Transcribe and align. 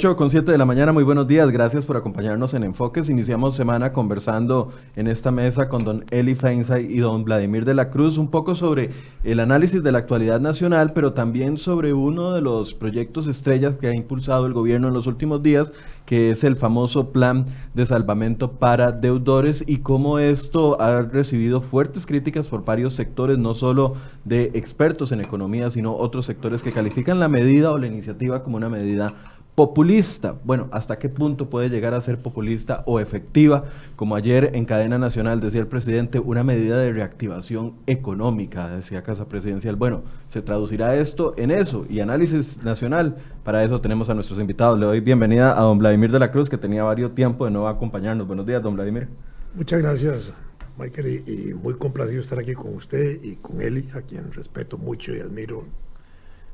8 0.00 0.16
con 0.16 0.30
7 0.30 0.50
de 0.50 0.56
la 0.56 0.64
mañana, 0.64 0.92
muy 0.92 1.04
buenos 1.04 1.28
días, 1.28 1.50
gracias 1.50 1.84
por 1.84 1.94
acompañarnos 1.94 2.54
en 2.54 2.64
Enfoques. 2.64 3.10
Iniciamos 3.10 3.54
semana 3.54 3.92
conversando 3.92 4.72
en 4.96 5.06
esta 5.06 5.30
mesa 5.30 5.68
con 5.68 5.84
don 5.84 6.06
Eli 6.10 6.34
Feinsay 6.34 6.90
y 6.90 7.00
don 7.00 7.22
Vladimir 7.22 7.66
de 7.66 7.74
la 7.74 7.90
Cruz 7.90 8.16
un 8.16 8.30
poco 8.30 8.54
sobre 8.54 8.88
el 9.24 9.40
análisis 9.40 9.82
de 9.82 9.92
la 9.92 9.98
actualidad 9.98 10.40
nacional, 10.40 10.94
pero 10.94 11.12
también 11.12 11.58
sobre 11.58 11.92
uno 11.92 12.32
de 12.32 12.40
los 12.40 12.72
proyectos 12.72 13.26
estrellas 13.26 13.76
que 13.76 13.88
ha 13.88 13.94
impulsado 13.94 14.46
el 14.46 14.54
gobierno 14.54 14.88
en 14.88 14.94
los 14.94 15.06
últimos 15.06 15.42
días, 15.42 15.70
que 16.06 16.30
es 16.30 16.44
el 16.44 16.56
famoso 16.56 17.10
plan 17.10 17.44
de 17.74 17.84
salvamento 17.84 18.52
para 18.52 18.92
deudores 18.92 19.62
y 19.66 19.80
cómo 19.80 20.18
esto 20.18 20.80
ha 20.80 21.02
recibido 21.02 21.60
fuertes 21.60 22.06
críticas 22.06 22.48
por 22.48 22.64
varios 22.64 22.94
sectores, 22.94 23.36
no 23.36 23.52
solo 23.52 23.96
de 24.24 24.44
expertos 24.54 25.12
en 25.12 25.20
economía, 25.20 25.68
sino 25.68 25.94
otros 25.94 26.24
sectores 26.24 26.62
que 26.62 26.72
califican 26.72 27.20
la 27.20 27.28
medida 27.28 27.70
o 27.70 27.76
la 27.76 27.86
iniciativa 27.86 28.42
como 28.42 28.56
una 28.56 28.70
medida 28.70 29.12
populista. 29.54 30.36
Bueno, 30.44 30.68
¿hasta 30.72 30.98
qué 30.98 31.08
punto 31.08 31.50
puede 31.50 31.68
llegar 31.68 31.94
a 31.94 32.00
ser 32.00 32.18
populista 32.18 32.82
o 32.86 33.00
efectiva? 33.00 33.64
Como 33.96 34.16
ayer 34.16 34.52
en 34.54 34.64
cadena 34.64 34.98
nacional 34.98 35.40
decía 35.40 35.60
el 35.60 35.66
presidente, 35.66 36.18
una 36.18 36.42
medida 36.42 36.78
de 36.78 36.92
reactivación 36.92 37.74
económica, 37.86 38.68
decía 38.68 39.02
Casa 39.02 39.28
Presidencial. 39.28 39.76
Bueno, 39.76 40.02
se 40.28 40.42
traducirá 40.42 40.94
esto 40.94 41.34
en 41.36 41.50
eso 41.50 41.84
y 41.88 42.00
análisis 42.00 42.62
nacional. 42.64 43.16
Para 43.44 43.64
eso 43.64 43.80
tenemos 43.80 44.08
a 44.08 44.14
nuestros 44.14 44.38
invitados. 44.38 44.78
Le 44.78 44.86
doy 44.86 45.00
bienvenida 45.00 45.58
a 45.58 45.62
don 45.62 45.78
Vladimir 45.78 46.10
de 46.10 46.18
la 46.18 46.30
Cruz, 46.30 46.48
que 46.48 46.58
tenía 46.58 46.82
varios 46.82 47.14
tiempo 47.14 47.44
de 47.44 47.50
no 47.50 47.68
acompañarnos. 47.68 48.26
Buenos 48.26 48.46
días, 48.46 48.62
don 48.62 48.74
Vladimir. 48.74 49.08
Muchas 49.54 49.80
gracias, 49.80 50.32
Michael, 50.78 51.24
y, 51.26 51.54
muy 51.54 51.74
complacido 51.74 52.20
estar 52.20 52.38
aquí 52.38 52.54
con 52.54 52.74
usted 52.74 53.22
y 53.22 53.36
con 53.36 53.60
Eli, 53.60 53.88
a 53.94 54.02
quien 54.02 54.32
respeto 54.32 54.78
mucho 54.78 55.14
y 55.14 55.20
admiro 55.20 55.64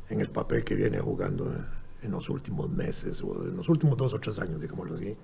en 0.09 0.21
el 0.21 0.29
papel 0.29 0.65
que 0.65 0.75
viene 0.75 0.99
jugando 0.99 1.53
en 2.07 2.13
los 2.13 2.29
últimos 2.31 2.71
meses 2.71 3.23
o 3.23 3.45
en 3.45 3.57
los 3.57 3.69
últimos 3.69 3.97
dos 3.97 4.15
o 4.15 4.19
tres 4.19 4.39
años, 4.39 4.61
digámoslo 4.61 4.95
así, 4.95 5.17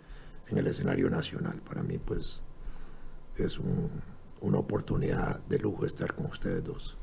en 0.48 0.58
el 0.58 0.66
escenario 0.66 1.08
nacional. 1.08 1.61
Para 1.66 1.83
mí, 1.83 1.98
pues, 1.98 2.42
es 3.36 3.58
una 4.41 4.58
oportunidad 4.58 5.41
de 5.48 5.58
lujo 5.58 5.86
estar 5.86 6.14
con 6.14 6.27
ustedes 6.27 6.62
dos. 6.62 6.98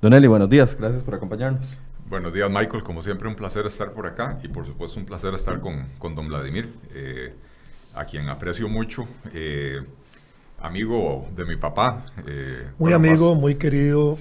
Don 0.00 0.12
Eli, 0.12 0.26
buenos 0.26 0.48
días, 0.48 0.76
gracias 0.76 1.02
por 1.02 1.14
acompañarnos. 1.14 1.76
Buenos 2.08 2.32
días, 2.32 2.48
Michael. 2.48 2.84
Como 2.84 3.02
siempre, 3.02 3.26
un 3.28 3.34
placer 3.34 3.66
estar 3.66 3.92
por 3.92 4.06
acá 4.06 4.38
y, 4.42 4.48
por 4.48 4.64
supuesto, 4.64 5.00
un 5.00 5.06
placer 5.06 5.34
estar 5.34 5.60
con, 5.60 5.88
con 5.98 6.14
don 6.14 6.28
Vladimir, 6.28 6.72
eh, 6.94 7.34
a 7.96 8.04
quien 8.04 8.28
aprecio 8.28 8.68
mucho. 8.68 9.08
Eh, 9.34 9.80
amigo 10.60 11.26
de 11.34 11.44
mi 11.44 11.56
papá. 11.56 12.04
Eh, 12.26 12.70
muy 12.78 12.92
amigo, 12.92 13.34
muy 13.34 13.56
querido. 13.56 14.16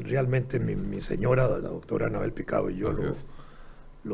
realmente 0.00 0.58
mi, 0.58 1.00
señora, 1.00 1.46
la 1.48 1.68
doctora 1.68 2.06
Anabel 2.06 2.32
Picado 2.32 2.70
y 2.70 2.78
yo 2.78 2.90
lo 2.92 3.12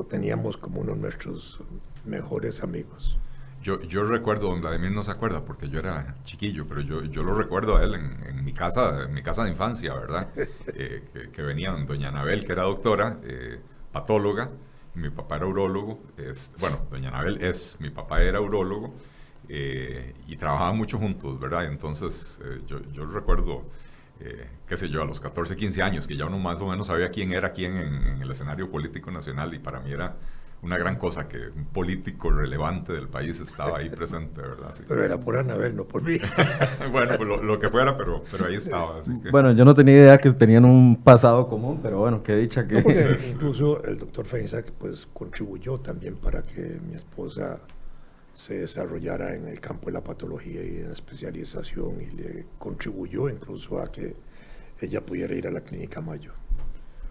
teníamos 0.05 0.57
como 0.57 0.81
uno 0.81 0.95
de 0.95 1.01
nuestros 1.01 1.61
mejores 2.05 2.63
amigos. 2.63 3.19
Yo, 3.63 3.81
yo 3.83 4.05
recuerdo, 4.05 4.49
don 4.49 4.61
Vladimir 4.61 4.93
no 4.93 5.03
se 5.03 5.11
acuerda 5.11 5.45
porque 5.45 5.69
yo 5.69 5.81
era 5.81 6.17
chiquillo, 6.25 6.67
pero 6.69 6.81
yo, 6.81 7.03
yo 7.03 7.23
lo 7.23 7.35
recuerdo 7.35 7.77
a 7.77 7.83
él 7.83 7.95
en, 7.95 8.45
mi 8.45 8.53
casa, 8.53 9.05
en 9.05 9.13
mi 9.13 9.23
casa 9.23 9.45
de 9.45 9.51
infancia, 9.51 9.95
¿verdad? 9.95 10.29
Eh, 10.75 11.31
que, 11.33 11.43
venía 11.43 11.73
doña 11.73 12.09
Anabel, 12.09 12.45
que 12.45 12.53
era 12.53 12.63
doctora, 12.63 13.19
eh, 13.25 13.59
patóloga, 13.91 14.51
mi 14.95 15.11
papá 15.11 15.37
era 15.37 15.47
urólogo, 15.47 15.99
es, 16.17 16.53
bueno, 16.61 16.83
doña 16.91 17.09
Anabel 17.09 17.43
es, 17.43 17.79
mi 17.81 17.91
papá 17.91 18.23
era 18.23 18.41
urólogo, 18.41 18.95
eh, 19.49 20.15
y 20.29 20.37
trabajaban 20.37 20.77
mucho 20.77 20.99
juntos, 20.99 21.41
¿verdad? 21.41 21.65
Entonces, 21.65 22.39
yo, 22.67 22.81
yo 22.93 23.07
recuerdo 23.07 23.65
eh, 24.21 24.47
qué 24.67 24.77
sé 24.77 24.89
yo, 24.89 25.03
a 25.03 25.05
los 25.05 25.21
14, 25.21 25.57
15 25.57 25.83
años, 25.83 26.07
que 26.07 26.17
ya 26.17 26.27
uno 26.27 26.39
más 26.39 26.61
o 26.61 26.67
menos 26.67 26.89
sabía 26.89 27.11
quién 27.11 27.33
era 27.33 27.53
quién 27.53 27.77
en, 27.77 28.23
el 28.23 28.31
escenario 28.31 28.71
político 28.71 29.11
nacional 29.11 29.55
y 29.55 29.59
para 29.59 29.81
mí 29.81 29.93
era 29.93 30.17
una 30.61 30.77
gran 30.77 30.97
cosa 30.97 31.29
que 31.29 31.39
un 31.39 31.67
político 31.67 32.33
relevante 32.33 32.93
del 32.93 33.07
país 33.07 33.39
estaba 33.39 33.79
ahí 33.79 33.89
presente, 33.89 34.41
¿verdad? 34.41 34.75
pero 34.89 35.05
era 35.05 35.17
por 35.17 35.37
Anabel, 35.37 35.77
no 35.77 35.85
por 35.85 36.03
mí. 36.03 36.19
bueno, 36.91 37.17
pues 37.17 37.29
lo, 37.29 37.59
que 37.61 37.69
fuera, 37.69 37.97
pero, 37.97 38.25
pero 38.29 38.47
ahí 38.47 38.57
estaba. 38.57 39.01
Bueno, 39.31 39.53
yo 39.53 39.65
no 39.65 39.73
tenía 39.73 39.95
idea 39.95 40.19
que 40.19 40.33
tenían 40.33 40.65
un 40.65 40.97
pasado 40.97 41.47
común, 41.47 41.79
pero 41.81 41.99
bueno, 41.99 42.25
qué 42.25 42.35
dicha 42.35 42.67
que... 42.67 42.79
incluso 43.31 43.85
el 43.85 43.99
doctor 43.99 44.27
Feinsack 44.27 44.73
pues 44.73 45.07
contribuyó 45.07 45.79
también 45.79 46.17
para 46.17 46.43
que 46.43 46.81
mi 46.89 46.97
esposa 46.97 47.61
se 48.39 48.55
desarrollara 48.55 49.35
en 49.35 49.49
el 49.49 49.61
campo 49.61 49.87
de 49.87 49.95
la 49.95 50.01
patología 50.01 50.63
y 50.63 50.77
en 50.77 50.87
la 50.87 50.93
especialización 50.93 52.01
y 52.01 52.15
le 52.15 52.47
contribuyó 52.57 53.29
incluso 53.29 53.81
a 53.81 53.91
que 53.91 54.15
ella 54.81 55.01
pudiera 55.01 55.35
ir 55.35 55.49
a 55.49 55.51
la 55.51 55.61
clínica 55.61 56.01
Mayo. 56.01 56.31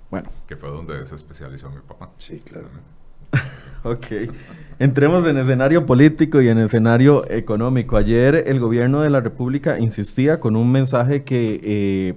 Bueno. 0.09 0.29
Que 0.47 0.55
fue 0.55 0.69
donde 0.69 1.05
se 1.05 1.15
especializó 1.15 1.69
mi 1.69 1.81
papá. 1.85 2.11
Sí, 2.17 2.39
claro. 2.39 2.69
ok. 3.83 4.05
Entremos 4.79 5.27
en 5.27 5.37
escenario 5.37 5.85
político 5.85 6.41
y 6.41 6.47
en 6.47 6.59
escenario 6.59 7.29
económico. 7.29 7.97
Ayer 7.97 8.45
el 8.47 8.61
gobierno 8.61 9.01
de 9.01 9.09
la 9.09 9.19
República 9.19 9.77
insistía 9.79 10.39
con 10.39 10.55
un 10.55 10.71
mensaje 10.71 11.25
que 11.25 11.59
eh, 11.61 12.13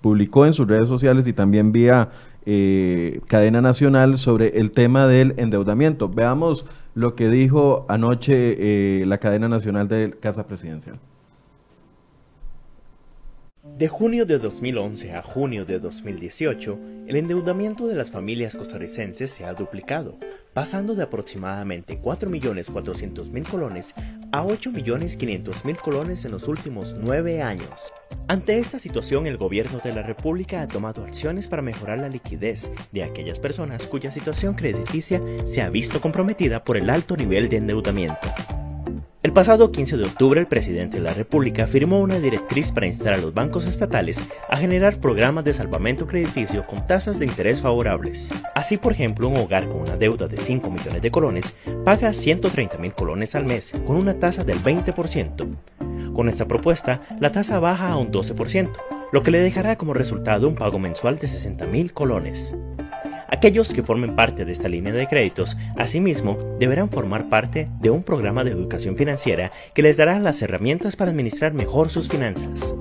publicó 0.00 0.46
en 0.46 0.52
sus 0.52 0.66
redes 0.66 0.88
sociales 0.88 1.28
y 1.28 1.32
también 1.32 1.70
vía 1.70 2.08
eh, 2.44 3.20
cadena 3.28 3.60
nacional 3.60 4.18
sobre 4.18 4.58
el 4.58 4.72
tema 4.72 5.06
del 5.06 5.34
endeudamiento. 5.36 6.08
Veamos 6.08 6.66
lo 6.98 7.14
que 7.14 7.28
dijo 7.28 7.86
anoche 7.88 8.56
eh, 8.58 9.06
la 9.06 9.18
cadena 9.18 9.48
nacional 9.48 9.86
de 9.86 10.16
Casa 10.18 10.48
Presidencial. 10.48 10.98
De 13.62 13.86
junio 13.86 14.26
de 14.26 14.40
2011 14.40 15.12
a 15.14 15.22
junio 15.22 15.64
de 15.64 15.78
2018, 15.78 16.76
el 17.06 17.14
endeudamiento 17.14 17.86
de 17.86 17.94
las 17.94 18.10
familias 18.10 18.56
costarricenses 18.56 19.30
se 19.30 19.44
ha 19.44 19.54
duplicado, 19.54 20.16
pasando 20.58 20.96
de 20.96 21.04
aproximadamente 21.04 22.02
4.400.000 22.02 23.48
colones 23.48 23.94
a 24.32 24.42
8.500.000 24.42 25.76
colones 25.76 26.24
en 26.24 26.32
los 26.32 26.48
últimos 26.48 26.96
nueve 26.98 27.42
años. 27.42 27.92
Ante 28.26 28.58
esta 28.58 28.80
situación, 28.80 29.28
el 29.28 29.36
gobierno 29.36 29.78
de 29.78 29.92
la 29.92 30.02
República 30.02 30.60
ha 30.60 30.66
tomado 30.66 31.04
acciones 31.04 31.46
para 31.46 31.62
mejorar 31.62 32.00
la 32.00 32.08
liquidez 32.08 32.72
de 32.90 33.04
aquellas 33.04 33.38
personas 33.38 33.86
cuya 33.86 34.10
situación 34.10 34.54
crediticia 34.54 35.20
se 35.44 35.62
ha 35.62 35.70
visto 35.70 36.00
comprometida 36.00 36.64
por 36.64 36.76
el 36.76 36.90
alto 36.90 37.16
nivel 37.16 37.48
de 37.48 37.58
endeudamiento. 37.58 38.57
El 39.20 39.32
pasado 39.32 39.72
15 39.72 39.96
de 39.96 40.04
octubre, 40.04 40.40
el 40.40 40.46
presidente 40.46 40.98
de 40.98 41.02
la 41.02 41.12
República 41.12 41.66
firmó 41.66 42.00
una 42.00 42.20
directriz 42.20 42.70
para 42.70 42.86
instar 42.86 43.14
a 43.14 43.16
los 43.16 43.34
bancos 43.34 43.66
estatales 43.66 44.22
a 44.48 44.56
generar 44.56 45.00
programas 45.00 45.44
de 45.44 45.54
salvamento 45.54 46.06
crediticio 46.06 46.64
con 46.64 46.86
tasas 46.86 47.18
de 47.18 47.26
interés 47.26 47.60
favorables. 47.60 48.30
Así, 48.54 48.76
por 48.76 48.92
ejemplo, 48.92 49.28
un 49.28 49.36
hogar 49.36 49.66
con 49.66 49.80
una 49.80 49.96
deuda 49.96 50.28
de 50.28 50.36
5 50.36 50.70
millones 50.70 51.02
de 51.02 51.10
colones 51.10 51.56
paga 51.84 52.12
130 52.12 52.78
mil 52.78 52.94
colones 52.94 53.34
al 53.34 53.44
mes 53.44 53.72
con 53.84 53.96
una 53.96 54.20
tasa 54.20 54.44
del 54.44 54.62
20%. 54.62 55.56
Con 56.14 56.28
esta 56.28 56.46
propuesta, 56.46 57.00
la 57.18 57.32
tasa 57.32 57.58
baja 57.58 57.90
a 57.90 57.96
un 57.96 58.12
12%, 58.12 58.70
lo 59.10 59.22
que 59.24 59.32
le 59.32 59.40
dejará 59.40 59.76
como 59.76 59.94
resultado 59.94 60.46
un 60.46 60.54
pago 60.54 60.78
mensual 60.78 61.18
de 61.18 61.26
60 61.26 61.66
mil 61.66 61.92
colones. 61.92 62.56
Aquellos 63.30 63.74
que 63.74 63.82
formen 63.82 64.16
parte 64.16 64.46
de 64.46 64.52
esta 64.52 64.68
línea 64.68 64.92
de 64.92 65.06
créditos, 65.06 65.58
asimismo, 65.76 66.38
deberán 66.58 66.88
formar 66.88 67.28
parte 67.28 67.68
de 67.78 67.90
un 67.90 68.02
programa 68.02 68.42
de 68.42 68.52
educación 68.52 68.96
financiera 68.96 69.52
que 69.74 69.82
les 69.82 69.98
dará 69.98 70.18
las 70.18 70.40
herramientas 70.40 70.96
para 70.96 71.10
administrar 71.10 71.52
mejor 71.52 71.90
sus 71.90 72.08
finanzas. 72.08 72.74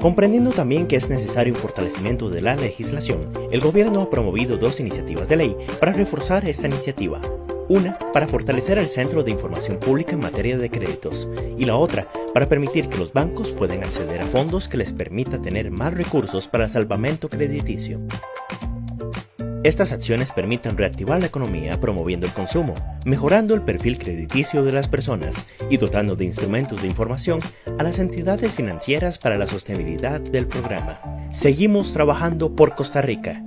Comprendiendo 0.00 0.50
también 0.50 0.88
que 0.88 0.96
es 0.96 1.08
necesario 1.08 1.54
un 1.54 1.60
fortalecimiento 1.60 2.28
de 2.28 2.40
la 2.40 2.56
legislación, 2.56 3.32
el 3.52 3.60
gobierno 3.60 4.02
ha 4.02 4.10
promovido 4.10 4.56
dos 4.56 4.80
iniciativas 4.80 5.28
de 5.28 5.36
ley 5.36 5.56
para 5.78 5.92
reforzar 5.92 6.48
esta 6.48 6.66
iniciativa. 6.66 7.20
Una 7.68 7.96
para 8.12 8.26
fortalecer 8.26 8.78
el 8.78 8.88
Centro 8.88 9.22
de 9.22 9.30
Información 9.30 9.78
Pública 9.78 10.14
en 10.14 10.20
materia 10.20 10.58
de 10.58 10.70
créditos 10.70 11.28
y 11.56 11.66
la 11.66 11.76
otra 11.76 12.08
para 12.34 12.48
permitir 12.48 12.88
que 12.88 12.98
los 12.98 13.12
bancos 13.12 13.52
puedan 13.52 13.84
acceder 13.84 14.22
a 14.22 14.26
fondos 14.26 14.66
que 14.66 14.76
les 14.76 14.92
permita 14.92 15.40
tener 15.40 15.70
más 15.70 15.94
recursos 15.94 16.48
para 16.48 16.64
el 16.64 16.70
salvamento 16.70 17.28
crediticio. 17.28 18.00
Estas 19.64 19.92
acciones 19.92 20.32
permiten 20.32 20.76
reactivar 20.76 21.20
la 21.20 21.26
economía 21.26 21.78
promoviendo 21.78 22.26
el 22.26 22.32
consumo, 22.32 22.74
mejorando 23.04 23.54
el 23.54 23.62
perfil 23.62 23.96
crediticio 23.96 24.64
de 24.64 24.72
las 24.72 24.88
personas 24.88 25.46
y 25.70 25.76
dotando 25.76 26.16
de 26.16 26.24
instrumentos 26.24 26.82
de 26.82 26.88
información 26.88 27.38
a 27.78 27.84
las 27.84 28.00
entidades 28.00 28.54
financieras 28.54 29.18
para 29.18 29.38
la 29.38 29.46
sostenibilidad 29.46 30.20
del 30.20 30.48
programa. 30.48 31.00
Seguimos 31.30 31.92
trabajando 31.92 32.56
por 32.56 32.74
Costa 32.74 33.02
Rica. 33.02 33.44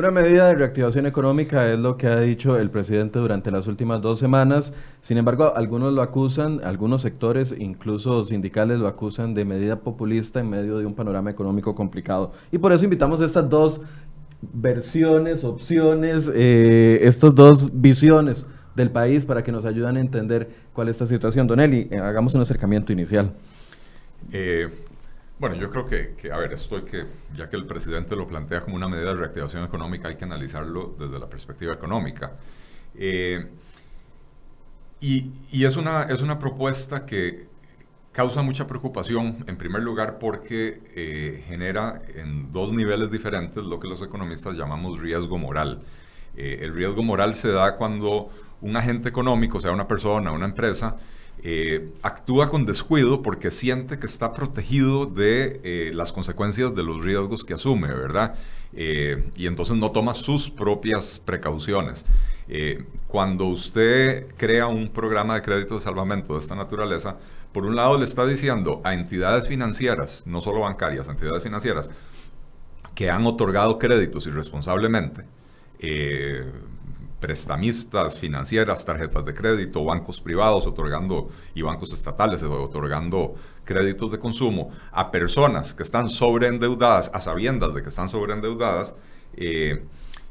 Una 0.00 0.10
medida 0.10 0.46
de 0.46 0.54
reactivación 0.54 1.04
económica 1.04 1.70
es 1.70 1.78
lo 1.78 1.98
que 1.98 2.06
ha 2.06 2.18
dicho 2.18 2.58
el 2.58 2.70
presidente 2.70 3.18
durante 3.18 3.50
las 3.50 3.66
últimas 3.66 4.00
dos 4.00 4.18
semanas. 4.18 4.72
Sin 5.02 5.18
embargo, 5.18 5.52
algunos 5.54 5.92
lo 5.92 6.00
acusan, 6.00 6.62
algunos 6.64 7.02
sectores, 7.02 7.54
incluso 7.58 8.24
sindicales, 8.24 8.78
lo 8.78 8.88
acusan 8.88 9.34
de 9.34 9.44
medida 9.44 9.80
populista 9.80 10.40
en 10.40 10.48
medio 10.48 10.78
de 10.78 10.86
un 10.86 10.94
panorama 10.94 11.30
económico 11.30 11.74
complicado. 11.74 12.32
Y 12.50 12.56
por 12.56 12.72
eso 12.72 12.84
invitamos 12.84 13.20
estas 13.20 13.50
dos 13.50 13.82
versiones, 14.40 15.44
opciones, 15.44 16.30
eh, 16.34 17.00
estas 17.02 17.34
dos 17.34 17.70
visiones 17.70 18.46
del 18.74 18.90
país 18.90 19.26
para 19.26 19.44
que 19.44 19.52
nos 19.52 19.66
ayuden 19.66 19.98
a 19.98 20.00
entender 20.00 20.48
cuál 20.72 20.88
es 20.88 20.96
esta 20.96 21.04
situación. 21.04 21.46
Don 21.46 21.60
Eli, 21.60 21.88
eh, 21.90 21.98
hagamos 21.98 22.34
un 22.34 22.40
acercamiento 22.40 22.90
inicial. 22.90 23.34
Eh, 24.32 24.66
Bueno, 25.40 25.56
yo 25.56 25.70
creo 25.70 25.86
que, 25.86 26.30
a 26.30 26.36
ver, 26.36 26.52
esto 26.52 26.76
hay 26.76 26.82
que, 26.82 27.06
ya 27.34 27.48
que 27.48 27.56
el 27.56 27.64
presidente 27.64 28.14
lo 28.14 28.26
plantea 28.26 28.60
como 28.60 28.76
una 28.76 28.88
medida 28.88 29.06
de 29.06 29.14
reactivación 29.14 29.64
económica, 29.64 30.08
hay 30.08 30.16
que 30.16 30.24
analizarlo 30.24 30.94
desde 30.98 31.18
la 31.18 31.30
perspectiva 31.30 31.72
económica. 31.72 32.32
Eh, 32.94 33.48
y, 35.00 35.32
y 35.50 35.64
es, 35.64 35.78
una, 35.78 36.02
es 36.02 36.20
una 36.20 36.38
propuesta 36.38 37.06
que 37.06 37.48
causa 38.12 38.42
mucha 38.42 38.66
preocupación, 38.66 39.42
en 39.46 39.56
primer 39.56 39.82
lugar, 39.82 40.18
porque 40.18 40.82
eh, 40.94 41.42
genera 41.48 42.02
en 42.14 42.52
dos 42.52 42.70
niveles 42.74 43.10
diferentes 43.10 43.64
lo 43.64 43.80
que 43.80 43.88
los 43.88 44.02
economistas 44.02 44.58
llamamos 44.58 45.00
riesgo 45.00 45.38
moral. 45.38 45.80
Eh, 46.36 46.58
el 46.60 46.74
riesgo 46.74 47.02
moral 47.02 47.34
se 47.34 47.48
da 47.50 47.78
cuando 47.78 48.28
un 48.60 48.76
agente 48.76 49.08
económico, 49.08 49.58
sea 49.58 49.70
una 49.72 49.88
persona, 49.88 50.32
una 50.32 50.44
empresa, 50.44 50.98
eh, 51.42 51.90
actúa 52.02 52.50
con 52.50 52.66
descuido 52.66 53.22
porque 53.22 53.50
siente 53.50 53.98
que 53.98 54.06
está 54.06 54.34
protegido 54.34 55.06
de 55.06 55.60
eh, 55.64 55.90
las 55.94 56.12
consecuencias 56.12 56.74
de 56.74 56.82
los 56.82 57.02
riesgos 57.02 57.44
que 57.44 57.54
asume, 57.54 57.88
¿verdad? 57.88 58.34
Eh, 58.74 59.24
y 59.36 59.46
entonces 59.46 59.76
no 59.76 59.90
toma 59.90 60.12
sus 60.12 60.50
propias 60.50 61.18
precauciones. 61.18 62.04
cuando 63.06 63.44
usted 63.46 64.26
crea 64.36 64.66
un 64.66 64.88
programa 64.88 65.36
de 65.36 65.42
crédito 65.42 65.74
de 65.76 65.80
salvamento 65.80 66.34
de 66.34 66.40
esta 66.40 66.56
naturaleza, 66.56 67.16
por 67.52 67.64
un 67.64 67.76
lado 67.76 67.96
le 67.96 68.04
está 68.04 68.26
diciendo 68.26 68.80
a 68.84 68.92
entidades 68.94 69.46
financieras, 69.48 70.26
no 70.26 70.40
solo 70.40 70.60
bancarias, 70.60 71.08
entidades 71.08 71.42
financieras, 71.42 71.90
que 72.94 73.08
han 73.08 73.24
otorgado 73.24 73.78
créditos 73.78 74.26
irresponsablemente, 74.26 75.24
prestamistas 77.20 78.18
financieras, 78.18 78.84
tarjetas 78.84 79.24
de 79.24 79.34
crédito, 79.34 79.84
bancos 79.84 80.20
privados 80.20 80.66
otorgando 80.66 81.28
y 81.54 81.62
bancos 81.62 81.92
estatales 81.92 82.42
otorgando 82.42 83.34
créditos 83.64 84.10
de 84.10 84.18
consumo 84.18 84.70
a 84.90 85.10
personas 85.10 85.74
que 85.74 85.82
están 85.82 86.08
sobreendeudadas, 86.08 87.10
a 87.12 87.20
sabiendas 87.20 87.74
de 87.74 87.82
que 87.82 87.90
están 87.90 88.08
sobreendeudadas, 88.08 88.94
eh, 89.36 89.84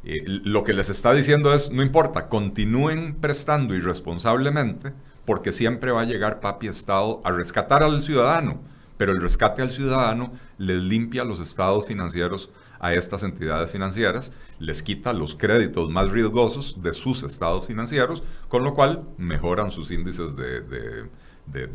eh, 0.04 0.24
lo 0.26 0.64
que 0.64 0.74
les 0.74 0.90
está 0.90 1.14
diciendo 1.14 1.54
es, 1.54 1.72
no 1.72 1.84
importa, 1.84 2.28
continúen 2.28 3.16
prestando 3.16 3.76
irresponsablemente 3.76 4.94
porque 5.26 5.52
siempre 5.52 5.92
va 5.92 6.02
a 6.02 6.06
llegar 6.06 6.40
papi 6.40 6.68
Estado 6.68 7.22
a 7.24 7.32
rescatar 7.32 7.84
al 7.84 8.02
ciudadano, 8.02 8.62
pero 8.98 9.12
el 9.12 9.22
rescate 9.22 9.62
al 9.62 9.72
ciudadano 9.72 10.32
les 10.58 10.82
limpia 10.82 11.24
los 11.24 11.40
estados 11.40 11.86
financieros 11.86 12.50
a 12.80 12.94
estas 12.94 13.24
entidades 13.24 13.72
financieras, 13.72 14.32
les 14.60 14.82
quita 14.82 15.14
los 15.14 15.36
créditos 15.36 15.90
más 15.90 16.12
riesgosos 16.12 16.82
de 16.82 16.94
sus 16.94 17.24
estados 17.24 17.66
financieros, 17.66 18.24
con 18.48 18.64
lo 18.64 18.74
cual 18.74 19.04
mejoran 19.18 19.72
sus 19.72 19.92
índices 19.92 20.36
de, 20.36 21.10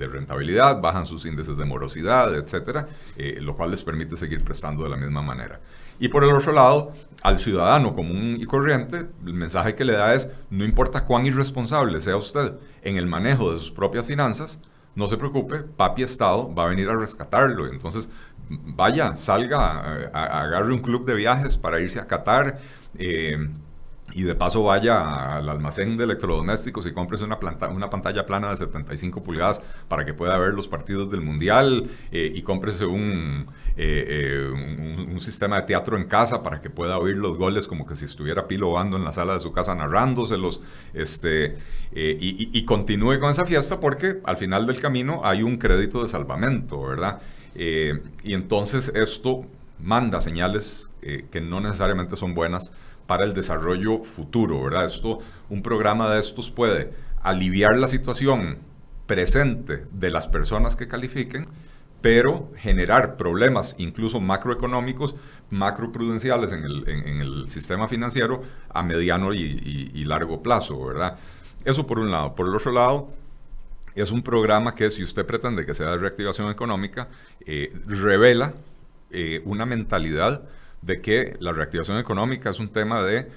rentabilidad, 0.06 0.80
bajan 0.80 1.06
sus 1.06 1.26
índices 1.26 1.56
de 1.56 1.64
morosidad, 1.64 2.34
etcétera, 2.34 2.88
eh, 3.16 3.38
lo 3.40 3.54
cual 3.54 3.70
les 3.70 3.82
permite 3.82 4.16
seguir 4.16 4.42
prestando 4.42 4.84
de 4.84 4.90
la 4.90 4.96
misma 4.96 5.22
manera. 5.22 5.60
Y 5.98 6.08
por 6.08 6.24
el 6.24 6.34
otro 6.34 6.52
lado, 6.52 6.92
al 7.22 7.38
ciudadano 7.38 7.94
común 7.94 8.36
y 8.40 8.44
corriente, 8.46 9.06
el 9.24 9.34
mensaje 9.34 9.74
que 9.74 9.84
le 9.84 9.92
da 9.92 10.14
es, 10.14 10.28
no 10.50 10.64
importa 10.64 11.04
cuán 11.04 11.26
irresponsable 11.26 12.00
sea 12.00 12.16
usted 12.16 12.54
en 12.82 12.96
el 12.96 13.06
manejo 13.06 13.52
de 13.52 13.58
sus 13.58 13.70
propias 13.70 14.06
finanzas, 14.06 14.58
no 14.94 15.06
se 15.08 15.16
preocupe, 15.16 15.62
papi 15.62 16.02
Estado 16.02 16.52
va 16.54 16.64
a 16.64 16.68
venir 16.68 16.88
a 16.88 16.96
rescatarlo. 16.96 17.66
Entonces, 17.66 18.08
vaya, 18.49 19.17
salga, 19.17 20.08
agarre 20.12 20.73
un 20.73 20.81
club 20.81 21.06
de 21.06 21.14
viajes 21.14 21.56
para 21.56 21.81
irse 21.81 22.00
a 22.00 22.06
Qatar. 22.06 22.58
Eh, 22.99 23.49
y 24.12 24.23
de 24.23 24.35
paso 24.35 24.62
vaya 24.62 25.37
al 25.37 25.49
almacén 25.49 25.96
de 25.96 26.05
electrodomésticos 26.05 26.87
y 26.87 26.93
compres 26.93 27.23
una, 27.23 27.38
una 27.70 27.91
pantalla 27.91 28.26
plana 28.26 28.50
de 28.50 28.58
75 28.58 29.25
pulgadas 29.25 29.62
para 29.88 30.05
que 30.05 30.12
pueda 30.12 30.38
ver 30.38 30.52
los 30.52 30.69
partidos 30.69 31.11
del 31.11 31.23
Mundial 31.23 31.91
eh, 32.12 32.31
y 32.32 32.43
cómprese 32.43 32.85
un, 32.85 33.46
eh, 33.76 34.50
un, 34.52 35.20
sistema 35.20 35.61
de 35.61 35.67
teatro 35.67 35.97
en 35.97 36.05
casa 36.05 36.43
para 36.43 36.61
que 36.61 36.69
pueda 36.69 36.99
oír 36.99 37.17
los 37.17 37.38
goles 37.38 37.67
como 37.67 37.87
que 37.87 37.94
si 37.94 38.05
estuviera 38.05 38.47
Pilo 38.47 38.73
Bando 38.73 38.99
en 38.99 39.05
la 39.05 39.12
sala 39.12 39.35
de 39.35 39.40
su 39.40 39.52
casa 39.52 39.75
narrándoselos 39.75 40.61
este, 40.93 41.56
y 41.93 42.64
continúe 42.67 43.19
con 43.19 43.31
esa 43.31 43.47
fiesta 43.47 43.81
porque 43.81 44.20
al 44.25 44.37
final 44.37 44.67
del 44.67 44.81
camino 44.81 45.23
hay 45.25 45.43
un 45.43 45.56
crédito 45.56 46.02
de 46.02 46.08
salvamento, 46.08 46.82
¿verdad? 46.82 47.20
Eh, 47.54 48.02
y 48.22 48.34
entonces 48.34 48.92
esto 48.94 49.46
manda 49.80 50.20
señales 50.20 50.90
eh, 51.02 51.26
que 51.30 51.40
no 51.40 51.60
necesariamente 51.60 52.16
son 52.16 52.34
buenas 52.34 52.72
para 53.06 53.24
el 53.24 53.34
desarrollo 53.34 54.02
futuro, 54.02 54.62
¿verdad? 54.62 54.86
Esto, 54.86 55.18
un 55.50 55.62
programa 55.62 56.10
de 56.10 56.20
estos 56.20 56.50
puede 56.50 56.92
aliviar 57.22 57.76
la 57.76 57.88
situación 57.88 58.58
presente 59.06 59.84
de 59.92 60.10
las 60.10 60.26
personas 60.26 60.76
que 60.76 60.88
califiquen, 60.88 61.46
pero 62.00 62.50
generar 62.56 63.16
problemas 63.16 63.76
incluso 63.78 64.20
macroeconómicos, 64.20 65.14
macroprudenciales 65.50 66.52
en 66.52 66.64
el, 66.64 67.48
sistema 67.48 67.88
financiero 67.88 68.42
a 68.70 68.82
mediano 68.82 69.34
y, 69.34 69.90
y 69.94 70.04
largo 70.04 70.42
plazo, 70.42 70.82
¿verdad? 70.84 71.18
Eso 71.64 71.86
por 71.86 71.98
un 71.98 72.10
lado. 72.10 72.34
Por 72.34 72.48
el 72.48 72.54
otro 72.54 72.72
lado, 72.72 73.08
es 74.02 74.11
un 74.11 74.23
programa 74.23 74.75
que, 74.75 74.91
si 74.91 75.02
usted 75.02 75.25
pretende 75.25 75.64
que 75.64 75.75
sea 75.75 75.91
de 75.91 75.99
reactivación 75.99 76.50
económica, 76.50 77.08
eh, 77.46 77.73
revela 77.87 78.55
eh, 79.11 79.43
una 79.44 79.67
mentalidad 79.67 80.43
de 80.82 81.00
que 81.00 81.37
la 81.41 81.52
reactivación 81.52 81.99
económica 81.99 82.50
es 82.50 82.61
un 82.61 82.69
tema 82.69 83.02
de 83.02 83.31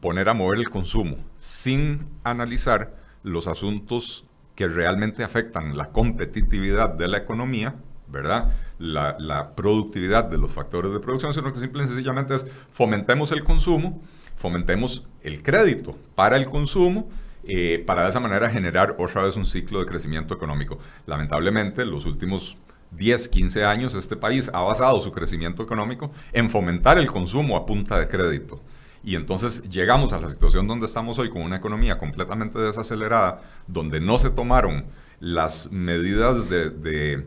poner 0.00 0.28
a 0.28 0.34
mover 0.34 0.60
el 0.60 0.70
consumo, 0.70 1.16
sin 1.36 2.06
analizar 2.22 2.94
los 3.22 3.46
asuntos 3.46 4.24
que 4.54 4.68
realmente 4.68 5.24
afectan 5.24 5.76
la 5.76 5.90
competitividad 5.90 6.90
de 6.90 7.08
la 7.08 7.18
economía, 7.18 7.74
¿verdad? 8.06 8.52
La, 8.78 9.16
la, 9.18 9.54
productividad 9.56 10.24
de 10.24 10.38
los 10.38 10.52
factores 10.52 10.92
de 10.92 11.00
producción, 11.00 11.34
sino 11.34 11.52
que 11.52 11.58
simple 11.58 11.84
y 11.84 11.88
sencillamente 11.88 12.36
es 12.36 12.46
fomentemos 12.72 13.32
el 13.32 13.42
consumo, 13.42 14.00
fomentemos 14.36 15.06
el 15.22 15.42
crédito 15.42 15.98
para 16.14 16.36
el 16.36 16.46
consumo 16.46 17.10
eh, 17.48 17.82
para 17.86 18.04
de 18.04 18.10
esa 18.10 18.20
manera 18.20 18.50
generar 18.50 18.96
otra 18.98 19.22
vez 19.22 19.36
un 19.36 19.46
ciclo 19.46 19.80
de 19.80 19.86
crecimiento 19.86 20.34
económico. 20.34 20.78
Lamentablemente, 21.06 21.84
los 21.84 22.06
últimos 22.06 22.56
10, 22.92 23.28
15 23.28 23.64
años 23.64 23.94
este 23.94 24.16
país 24.16 24.50
ha 24.52 24.60
basado 24.60 25.00
su 25.00 25.12
crecimiento 25.12 25.62
económico 25.62 26.10
en 26.32 26.50
fomentar 26.50 26.98
el 26.98 27.10
consumo 27.10 27.56
a 27.56 27.66
punta 27.66 27.98
de 27.98 28.08
crédito. 28.08 28.60
Y 29.02 29.16
entonces 29.16 29.62
llegamos 29.68 30.12
a 30.12 30.20
la 30.20 30.30
situación 30.30 30.66
donde 30.66 30.86
estamos 30.86 31.18
hoy 31.18 31.28
con 31.28 31.42
una 31.42 31.56
economía 31.56 31.98
completamente 31.98 32.58
desacelerada, 32.58 33.42
donde 33.66 34.00
no 34.00 34.16
se 34.18 34.30
tomaron 34.30 34.86
las 35.20 35.70
medidas 35.70 36.48
de, 36.48 37.26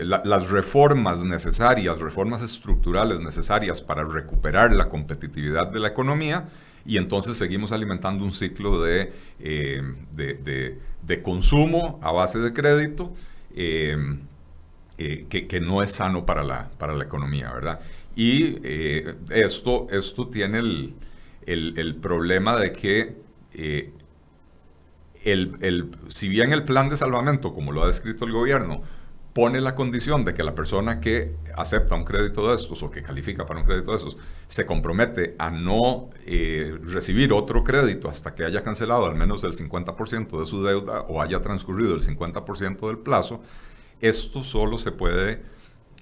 las 0.00 0.50
reformas 0.50 1.24
necesarias, 1.24 2.00
reformas 2.00 2.42
estructurales 2.42 3.20
necesarias 3.20 3.80
para 3.80 4.02
recuperar 4.02 4.72
la 4.72 4.88
competitividad 4.88 5.68
de 5.68 5.78
la 5.78 5.88
economía 5.88 6.48
y 6.84 6.96
entonces 6.96 7.36
seguimos 7.36 7.72
alimentando 7.72 8.24
un 8.24 8.32
ciclo 8.32 8.82
de, 8.82 9.12
eh, 9.40 9.82
de, 10.12 11.22
consumo 11.22 12.00
a 12.02 12.12
base 12.12 12.38
de 12.38 12.52
crédito 12.52 13.12
eh, 13.54 13.96
eh, 14.98 15.26
que, 15.28 15.46
que, 15.46 15.60
no 15.60 15.82
es 15.82 15.92
sano 15.92 16.26
para 16.26 16.42
la, 16.42 16.70
para 16.78 16.94
la 16.94 17.04
economía, 17.04 17.52
¿verdad? 17.52 17.80
Y 18.16 18.56
esto, 19.30 19.86
esto 19.90 20.28
tiene 20.28 20.58
el, 20.58 20.94
el, 21.46 21.78
el 21.78 21.94
problema 21.96 22.58
de 22.58 22.72
que 22.72 23.16
el, 25.24 25.52
el, 25.60 25.90
si 26.08 26.28
bien 26.28 26.52
el 26.52 26.64
plan 26.64 26.88
de 26.88 26.96
salvamento, 26.96 27.54
como 27.54 27.72
lo 27.72 27.82
ha 27.82 27.86
descrito 27.86 28.24
el 28.24 28.32
gobierno, 28.32 28.82
pone 29.32 29.60
la 29.60 29.74
condición 29.74 30.24
de 30.24 30.34
que 30.34 30.42
la 30.42 30.54
persona 30.54 31.00
que 31.00 31.34
acepta 31.56 31.94
un 31.94 32.04
crédito 32.04 32.48
de 32.48 32.54
estos 32.54 32.82
o 32.82 32.90
que 32.90 33.02
califica 33.02 33.46
para 33.46 33.60
un 33.60 33.66
crédito 33.66 33.92
de 33.92 33.96
estos 33.96 34.16
se 34.46 34.66
compromete 34.66 35.34
a 35.38 35.50
no 35.50 36.10
eh, 36.26 36.76
recibir 36.82 37.32
otro 37.32 37.64
crédito 37.64 38.08
hasta 38.08 38.34
que 38.34 38.44
haya 38.44 38.62
cancelado 38.62 39.06
al 39.06 39.14
menos 39.14 39.42
el 39.44 39.54
50% 39.54 40.38
de 40.38 40.46
su 40.46 40.62
deuda 40.62 41.02
o 41.02 41.22
haya 41.22 41.40
transcurrido 41.40 41.94
el 41.94 42.02
50% 42.02 42.86
del 42.86 42.98
plazo, 42.98 43.40
esto 44.00 44.44
solo 44.44 44.76
se 44.76 44.92
puede 44.92 45.42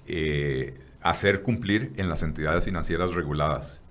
eh, 0.07 0.77
hacer 1.01 1.41
cumplir 1.41 1.93
en 1.95 2.09
las 2.09 2.23
entidades 2.23 2.65
financieras 2.65 3.13
reguladas. 3.13 3.81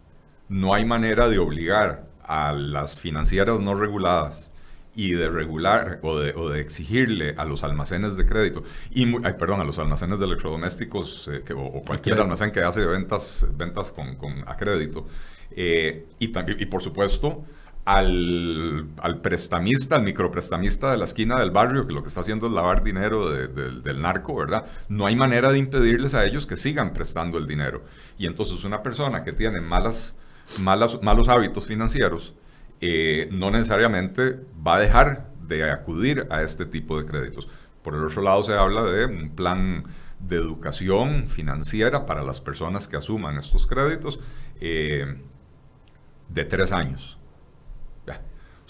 No 0.48 0.74
hay 0.74 0.84
manera 0.84 1.28
de 1.28 1.38
obligar 1.38 2.10
a 2.22 2.52
las 2.52 3.00
financieras 3.00 3.60
no 3.60 3.74
reguladas 3.74 4.49
y 4.94 5.12
de 5.12 5.28
regular 5.28 6.00
o 6.02 6.18
de, 6.18 6.32
o 6.34 6.50
de, 6.50 6.60
exigirle 6.60 7.34
a 7.36 7.44
los 7.44 7.62
almacenes 7.62 8.16
de 8.16 8.26
crédito, 8.26 8.64
y 8.90 9.06
perdón, 9.06 9.60
a 9.60 9.64
los 9.64 9.78
almacenes 9.78 10.18
de 10.18 10.26
electrodomésticos 10.26 11.28
eh, 11.32 11.42
o, 11.54 11.82
cualquier 11.82 12.20
almacén 12.20 12.50
que 12.50 12.60
hace 12.60 12.84
ventas, 12.84 13.46
ventas 13.56 13.92
con, 13.92 14.16
con 14.16 14.48
a 14.48 14.56
crédito, 14.56 15.06
eh, 15.52 16.06
y, 16.18 16.28
también, 16.28 16.58
y 16.60 16.66
por 16.66 16.82
supuesto 16.82 17.44
al, 17.84 18.88
al, 18.98 19.20
prestamista, 19.20 19.96
al 19.96 20.02
microprestamista 20.02 20.90
de 20.90 20.98
la 20.98 21.04
esquina 21.04 21.38
del 21.38 21.50
barrio, 21.50 21.86
que 21.86 21.92
lo 21.92 22.02
que 22.02 22.08
está 22.08 22.20
haciendo 22.20 22.46
es 22.46 22.52
lavar 22.52 22.82
dinero 22.82 23.30
del 23.30 24.00
narco, 24.00 24.36
¿verdad? 24.36 24.64
No 24.88 25.06
hay 25.06 25.16
manera 25.16 25.50
de 25.50 25.58
impedirles 25.58 26.14
a 26.14 26.24
ellos 26.24 26.46
que 26.46 26.56
sigan 26.56 26.92
prestando 26.92 27.38
el 27.38 27.46
dinero. 27.46 27.82
Y 28.18 28.26
entonces 28.26 28.64
una 28.64 28.82
persona 28.82 29.22
que 29.22 29.32
tiene 29.32 29.60
malas, 29.60 30.14
malas, 30.58 31.00
malos 31.02 31.28
hábitos 31.28 31.66
financieros, 31.66 32.34
eh, 32.80 33.28
no 33.32 33.50
necesariamente 33.50 34.40
va 34.66 34.76
a 34.76 34.80
dejar 34.80 35.30
de 35.46 35.70
acudir 35.70 36.26
a 36.30 36.42
este 36.42 36.66
tipo 36.66 36.98
de 37.00 37.06
créditos. 37.06 37.48
Por 37.82 37.94
el 37.94 38.04
otro 38.04 38.22
lado, 38.22 38.42
se 38.42 38.54
habla 38.54 38.82
de 38.82 39.06
un 39.06 39.30
plan 39.30 39.84
de 40.20 40.36
educación 40.36 41.28
financiera 41.28 42.06
para 42.06 42.22
las 42.22 42.40
personas 42.40 42.86
que 42.86 42.96
asuman 42.96 43.38
estos 43.38 43.66
créditos 43.66 44.20
eh, 44.60 45.16
de 46.28 46.44
tres 46.44 46.72
años. 46.72 47.20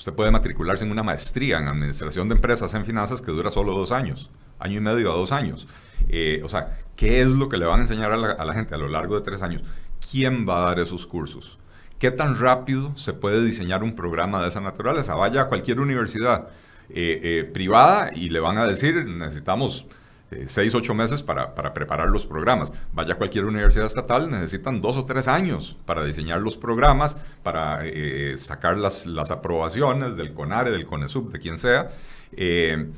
Usted 0.00 0.14
puede 0.14 0.30
matricularse 0.30 0.86
en 0.86 0.92
una 0.92 1.02
maestría 1.02 1.58
en 1.58 1.68
administración 1.68 2.26
de 2.30 2.34
empresas 2.34 2.72
en 2.72 2.86
finanzas 2.86 3.20
que 3.20 3.32
dura 3.32 3.50
solo 3.50 3.74
dos 3.74 3.92
años, 3.92 4.30
año 4.58 4.78
y 4.78 4.80
medio 4.80 5.12
a 5.12 5.14
dos 5.14 5.30
años. 5.30 5.68
Eh, 6.08 6.40
o 6.42 6.48
sea, 6.48 6.78
¿qué 6.96 7.20
es 7.20 7.28
lo 7.28 7.50
que 7.50 7.58
le 7.58 7.66
van 7.66 7.80
a 7.80 7.82
enseñar 7.82 8.10
a 8.10 8.16
la, 8.16 8.54
gente 8.54 8.74
a 8.74 8.78
lo 8.78 8.88
largo 8.88 9.16
de 9.16 9.20
tres 9.20 9.42
años? 9.42 9.62
¿Quién 10.10 10.48
va 10.48 10.62
a 10.62 10.64
dar 10.70 10.78
esos 10.78 11.06
cursos? 11.06 11.58
¿Qué 12.00 12.10
tan 12.10 12.36
rápido 12.36 12.96
se 12.96 13.12
puede 13.12 13.44
diseñar 13.44 13.84
un 13.84 13.94
programa 13.94 14.42
de 14.42 14.48
esa 14.48 14.60
naturaleza? 14.60 15.14
Vaya 15.14 15.42
a 15.42 15.46
cualquier 15.46 15.78
universidad 15.78 16.48
eh, 16.88 17.48
privada 17.54 18.10
y 18.12 18.30
le 18.30 18.40
van 18.40 18.58
a 18.58 18.66
decir, 18.66 19.06
necesitamos 19.06 19.86
eh, 20.30 20.44
seis, 20.46 20.76
ocho 20.76 20.94
meses 20.94 21.22
para, 21.22 21.54
preparar 21.74 22.08
los 22.08 22.24
programas. 22.24 22.72
Vaya 22.92 23.14
a 23.14 23.16
cualquier 23.16 23.46
universidad 23.46 23.86
estatal, 23.86 24.30
necesitan 24.30 24.80
dos 24.80 24.96
o 24.96 25.04
tres 25.04 25.26
años 25.26 25.76
para 25.86 26.04
diseñar 26.04 26.40
los 26.40 26.56
programas, 26.56 27.16
para 27.42 27.80
eh, 27.84 28.36
sacar 28.36 28.76
las, 28.76 29.06
las, 29.06 29.32
aprobaciones 29.32 30.16
del 30.16 30.32
CONARE, 30.32 30.70
del 30.70 30.86
CONESUB, 30.86 31.32
de 31.32 31.40
quien 31.40 31.58
sea. 31.58 31.90
Eh, 32.32 32.90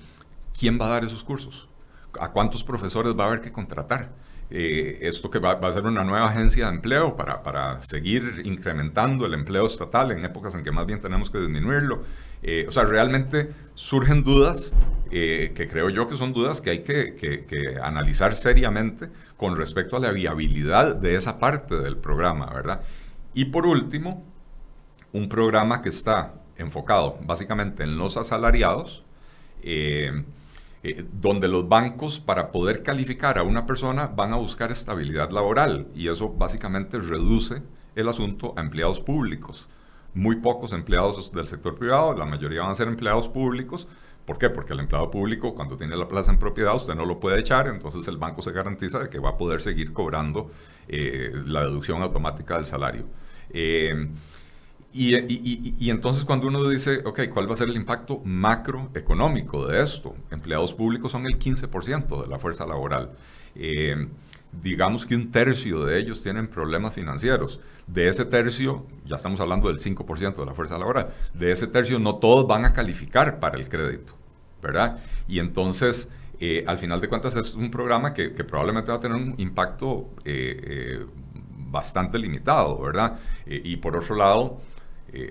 ¿Quién 0.59 0.79
va 0.79 0.87
a 0.87 0.91
dar 0.91 1.05
esos 1.05 1.25
cursos? 1.25 1.69
¿A 2.21 2.33
cuántos 2.33 2.63
profesores 2.65 3.15
va 3.19 3.25
a 3.25 3.27
haber 3.29 3.41
que 3.41 3.51
contratar? 3.51 4.11
Esto 4.55 5.31
que 5.31 5.39
va, 5.39 5.53
a 5.53 5.73
ser 5.73 5.85
una 5.85 6.05
nueva 6.05 6.29
agencia 6.29 6.67
de 6.67 6.75
empleo 6.75 7.17
para, 7.17 7.43
para, 7.43 7.83
seguir 7.83 8.43
incrementando 8.45 9.25
el 9.25 9.35
empleo 9.35 9.67
estatal 9.67 10.13
en 10.13 10.25
épocas 10.25 10.55
en 10.55 10.63
que 10.63 10.71
más 10.71 10.87
bien 10.87 11.01
tenemos 11.01 11.31
que 11.31 11.39
disminuirlo. 11.39 12.03
o 12.69 12.73
sea, 12.73 12.85
realmente 12.85 13.49
surgen 13.75 14.23
dudas 14.23 14.73
eh, 15.15 15.53
que 15.55 15.69
creo 15.69 15.91
yo 15.91 16.09
que 16.09 16.17
son 16.17 16.33
dudas 16.33 16.63
que 16.63 16.71
hay 16.71 16.79
que, 16.79 17.79
analizar 17.83 18.35
seriamente 18.35 19.11
con 19.37 19.57
respecto 19.57 19.99
a 19.99 20.01
la 20.01 20.11
viabilidad 20.11 20.97
de 20.97 21.17
esa 21.17 21.39
parte 21.39 21.77
del 21.77 21.99
programa, 21.99 22.47
¿verdad? 22.47 22.81
Y 23.35 23.45
por 23.47 23.67
último, 23.67 24.25
un 25.13 25.29
programa 25.29 25.83
que 25.83 25.91
está 25.91 26.33
enfocado 26.57 27.19
básicamente 27.27 27.83
en 27.83 27.99
los 27.99 28.17
asalariados, 28.17 29.05
eh, 29.63 30.25
eh, 30.83 31.05
donde 31.13 31.49
los 31.49 31.69
bancos 31.69 32.19
para 32.19 32.51
poder 32.51 32.83
calificar 32.83 33.39
a 33.39 33.43
una 33.43 33.67
persona 33.67 34.07
van 34.07 34.33
a 34.33 34.37
buscar 34.37 34.71
estabilidad 34.73 35.31
laboral 35.31 35.89
y 35.95 36.09
eso 36.09 36.31
básicamente 36.31 36.99
reduce 36.99 37.63
el 37.95 38.09
asunto 38.09 38.55
a 38.57 38.61
empleados 38.61 39.01
públicos. 39.01 39.69
Muy 40.15 40.37
pocos 40.37 40.73
empleados 40.73 41.33
del 41.33 41.49
sector 41.49 41.79
privado, 41.79 42.15
la 42.15 42.27
mayoría 42.27 42.63
van 42.63 42.73
a 42.73 42.75
ser 42.75 42.89
empleados 42.89 43.29
públicos, 43.29 43.87
¿Por 44.25 44.39
qué? 44.39 44.51
Porque 44.51 44.73
el 44.73 44.81
empleado 44.81 45.11
público, 45.11 45.55
cuando 45.55 45.77
tiene 45.77 45.97
la 45.97 46.07
plaza 46.07 46.31
en 46.31 46.39
propiedad, 46.39 46.77
usted 46.77 46.95
no 46.95 47.05
lo 47.05 47.19
puede 47.19 47.41
echar, 47.41 47.67
entonces 47.67 48.07
el 48.07 48.19
banco 48.19 48.41
se 48.41 48.53
garantiza 48.53 49.01
de 49.01 49.09
que 49.09 49.19
va 49.19 49.31
a 49.31 49.37
poder 49.37 49.61
seguir 49.61 49.93
cobrando 49.93 50.51
eh, 50.87 51.33
la 51.45 51.63
deducción 51.63 52.03
automática 52.03 52.57
del 52.57 52.67
salario. 52.67 53.07
Eh, 53.51 54.09
y, 54.95 55.89
entonces 55.91 56.25
cuando 56.25 56.49
uno 56.49 56.69
dice, 56.69 57.01
ok, 57.05 57.21
¿cuál 57.33 57.49
va 57.49 57.55
a 57.55 57.57
ser 57.57 57.69
el 57.69 57.77
impacto 57.77 58.21
macroeconómico 58.25 59.67
de 59.67 59.83
esto? 59.83 60.15
Empleados 60.31 60.75
públicos 60.75 61.13
son 61.13 61.25
el 61.27 61.39
15% 61.39 62.23
de 62.23 62.29
la 62.29 62.39
fuerza 62.39 62.67
laboral. 62.67 63.13
Eh, 63.55 64.09
digamos 64.63 65.07
que 65.07 65.17
un 65.17 65.31
tercio 65.31 65.87
de 65.87 65.99
ellos 65.99 66.23
tienen 66.23 66.47
problemas 66.47 66.95
financieros. 66.95 67.61
De 67.87 68.07
ese 68.09 68.27
tercio, 68.27 68.87
ya 69.07 69.17
estamos 69.17 69.41
hablando 69.41 69.69
del 69.69 69.79
5% 69.79 70.37
de 70.37 70.47
la 70.47 70.55
fuerza 70.55 70.77
laboral, 70.77 71.09
de 71.33 71.53
ese 71.53 71.67
tercio 71.67 71.99
no 71.99 72.17
todos 72.17 72.47
van 72.47 72.67
a 72.67 72.75
calificar 72.75 73.41
para 73.41 73.59
el 73.59 73.69
crédito, 73.71 74.13
¿verdad? 74.63 74.99
Y 75.27 75.39
entonces, 75.39 76.11
eh, 76.39 76.65
al 76.67 76.77
final 76.77 77.01
de 77.01 77.09
cuentas, 77.09 77.35
es 77.37 77.55
un 77.55 77.71
programa 77.71 78.13
que, 78.13 78.29
probablemente 78.31 78.91
va 78.91 78.99
a 78.99 79.01
tener 79.01 79.17
un 79.17 79.35
impacto 79.39 80.11
eh, 80.25 81.07
bastante 81.71 82.19
limitado, 82.19 82.79
¿verdad? 82.79 83.19
y 83.47 83.77
por 83.79 83.97
otro 83.97 84.15
lado, 84.15 84.61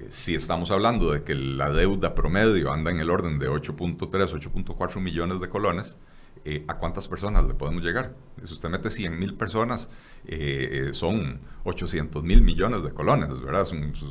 si 0.10 0.36
estamos 0.36 0.70
hablando 0.70 1.12
de 1.12 1.24
que 1.24 1.34
la 1.34 1.72
deuda 1.72 2.14
promedio 2.14 2.72
anda 2.72 2.92
en 2.92 3.00
el 3.00 3.10
orden 3.10 3.40
de 3.40 3.50
8.3, 3.50 3.98
8.4 4.00 5.00
millones 5.02 5.42
de 5.42 5.50
colones, 5.50 5.98
eh, 6.44 6.64
¿a 6.68 6.78
cuántas 6.78 7.08
personas 7.08 7.46
le 7.46 7.54
podemos 7.54 7.84
llegar? 7.84 8.14
Si 8.44 8.54
usted 8.54 8.70
mete 8.70 8.90
100 8.90 9.20
mil 9.20 9.36
personas, 9.36 9.90
eh, 10.26 10.88
eh, 10.90 10.94
son 10.94 11.40
800 11.66 12.24
mil 12.24 12.42
millones 12.42 12.82
de 12.84 12.90
colones, 12.92 13.40
¿verdad? 13.42 13.66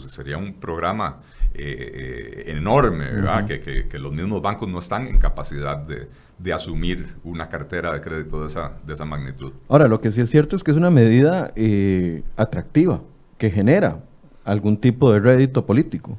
sería 0.09 0.39
un 0.39 0.55
programa 0.55 1.21
enorme, 1.53 3.07
¿verdad? 3.07 3.45
que, 3.45 3.99
los 3.99 4.13
mismos 4.13 4.41
bancos 4.41 4.69
no 4.69 4.79
están 4.79 5.09
en 5.09 5.19
capacidad 5.19 5.77
de, 5.77 6.53
asumir 6.53 7.17
una 7.25 7.49
cartera 7.49 7.93
de 7.93 8.01
crédito 8.01 8.41
de 8.43 8.47
esa, 8.47 8.75
de 8.87 8.93
esa 8.93 9.05
magnitud. 9.05 9.53
Ahora, 9.69 9.89
lo 9.89 10.01
que 10.01 10.13
sí 10.13 10.21
es 10.21 10.31
cierto 10.31 10.55
es 10.55 10.63
que 10.63 10.71
es 10.71 10.77
una 10.77 10.91
medida 10.91 11.53
atractiva, 12.37 13.03
que 13.37 13.51
genera 13.51 14.05
algún 14.45 14.77
tipo 14.77 15.13
de 15.13 15.21
rédito 15.21 15.65
político. 15.67 16.19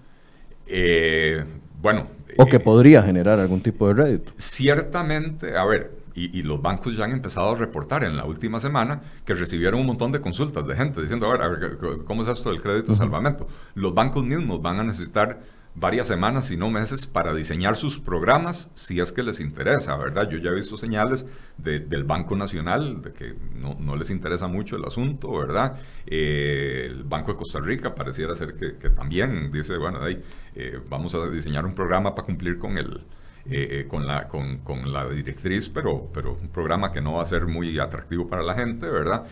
bueno, 1.81 2.07
o 2.37 2.45
que 2.45 2.59
podría 2.59 3.03
generar 3.03 3.39
algún 3.39 3.61
tipo 3.61 3.87
de 3.87 3.93
rédito. 3.93 4.31
Ciertamente, 4.37 5.57
a 5.57 5.65
ver, 5.65 5.91
y, 6.13 6.43
los 6.43 6.61
bancos 6.61 6.95
ya 6.95 7.05
han 7.05 7.11
empezado 7.11 7.51
a 7.51 7.55
reportar 7.55 8.03
en 8.03 8.17
la 8.17 8.25
última 8.25 8.59
semana 8.59 9.01
que 9.25 9.33
recibieron 9.33 9.79
un 9.79 9.87
montón 9.87 10.11
de 10.11 10.19
consultas 10.19 10.67
de 10.67 10.75
gente 10.75 11.01
diciendo, 11.01 11.31
a 11.31 11.47
ver, 11.47 11.77
¿cómo 12.05 12.23
es 12.23 12.29
esto 12.29 12.49
del 12.49 12.61
crédito 12.61 12.91
de 12.91 12.97
salvamento? 12.97 13.47
Los 13.75 13.93
bancos 13.93 14.23
mismos 14.23 14.61
van 14.61 14.79
a 14.79 14.83
necesitar 14.83 15.39
varias 15.75 16.07
semanas, 16.07 16.45
si 16.47 16.57
no 16.57 16.69
meses, 16.69 17.07
para 17.07 17.33
diseñar 17.33 17.75
sus 17.75 17.99
programas 17.99 18.69
si 18.73 18.99
es 18.99 19.11
que 19.11 19.23
les 19.23 19.39
interesa, 19.39 19.95
¿verdad? 19.95 20.29
Yo 20.29 20.37
ya 20.37 20.49
he 20.49 20.55
visto 20.55 20.77
señales 20.77 21.25
del 21.57 22.03
Banco 22.03 22.35
Nacional 22.35 23.01
de 23.01 23.13
que 23.13 23.35
no, 23.55 23.95
les 23.95 24.09
interesa 24.09 24.47
mucho 24.47 24.75
el 24.75 24.85
asunto, 24.85 25.31
¿verdad? 25.37 25.77
Eh, 26.05 26.87
el 26.87 27.03
Banco 27.03 27.31
de 27.31 27.37
Costa 27.37 27.59
Rica 27.59 27.95
pareciera 27.95 28.35
ser 28.35 28.55
que, 28.55 28.89
también 28.89 29.51
dice, 29.51 29.77
bueno, 29.77 29.99
eh, 30.07 30.79
vamos 30.89 31.15
a 31.15 31.29
diseñar 31.29 31.65
un 31.65 31.73
programa 31.73 32.13
para 32.13 32.25
cumplir 32.25 32.57
con 32.57 32.77
el 32.77 33.05
eh, 33.49 33.67
eh, 33.71 33.87
con, 33.87 34.05
la, 34.05 34.27
con, 34.27 34.59
con, 34.59 34.93
la 34.93 35.09
directriz, 35.09 35.67
pero, 35.67 36.11
pero 36.13 36.37
un 36.39 36.49
programa 36.49 36.91
que 36.91 37.01
no 37.01 37.13
va 37.13 37.23
a 37.23 37.25
ser 37.25 37.47
muy 37.47 37.79
atractivo 37.79 38.27
para 38.27 38.43
la 38.43 38.53
gente, 38.53 38.87
¿verdad? 38.87 39.25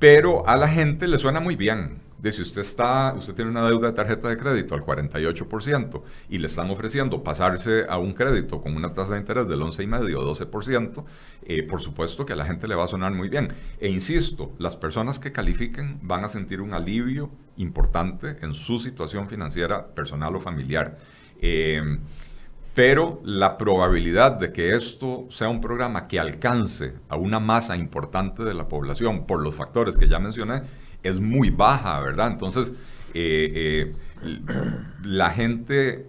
Pero 0.00 0.46
a 0.48 0.56
la 0.56 0.68
gente 0.68 1.06
le 1.06 1.16
suena 1.16 1.38
muy 1.38 1.54
bien. 1.54 2.05
De 2.18 2.32
si 2.32 2.42
usted 2.42 2.62
está, 2.62 3.14
usted 3.16 3.34
tiene 3.34 3.50
una 3.50 3.66
deuda 3.68 3.88
de 3.88 3.92
tarjeta 3.92 4.28
de 4.28 4.36
crédito 4.36 4.74
al 4.74 4.82
48% 4.84 6.02
y 6.30 6.38
le 6.38 6.46
están 6.46 6.70
ofreciendo 6.70 7.22
pasarse 7.22 7.84
a 7.88 7.98
un 7.98 8.14
crédito 8.14 8.62
con 8.62 8.74
una 8.74 8.92
tasa 8.92 9.14
de 9.14 9.20
interés 9.20 9.46
del 9.48 9.60
11,5 9.60 10.16
o 10.16 10.34
12%, 10.34 11.68
por 11.68 11.80
supuesto 11.80 12.24
que 12.24 12.32
a 12.32 12.36
la 12.36 12.46
gente 12.46 12.66
le 12.66 12.74
va 12.74 12.84
a 12.84 12.88
sonar 12.88 13.12
muy 13.12 13.28
bien. 13.28 13.52
E 13.80 13.88
insisto, 13.88 14.52
las 14.58 14.76
personas 14.76 15.18
que 15.18 15.32
califiquen 15.32 15.98
van 16.02 16.24
a 16.24 16.28
sentir 16.28 16.60
un 16.62 16.72
alivio 16.72 17.30
importante 17.58 18.36
en 18.40 18.54
su 18.54 18.78
situación 18.78 19.28
financiera 19.28 19.86
personal 19.86 20.34
o 20.36 20.40
familiar. 20.40 20.98
Eh, 21.40 21.98
pero 22.76 23.22
la 23.24 23.56
probabilidad 23.56 24.32
de 24.32 24.52
que 24.52 24.74
esto 24.74 25.26
sea 25.30 25.48
un 25.48 25.62
programa 25.62 26.06
que 26.06 26.20
alcance 26.20 26.92
a 27.08 27.16
una 27.16 27.40
masa 27.40 27.74
importante 27.74 28.44
de 28.44 28.52
la 28.52 28.68
población 28.68 29.26
por 29.26 29.40
los 29.40 29.54
factores 29.54 29.96
que 29.96 30.08
ya 30.08 30.18
mencioné 30.18 30.60
es 31.06 31.20
muy 31.20 31.50
baja, 31.50 32.00
¿verdad? 32.00 32.28
Entonces, 32.28 32.72
eh, 33.14 33.92
eh, 33.94 33.94
la 35.02 35.30
gente, 35.30 36.06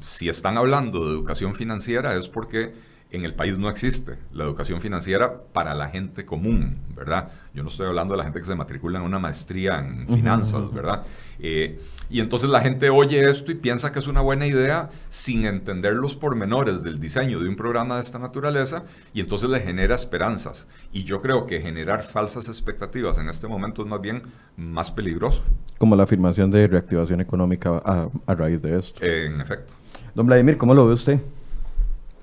si 0.00 0.28
están 0.28 0.56
hablando 0.56 1.06
de 1.06 1.12
educación 1.12 1.54
financiera, 1.54 2.14
es 2.16 2.28
porque 2.28 2.72
en 3.10 3.24
el 3.24 3.34
país 3.34 3.58
no 3.58 3.68
existe 3.68 4.18
la 4.32 4.44
educación 4.44 4.80
financiera 4.80 5.42
para 5.52 5.74
la 5.74 5.88
gente 5.88 6.24
común, 6.24 6.78
¿verdad? 6.96 7.30
Yo 7.54 7.62
no 7.62 7.68
estoy 7.68 7.86
hablando 7.86 8.14
de 8.14 8.18
la 8.18 8.24
gente 8.24 8.40
que 8.40 8.46
se 8.46 8.54
matricula 8.54 8.98
en 8.98 9.04
una 9.04 9.18
maestría 9.18 9.78
en 9.78 10.08
finanzas, 10.08 10.72
¿verdad? 10.72 11.04
Eh, 11.38 11.80
y 12.10 12.20
entonces 12.20 12.48
la 12.48 12.60
gente 12.60 12.90
oye 12.90 13.28
esto 13.28 13.50
y 13.50 13.54
piensa 13.54 13.92
que 13.92 13.98
es 13.98 14.06
una 14.06 14.20
buena 14.20 14.46
idea 14.46 14.90
sin 15.08 15.44
entender 15.44 15.94
los 15.94 16.14
pormenores 16.14 16.82
del 16.82 17.00
diseño 17.00 17.40
de 17.40 17.48
un 17.48 17.56
programa 17.56 17.96
de 17.96 18.02
esta 18.02 18.18
naturaleza 18.18 18.84
y 19.12 19.20
entonces 19.20 19.48
le 19.48 19.60
genera 19.60 19.94
esperanzas. 19.94 20.66
Y 20.92 21.04
yo 21.04 21.20
creo 21.22 21.46
que 21.46 21.60
generar 21.60 22.02
falsas 22.02 22.48
expectativas 22.48 23.18
en 23.18 23.28
este 23.28 23.48
momento 23.48 23.82
es 23.82 23.88
más 23.88 24.00
bien 24.00 24.22
más 24.56 24.90
peligroso. 24.90 25.42
Como 25.78 25.96
la 25.96 26.04
afirmación 26.04 26.50
de 26.50 26.66
reactivación 26.66 27.20
económica 27.20 27.82
a, 27.84 28.34
raíz 28.34 28.60
de 28.62 28.78
esto. 28.78 29.04
en 29.04 29.40
efecto. 29.40 29.74
Don 30.14 30.26
Vladimir, 30.26 30.56
¿cómo 30.56 30.74
lo 30.74 30.86
ve 30.86 30.94
usted? 30.94 31.20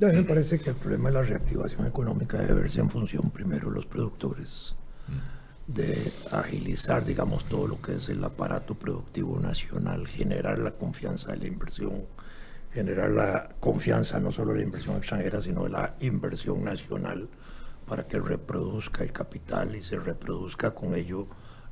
A 0.01 0.05
mí 0.07 0.15
me 0.15 0.23
parece 0.23 0.57
que 0.57 0.71
el 0.71 0.75
problema 0.75 1.09
de 1.09 1.15
la 1.15 1.21
reactivación 1.21 1.85
económica 1.85 2.39
debe 2.39 2.61
verse 2.61 2.79
en 2.79 2.89
función 2.89 3.29
primero 3.29 3.69
de 3.69 3.75
los 3.75 3.85
productores, 3.85 4.75
mm. 5.07 5.40
De 5.73 6.11
agilizar, 6.31 7.05
digamos, 7.05 7.45
todo 7.45 7.67
lo 7.67 7.81
que 7.81 7.95
es 7.95 8.09
el 8.09 8.23
aparato 8.23 8.75
productivo 8.75 9.39
nacional, 9.39 10.07
generar 10.07 10.59
la 10.59 10.71
confianza 10.71 11.31
de 11.31 11.37
la 11.37 11.47
inversión, 11.47 12.05
generar 12.73 13.11
la 13.11 13.49
confianza 13.59 14.19
no 14.19 14.31
solo 14.31 14.51
de 14.51 14.59
la 14.59 14.65
inversión 14.65 14.97
extranjera, 14.97 15.41
sino 15.41 15.63
de 15.63 15.69
la 15.69 15.95
inversión 15.99 16.63
nacional 16.63 17.29
para 17.87 18.07
que 18.07 18.19
reproduzca 18.19 19.03
el 19.03 19.11
capital 19.11 19.75
y 19.75 19.81
se 19.81 19.99
reproduzca 19.99 20.71
con 20.71 20.95
ello 20.95 21.27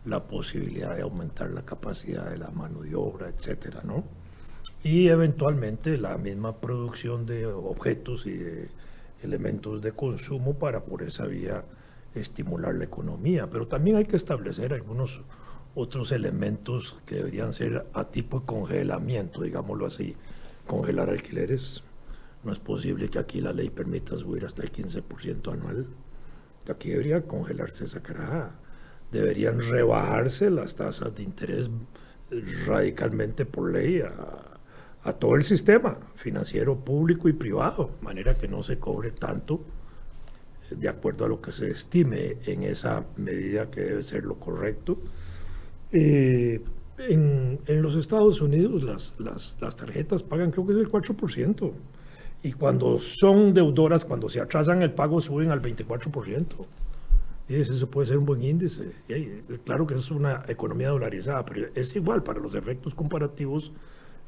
la 0.06 0.24
posibilidad 0.24 0.96
de 0.96 1.02
aumentar 1.02 1.52
la 1.52 1.64
capacidad 1.64 2.30
de 2.30 2.38
la 2.38 2.50
mano 2.50 2.82
de 2.82 2.96
obra, 2.96 3.30
etcétera, 3.30 3.82
¿no? 3.84 4.04
y 4.84 5.10
eventualmente 5.10 5.98
la 5.98 6.18
misma 6.18 6.58
producción 6.58 7.26
de 7.26 7.46
objetos 7.46 8.26
y 8.26 8.32
de 8.32 8.70
elementos 9.22 9.82
de 9.82 9.92
consumo 9.92 10.54
para 10.58 10.86
por 10.86 11.04
esa 11.04 11.26
vía 11.26 11.64
estimular 12.16 12.76
la 12.76 12.86
economía. 12.86 13.50
Pero 13.50 13.68
también 13.68 13.98
hay 13.98 14.06
que 14.06 14.16
establecer 14.16 14.74
algunos 14.74 15.22
otros 15.76 16.12
elementos 16.12 16.98
que 17.06 17.16
deberían 17.16 17.54
ser 17.54 17.86
a 17.94 18.06
tipo 18.06 18.46
congelamiento, 18.46 19.42
digámoslo 19.42 19.86
así. 19.86 20.16
Congelar 20.68 21.10
alquileres. 21.10 21.84
No 22.44 22.52
es 22.52 22.60
posible 22.60 23.10
que 23.10 23.20
aquí 23.20 23.42
la 23.42 23.54
ley 23.54 23.70
permita 23.70 24.18
subir 24.18 24.46
hasta 24.46 24.64
el 24.64 24.72
15% 24.72 25.52
anual. 25.52 25.88
Aquí 26.70 26.90
debería 26.90 27.24
congelarse 27.24 27.86
esa 27.86 28.02
carajada. 28.02 28.56
Deberían 29.12 29.60
rebajarse 29.60 30.50
las 30.50 30.76
tasas 30.76 31.16
de 31.16 31.24
interés 31.24 31.70
radicalmente 32.66 33.46
por 33.46 33.72
ley 33.72 34.02
a, 34.02 35.14
todo 35.14 35.36
el 35.36 35.44
sistema 35.44 35.98
financiero 36.14 36.78
público 36.78 37.28
y 37.28 37.34
privado, 37.34 37.90
de 38.00 38.06
manera 38.06 38.38
que 38.38 38.48
no 38.48 38.62
se 38.62 38.78
cobre 38.78 39.10
tanto 39.10 39.62
de 40.72 40.90
acuerdo 40.90 41.26
a 41.26 41.28
lo 41.28 41.42
que 41.42 41.52
se 41.52 41.70
estime 41.72 42.38
en 42.46 42.64
esa 42.64 43.06
medida 43.18 43.70
que 43.70 43.82
debe 43.82 44.04
ser 44.04 44.24
lo 44.24 44.36
correcto. 44.36 45.00
Eh, 45.92 46.62
en, 46.98 47.60
los 47.82 47.96
Estados 47.96 48.42
Unidos 48.42 48.84
las, 48.84 49.16
las, 49.20 49.76
tarjetas 49.76 50.22
pagan 50.22 50.52
creo 50.52 50.66
que 50.66 50.74
es 50.74 50.80
el 50.80 50.90
4%. 50.90 51.72
Y 52.42 52.54
cuando 52.54 53.00
son 53.00 53.54
deudoras, 53.54 54.06
cuando 54.06 54.30
se 54.30 54.40
atrasan 54.40 54.82
el 54.82 54.92
pago, 54.92 55.20
suben 55.20 55.52
al 55.52 55.62
24%. 55.62 56.46
Y 57.50 57.56
eso 57.56 57.90
puede 57.90 58.08
ser 58.08 58.18
un 58.18 58.26
buen 58.26 58.44
índice. 58.44 58.92
claro 59.66 59.88
que 59.88 59.96
es 59.96 60.12
una 60.12 60.44
economía 60.48 60.90
dolarizada, 60.90 61.44
pero 61.46 61.68
es 61.74 61.96
igual 61.96 62.22
para 62.22 62.40
los 62.40 62.54
efectos 62.54 62.94
comparativos 62.94 63.72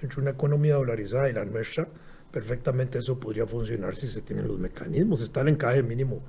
entre 0.01 0.21
una 0.21 0.31
economía 0.31 0.75
dolarizada 0.75 1.29
y 1.29 1.33
la 1.33 1.45
nuestra. 1.45 1.87
Perfectamente 2.31 2.99
eso 2.99 3.19
podría 3.19 3.45
funcionar 3.45 3.95
si 3.95 4.07
se 4.07 4.21
tienen 4.21 4.47
los 4.47 4.57
mecanismos. 4.57 5.21
Está 5.21 5.41
el 5.41 5.49
encaje 5.49 5.83
mínimo 5.83 6.21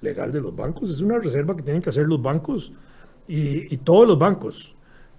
legal 0.00 0.30
de 0.30 0.40
los 0.40 0.54
bancos. 0.54 0.90
Es 0.90 1.00
una 1.00 1.18
reserva 1.18 1.56
que 1.56 1.62
tienen 1.62 1.82
que 1.82 1.90
hacer 1.90 2.06
los 2.06 2.20
bancos 2.20 2.72
y, 3.26 3.76
todos 3.78 4.06
los 4.06 4.18
bancos. 4.18 4.76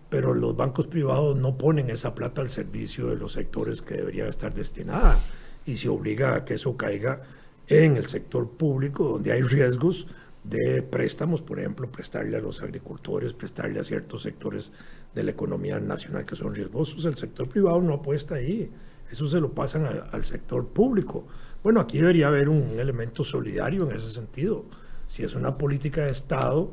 Pero 0.09 0.33
los 0.33 0.55
bancos 0.55 0.87
privados 0.87 1.35
no 1.35 1.57
ponen 1.57 1.89
esa 1.89 2.15
plata 2.15 2.41
al 2.41 2.49
servicio 2.49 3.07
de 3.07 3.17
los 3.17 3.33
sectores 3.33 3.81
que 3.81 3.95
deberían 3.95 4.27
estar 4.27 4.53
destinada 4.53 5.21
y 5.65 5.75
se 5.77 5.89
obliga 5.89 6.35
a 6.35 6.45
que 6.45 6.53
eso 6.53 6.77
caiga 6.77 7.23
en 7.67 7.97
el 7.97 8.05
sector 8.05 8.49
público 8.49 9.03
donde 9.09 9.33
hay 9.33 9.41
riesgos 9.41 10.07
de 10.45 10.81
préstamos, 10.81 11.41
por 11.41 11.59
ejemplo, 11.59 11.91
prestarle 11.91 12.37
a 12.37 12.39
los 12.39 12.61
agricultores, 12.61 13.33
prestarle 13.33 13.81
a 13.81 13.83
ciertos 13.83 14.21
sectores 14.21 14.71
de 15.13 15.23
la 15.23 15.31
economía 15.31 15.77
nacional 15.79 16.25
que 16.25 16.35
son 16.35 16.55
riesgosos. 16.55 17.03
El 17.03 17.17
sector 17.17 17.49
privado 17.49 17.81
no 17.81 17.95
apuesta 17.95 18.35
ahí, 18.35 18.71
eso 19.11 19.27
se 19.27 19.39
lo 19.39 19.51
pasan 19.51 19.85
al 20.11 20.23
sector 20.23 20.67
público. 20.67 21.25
Bueno, 21.63 21.79
aquí 21.79 21.99
debería 21.99 22.27
haber 22.27 22.49
un 22.49 22.79
elemento 22.79 23.23
solidario 23.23 23.89
en 23.89 23.95
ese 23.95 24.09
sentido. 24.09 24.65
Si 25.07 25.23
es 25.23 25.35
una 25.35 25.57
política 25.57 26.05
de 26.05 26.11
Estado, 26.11 26.71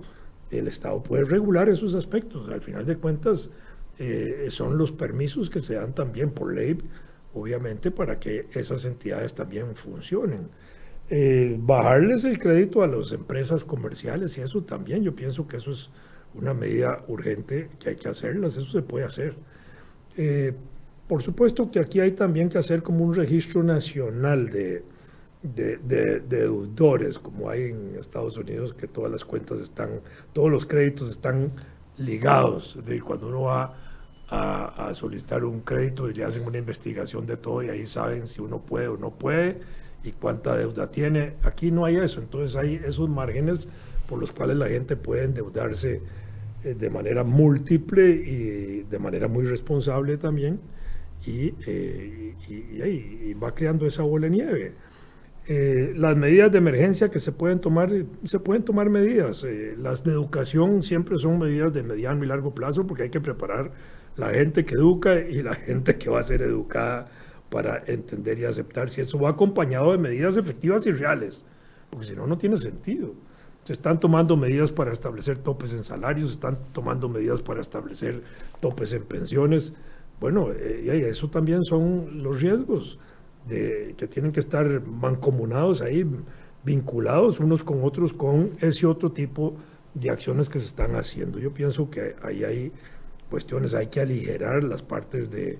el 0.50 0.68
Estado 0.68 1.02
puede 1.02 1.24
regular 1.24 1.68
esos 1.68 1.94
aspectos. 1.94 2.48
Al 2.48 2.60
final 2.60 2.86
de 2.86 2.96
cuentas, 2.96 3.50
eh, 3.98 4.46
son 4.50 4.76
los 4.76 4.92
permisos 4.92 5.50
que 5.50 5.60
se 5.60 5.74
dan 5.74 5.94
también 5.94 6.30
por 6.30 6.52
ley, 6.52 6.78
obviamente, 7.32 7.90
para 7.90 8.18
que 8.18 8.48
esas 8.52 8.84
entidades 8.84 9.34
también 9.34 9.76
funcionen. 9.76 10.48
Eh, 11.10 11.56
bajarles 11.60 12.24
el 12.24 12.38
crédito 12.38 12.82
a 12.82 12.86
las 12.86 13.12
empresas 13.12 13.62
comerciales 13.62 14.36
y 14.38 14.40
eso 14.40 14.62
también, 14.62 15.02
yo 15.02 15.14
pienso 15.14 15.46
que 15.46 15.58
eso 15.58 15.70
es 15.70 15.90
una 16.34 16.54
medida 16.54 17.04
urgente 17.08 17.68
que 17.78 17.90
hay 17.90 17.96
que 17.96 18.08
hacerlas, 18.08 18.56
eso 18.56 18.70
se 18.70 18.82
puede 18.82 19.04
hacer. 19.04 19.34
Eh, 20.16 20.54
por 21.14 21.22
supuesto 21.22 21.70
que 21.70 21.78
aquí 21.78 22.00
hay 22.00 22.10
también 22.10 22.48
que 22.48 22.58
hacer 22.58 22.82
como 22.82 23.04
un 23.04 23.14
registro 23.14 23.62
nacional 23.62 24.50
de, 24.50 24.82
de, 25.44 26.18
deudores, 26.18 27.20
como 27.20 27.48
hay 27.48 27.70
en 27.70 27.94
Estados 28.00 28.36
Unidos, 28.36 28.74
que 28.74 28.88
todas 28.88 29.12
las 29.12 29.24
cuentas 29.24 29.60
están, 29.60 30.00
todos 30.32 30.50
los 30.50 30.66
créditos 30.66 31.12
están 31.12 31.52
ligados. 31.98 32.76
De 32.84 33.00
cuando 33.00 33.28
uno 33.28 33.42
va 33.42 33.76
a, 34.28 34.92
solicitar 34.94 35.44
un 35.44 35.60
crédito 35.60 36.08
le 36.08 36.24
hacen 36.24 36.44
una 36.44 36.58
investigación 36.58 37.26
de 37.26 37.36
todo 37.36 37.62
y 37.62 37.68
ahí 37.68 37.86
saben 37.86 38.26
si 38.26 38.42
uno 38.42 38.58
puede 38.58 38.88
o 38.88 38.96
no 38.96 39.10
puede 39.10 39.60
y 40.02 40.10
cuánta 40.10 40.56
deuda 40.56 40.90
tiene. 40.90 41.34
Aquí 41.44 41.70
no 41.70 41.84
hay 41.84 41.94
eso, 41.94 42.18
entonces 42.18 42.56
hay 42.56 42.82
esos 42.84 43.08
márgenes 43.08 43.68
por 44.08 44.18
los 44.18 44.32
cuales 44.32 44.56
la 44.56 44.66
gente 44.66 44.96
puede 44.96 45.26
endeudarse 45.26 46.02
eh, 46.64 46.74
de 46.74 46.90
manera 46.90 47.22
múltiple 47.22 48.10
y 48.10 48.82
de 48.82 48.98
manera 48.98 49.28
muy 49.28 49.44
responsable 49.44 50.16
también 50.16 50.58
y, 51.26 51.54
eh, 51.66 52.34
y, 52.48 53.34
va 53.34 53.54
creando 53.54 53.86
esa 53.86 54.02
bola 54.02 54.26
de 54.26 54.30
nieve. 54.30 54.72
Eh, 55.46 55.92
las 55.96 56.16
medidas 56.16 56.50
de 56.50 56.58
emergencia 56.58 57.10
que 57.10 57.18
se 57.18 57.32
pueden 57.32 57.60
tomar, 57.60 57.90
se 58.24 58.38
pueden 58.38 58.64
tomar 58.64 58.88
medidas. 58.90 59.46
las 59.78 60.04
de 60.04 60.12
educación 60.12 60.82
siempre 60.82 61.18
son 61.18 61.38
medidas 61.38 61.72
de 61.72 61.82
mediano 61.82 62.24
y 62.24 62.26
largo 62.26 62.54
plazo 62.54 62.86
porque 62.86 63.04
hay 63.04 63.10
que 63.10 63.20
preparar 63.20 63.72
la 64.16 64.30
gente 64.30 64.64
que 64.64 64.74
educa 64.74 65.20
y 65.20 65.42
la 65.42 65.54
gente 65.66 65.96
que 65.96 66.08
va 66.10 66.20
a 66.20 66.22
ser 66.22 66.42
educada 66.42 67.08
para 67.50 67.84
entender 67.86 68.38
y 68.38 68.44
aceptar 68.44 68.90
si 68.90 69.00
eso 69.00 69.18
va 69.18 69.30
acompañado 69.30 69.92
de 69.92 69.98
medidas 69.98 70.36
efectivas 70.36 70.86
y 70.86 70.92
reales, 70.92 71.44
porque 71.90 72.06
si 72.06 72.16
no, 72.16 72.26
no 72.26 72.36
tiene 72.36 72.56
sentido. 72.56 73.14
Se 73.62 73.72
están 73.72 73.98
tomando 73.98 74.36
medidas 74.36 74.72
para 74.72 74.92
establecer 74.92 75.38
topes 75.38 75.72
en 75.72 75.84
salarios, 75.84 76.30
se 76.30 76.34
están 76.34 76.58
tomando 76.72 77.08
medidas 77.08 77.42
para 77.42 77.60
establecer 77.60 78.22
topes 78.60 78.92
en 78.92 79.04
pensiones. 79.04 79.72
Bueno, 80.24 80.52
eh, 80.52 81.06
eso 81.06 81.28
también 81.28 81.62
son 81.64 82.22
los 82.22 82.40
riesgos 82.40 82.98
que 83.46 84.08
tienen 84.08 84.32
que 84.32 84.40
estar 84.40 84.80
mancomunados 84.86 85.82
ahí, 85.82 86.02
vinculados 86.64 87.40
unos 87.40 87.62
con 87.62 87.84
otros 87.84 88.14
con 88.14 88.52
ese 88.62 88.86
otro 88.86 89.12
tipo 89.12 89.54
de 89.92 90.08
acciones 90.08 90.48
que 90.48 90.58
se 90.58 90.64
están 90.64 90.96
haciendo. 90.96 91.38
Yo 91.38 91.52
pienso 91.52 91.90
que 91.90 92.16
ahí 92.22 92.42
hay 92.42 92.72
cuestiones, 93.28 93.74
hay 93.74 93.88
que 93.88 94.00
aligerar 94.00 94.64
las 94.64 94.80
partes 94.80 95.30
de 95.30 95.58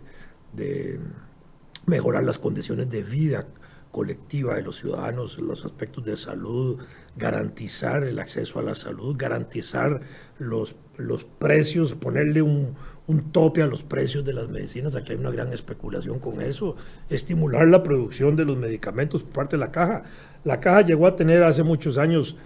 mejorar 1.85 2.25
las 2.25 2.39
condiciones 2.39 2.89
de 2.89 3.03
vida 3.03 3.47
colectiva 3.95 4.57
de 4.57 4.63
los 4.63 4.79
ciudadanos, 4.79 5.39
los 5.39 5.65
aspectos 5.65 6.05
de 6.05 6.17
salud, 6.17 6.81
garantizar 7.17 8.03
el 8.03 8.19
acceso 8.19 8.59
a 8.59 8.63
la 8.65 8.75
salud, 8.75 9.15
garantizar 9.17 10.01
los, 10.41 10.75
los 10.97 11.23
precios, 11.23 11.95
ponerle 11.95 12.43
un, 12.43 12.75
un 13.07 13.31
tope 13.31 13.63
a 13.63 13.69
los 13.69 13.85
precios 13.85 14.25
de 14.25 14.33
las 14.33 14.49
medicinas, 14.49 14.97
aquí 14.97 15.13
hay 15.13 15.19
una 15.19 15.31
gran 15.31 15.53
especulación 15.53 16.19
con 16.19 16.43
eso, 16.43 16.75
estimular 17.09 17.69
la 17.69 17.85
producción 17.85 18.35
de 18.35 18.45
los 18.45 18.57
medicamentos 18.57 19.23
por 19.23 19.33
parte 19.33 19.55
de 19.55 19.61
la 19.61 19.71
caja. 19.71 20.03
La 20.43 20.59
caja 20.59 20.81
llegó 20.81 21.07
a 21.07 21.15
tener 21.15 21.45
hace 21.45 21.63
muchos 21.63 21.97
años, 21.97 22.37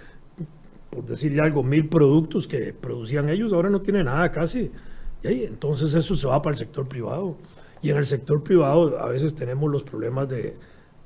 por 0.91 1.07
decirle 1.07 1.41
algo, 1.41 1.63
mil 1.63 1.89
productos 1.89 2.47
que 2.47 2.75
producían 2.75 3.31
ellos, 3.31 3.55
ahora 3.55 3.71
no 3.71 3.81
tiene 3.81 4.05
nada 4.05 4.31
casi. 4.31 4.71
Y 5.23 5.45
entonces 5.45 5.95
eso 5.95 6.15
se 6.15 6.27
va 6.27 6.43
para 6.43 6.53
el 6.53 6.59
sector 6.59 6.87
privado. 6.87 7.39
Y 7.81 7.89
en 7.89 7.97
el 7.97 8.05
sector 8.05 8.43
privado 8.43 8.99
a 8.99 9.09
veces 9.09 9.35
tenemos 9.35 9.73
los 9.73 9.83
problemas 9.83 10.29
de, 10.29 10.57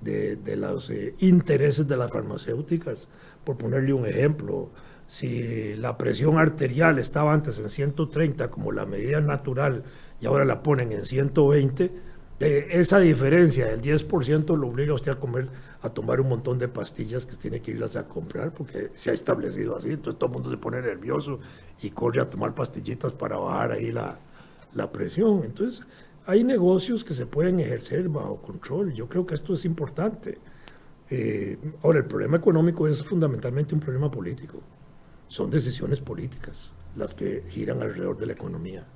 de, 0.02 0.56
los 0.56 0.90
eh, 0.90 1.14
intereses 1.18 1.86
de 1.86 1.96
las 1.96 2.10
farmacéuticas. 2.10 3.08
Por 3.44 3.56
ponerle 3.56 3.92
un 3.92 4.06
ejemplo, 4.06 4.70
si 5.06 5.74
la 5.76 5.98
presión 5.98 6.38
arterial 6.38 6.98
estaba 6.98 7.32
antes 7.32 7.58
en 7.58 7.68
130 7.68 8.50
como 8.50 8.72
la 8.72 8.86
medida 8.86 9.20
natural 9.20 9.84
y 10.20 10.26
ahora 10.26 10.44
la 10.44 10.62
ponen 10.62 10.92
en 10.92 11.04
120, 11.04 11.90
esa 12.40 12.98
diferencia 12.98 13.66
del 13.66 13.80
10% 13.80 14.56
lo 14.56 14.68
obliga 14.68 14.92
a 14.92 14.94
usted 14.96 15.12
a 15.12 15.20
comer, 15.20 15.48
a 15.80 15.88
tomar 15.88 16.20
un 16.20 16.28
montón 16.28 16.58
de 16.58 16.66
pastillas 16.66 17.24
que 17.24 17.36
tiene 17.36 17.60
que 17.60 17.70
irlas 17.70 17.94
a 17.94 18.04
comprar 18.04 18.52
porque 18.52 18.90
se 18.96 19.10
ha 19.10 19.14
establecido 19.14 19.76
así. 19.76 19.90
Entonces 19.90 20.18
todo 20.18 20.28
el 20.28 20.34
mundo 20.34 20.50
se 20.50 20.56
pone 20.56 20.80
nervioso 20.80 21.38
y 21.80 21.90
corre 21.90 22.20
a 22.20 22.28
tomar 22.28 22.54
pastillitas 22.54 23.12
para 23.12 23.36
bajar 23.36 23.72
ahí 23.72 23.92
la, 23.92 24.18
la 24.74 24.90
presión. 24.90 25.42
Entonces, 25.44 25.86
hay 26.26 26.44
negocios 26.44 27.04
que 27.04 27.14
se 27.14 27.26
pueden 27.26 27.60
ejercer 27.60 28.08
bajo 28.08 28.36
control. 28.36 28.92
Yo 28.92 29.08
creo 29.08 29.26
que 29.26 29.34
esto 29.34 29.54
es 29.54 29.64
importante. 29.64 30.38
Eh, 31.10 31.58
ahora, 31.82 31.98
el 31.98 32.04
problema 32.04 32.36
económico 32.36 32.86
es 32.86 33.02
fundamentalmente 33.02 33.74
un 33.74 33.80
problema 33.80 34.10
político. 34.10 34.60
Son 35.28 35.50
decisiones 35.50 36.00
políticas 36.00 36.72
las 36.96 37.14
que 37.14 37.44
giran 37.48 37.82
alrededor 37.82 38.18
de 38.18 38.26
la 38.26 38.32
economía. 38.32 38.86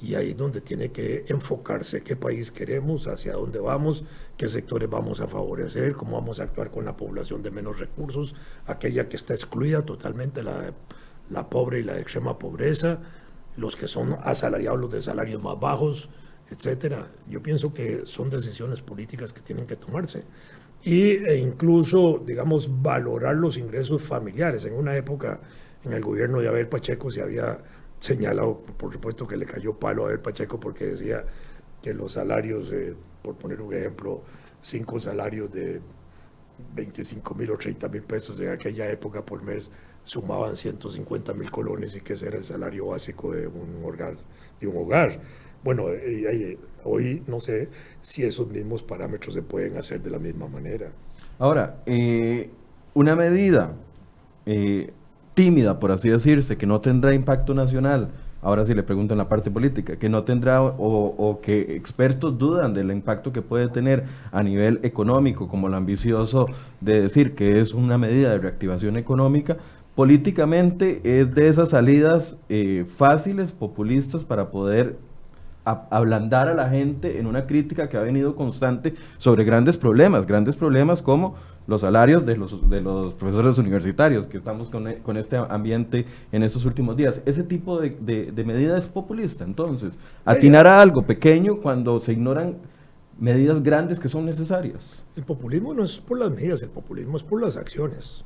Y 0.00 0.14
ahí 0.16 0.30
es 0.30 0.36
donde 0.36 0.60
tiene 0.60 0.90
que 0.90 1.24
enfocarse 1.28 2.02
qué 2.02 2.16
país 2.16 2.50
queremos, 2.50 3.06
hacia 3.06 3.34
dónde 3.34 3.60
vamos, 3.60 4.04
qué 4.36 4.48
sectores 4.48 4.90
vamos 4.90 5.20
a 5.20 5.28
favorecer, 5.28 5.94
cómo 5.94 6.16
vamos 6.20 6.40
a 6.40 6.44
actuar 6.44 6.70
con 6.72 6.84
la 6.84 6.96
población 6.96 7.42
de 7.42 7.52
menos 7.52 7.78
recursos, 7.78 8.34
aquella 8.66 9.08
que 9.08 9.14
está 9.14 9.34
excluida 9.34 9.82
totalmente, 9.82 10.42
la, 10.42 10.72
la 11.30 11.48
pobre 11.48 11.80
y 11.80 11.82
la 11.84 12.00
extrema 12.00 12.36
pobreza, 12.36 12.98
los 13.56 13.76
que 13.76 13.86
son 13.86 14.16
asalariados, 14.24 14.80
los 14.80 14.90
de 14.90 15.02
salarios 15.02 15.40
más 15.40 15.60
bajos, 15.60 16.08
etcétera. 16.52 17.08
Yo 17.28 17.42
pienso 17.42 17.72
que 17.72 18.02
son 18.04 18.30
decisiones 18.30 18.80
políticas 18.80 19.32
que 19.32 19.40
tienen 19.40 19.66
que 19.66 19.76
tomarse. 19.76 20.24
Y, 20.82 21.24
e 21.24 21.36
incluso, 21.36 22.22
digamos, 22.24 22.82
valorar 22.82 23.36
los 23.36 23.56
ingresos 23.56 24.02
familiares. 24.02 24.64
En 24.64 24.74
una 24.74 24.96
época, 24.96 25.40
en 25.84 25.92
el 25.92 26.02
gobierno 26.02 26.40
de 26.40 26.48
Abel 26.48 26.68
Pacheco 26.68 27.10
se 27.10 27.22
había 27.22 27.58
señalado, 27.98 28.60
por 28.60 28.92
supuesto 28.92 29.26
que 29.26 29.36
le 29.36 29.46
cayó 29.46 29.74
palo 29.74 30.04
a 30.04 30.08
Abel 30.08 30.20
Pacheco 30.20 30.58
porque 30.58 30.86
decía 30.86 31.24
que 31.80 31.94
los 31.94 32.12
salarios, 32.12 32.72
eh, 32.72 32.94
por 33.22 33.36
poner 33.36 33.60
un 33.60 33.74
ejemplo, 33.74 34.22
cinco 34.60 34.98
salarios 34.98 35.52
de, 35.52 35.80
25 36.74 37.34
mil 37.34 37.50
o 37.50 37.56
30 37.56 37.88
mil 37.88 38.02
pesos 38.02 38.40
en 38.40 38.50
aquella 38.50 38.88
época 38.90 39.24
por 39.24 39.42
mes 39.42 39.70
sumaban 40.04 40.56
150 40.56 41.32
mil 41.34 41.50
colones 41.50 41.94
y 41.96 42.00
que 42.00 42.14
ese 42.14 42.26
era 42.26 42.38
el 42.38 42.44
salario 42.44 42.86
básico 42.86 43.32
de 43.32 43.46
un 43.46 43.82
hogar. 43.84 44.16
De 44.60 44.66
un 44.66 44.76
hogar. 44.76 45.20
Bueno, 45.64 45.88
eh, 45.90 46.24
eh, 46.28 46.58
hoy 46.84 47.22
no 47.26 47.38
sé 47.40 47.68
si 48.00 48.24
esos 48.24 48.48
mismos 48.48 48.82
parámetros 48.82 49.34
se 49.34 49.42
pueden 49.42 49.76
hacer 49.76 50.02
de 50.02 50.10
la 50.10 50.18
misma 50.18 50.48
manera. 50.48 50.90
Ahora, 51.38 51.82
eh, 51.86 52.50
una 52.94 53.16
medida 53.16 53.72
tímida, 55.34 55.78
por 55.78 55.92
así 55.92 56.08
decirse, 56.08 56.56
que 56.56 56.66
no 56.66 56.80
tendrá 56.80 57.14
impacto 57.14 57.54
nacional, 57.54 58.08
ahora 58.42 58.66
sí 58.66 58.74
le 58.74 58.82
pregunto 58.82 59.14
en 59.14 59.18
la 59.18 59.28
parte 59.28 59.52
política, 59.52 59.96
que 59.96 60.08
no 60.08 60.24
tendrá 60.24 60.60
o, 60.60 61.40
que 61.40 61.76
expertos 61.76 62.36
dudan 62.36 62.74
del 62.74 62.90
impacto 62.90 63.32
que 63.32 63.40
puede 63.40 63.68
tener 63.68 64.04
a 64.32 64.42
nivel 64.42 64.80
económico, 64.82 65.46
como 65.46 65.68
lo 65.68 65.76
ambicioso 65.76 66.46
de 66.80 67.02
decir 67.02 67.36
que 67.36 67.60
es 67.60 67.72
una 67.72 67.98
medida 67.98 68.30
de 68.30 68.38
reactivación 68.38 68.96
económica, 68.96 69.58
políticamente 69.94 71.00
es 71.04 71.34
de 71.34 71.48
esas 71.48 71.70
salidas 71.70 72.36
eh, 72.48 72.84
fáciles, 72.96 73.52
populistas, 73.52 74.24
para 74.24 74.50
poder 74.50 74.96
ablandar 75.64 76.48
a 76.48 76.54
la 76.54 76.68
gente 76.68 77.18
en 77.18 77.26
una 77.26 77.46
crítica 77.46 77.88
que 77.88 77.96
ha 77.96 78.00
venido 78.00 78.34
constante 78.34 78.94
sobre 79.18 79.44
grandes 79.44 79.76
problemas, 79.76 80.26
grandes 80.26 80.56
problemas 80.56 81.02
como 81.02 81.36
los 81.66 81.82
salarios 81.82 82.26
de 82.26 82.36
los, 82.36 82.68
de 82.68 82.80
los 82.80 83.14
profesores 83.14 83.58
universitarios, 83.58 84.26
que 84.26 84.38
estamos 84.38 84.70
con, 84.70 84.88
e, 84.88 84.98
con 84.98 85.16
este 85.16 85.36
ambiente 85.36 86.06
en 86.32 86.42
estos 86.42 86.64
últimos 86.64 86.96
días. 86.96 87.22
Ese 87.24 87.44
tipo 87.44 87.80
de, 87.80 87.90
de, 88.32 88.44
medida 88.44 88.76
es 88.76 88.88
populista, 88.88 89.44
entonces, 89.44 89.96
atinar 90.24 90.66
a 90.66 90.80
algo 90.80 91.02
pequeño 91.02 91.58
cuando 91.58 92.00
se 92.00 92.12
ignoran 92.12 92.56
medidas 93.18 93.62
grandes 93.62 94.00
que 94.00 94.08
son 94.08 94.26
necesarias. 94.26 95.04
El 95.14 95.24
populismo 95.24 95.74
no 95.74 95.84
es 95.84 96.00
por 96.00 96.18
las 96.18 96.30
medidas, 96.30 96.62
el 96.62 96.70
populismo 96.70 97.16
es 97.16 97.22
por 97.22 97.40
las 97.40 97.56
acciones, 97.56 98.24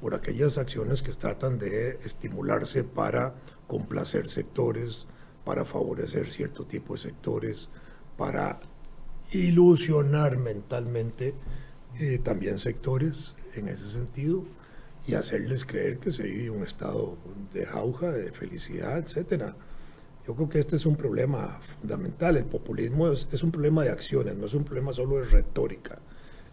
por 0.00 0.14
aquellas 0.14 0.58
acciones 0.58 1.02
que 1.02 1.12
tratan 1.12 1.58
de 1.58 1.98
estimularse 2.04 2.84
para 2.84 3.34
complacer 3.66 4.28
sectores, 4.28 5.08
para 5.48 5.64
favorecer 5.64 6.28
cierto 6.28 6.66
tipo 6.66 6.92
de 6.92 7.00
sectores, 7.00 7.70
para 8.18 8.60
ilusionar 9.32 10.36
mentalmente 10.36 11.32
eh, 11.98 12.18
también 12.22 12.58
sectores 12.58 13.34
en 13.54 13.68
ese 13.68 13.88
sentido 13.88 14.44
y 15.06 15.14
hacerles 15.14 15.64
creer 15.64 16.00
que 16.00 16.10
se 16.10 16.24
vive 16.24 16.50
un 16.50 16.64
estado 16.64 17.16
de 17.50 17.64
jauja, 17.64 18.12
de 18.12 18.30
felicidad, 18.30 18.98
etcétera. 18.98 19.56
Yo 20.26 20.34
creo 20.34 20.50
que 20.50 20.58
este 20.58 20.76
es 20.76 20.84
un 20.84 20.96
problema 20.96 21.58
fundamental. 21.62 22.36
El 22.36 22.44
populismo 22.44 23.10
es, 23.10 23.26
es, 23.32 23.42
un 23.42 23.50
problema 23.50 23.84
de 23.84 23.90
acciones, 23.90 24.36
no 24.36 24.44
es 24.44 24.52
un 24.52 24.64
problema 24.64 24.92
solo 24.92 25.16
de 25.16 25.24
retórica. 25.24 25.98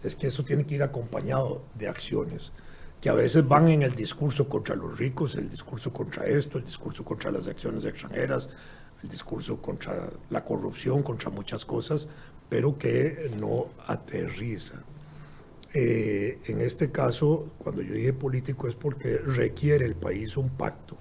Es 0.05 0.15
que 0.15 0.27
eso 0.27 0.45
tiene 0.45 0.65
que 0.65 0.75
ir 0.75 0.84
acompañado 0.84 1.63
de 1.77 1.89
acciones, 1.89 2.53
que 3.01 3.10
a 3.10 3.13
veces 3.13 3.45
van 3.45 3.67
en 3.67 3.81
el 3.84 3.93
discurso 3.93 4.47
contra 4.47 4.73
los 4.73 4.97
ricos, 4.97 5.36
el 5.36 5.49
discurso 5.49 5.91
contra 5.91 6.27
esto, 6.27 6.58
el 6.58 6.63
discurso 6.63 7.03
contra 7.03 7.29
las 7.29 7.45
acciones 7.49 7.84
extranjeras, 7.84 8.49
el 9.03 9.10
discurso 9.10 9.62
contra 9.62 10.10
la 10.29 10.43
corrupción, 10.43 11.03
contra 11.03 11.29
muchas 11.29 11.65
cosas, 11.65 12.08
pero 12.49 12.77
que 12.77 13.31
no 13.39 13.67
aterriza. 13.88 14.84
Eh, 15.73 16.39
en 16.45 16.62
este 16.62 16.91
caso, 16.91 17.49
cuando 17.58 17.81
yo 17.81 17.93
dije 17.93 18.13
político 18.13 18.67
es 18.67 18.75
porque 18.75 19.17
requiere 19.17 19.86
el 19.86 19.95
país 19.95 20.38
un 20.38 20.49
pacto 20.49 20.97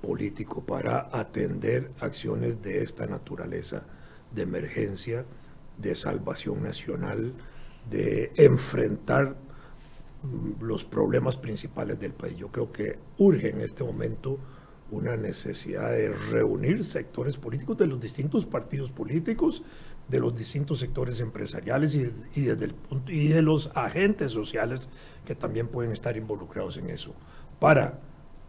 político 0.00 0.64
para 0.64 1.10
atender 1.12 1.90
acciones 2.00 2.62
de 2.62 2.82
esta 2.82 3.06
naturaleza, 3.06 3.82
de 4.34 4.42
emergencia, 4.42 5.24
de 5.76 5.94
salvación 5.94 6.62
nacional, 6.62 7.34
de 7.90 8.32
enfrentar 8.36 9.36
mm, 10.22 10.64
los 10.64 10.84
problemas 10.84 11.36
principales 11.36 11.98
del 12.00 12.12
país. 12.12 12.36
Yo 12.38 12.48
creo 12.48 12.72
que 12.72 12.98
urge 13.18 13.50
en 13.50 13.60
este 13.60 13.84
momento 13.84 14.38
una 14.90 15.16
necesidad 15.16 15.90
de 15.90 16.12
reunir 16.30 16.84
sectores 16.84 17.36
políticos 17.36 17.76
de 17.76 17.86
los 17.86 18.00
distintos 18.00 18.46
partidos 18.46 18.90
políticos, 18.90 19.62
de 20.08 20.20
los 20.20 20.36
distintos 20.36 20.78
sectores 20.78 21.20
empresariales 21.20 21.94
y, 21.94 22.04
desde 22.40 22.66
el 22.66 22.74
y 23.08 23.28
de 23.28 23.42
los 23.42 23.70
agentes 23.74 24.30
sociales 24.32 24.88
que 25.24 25.34
también 25.34 25.66
pueden 25.66 25.90
estar 25.90 26.16
involucrados 26.16 26.76
en 26.76 26.90
eso, 26.90 27.14
para, 27.58 27.98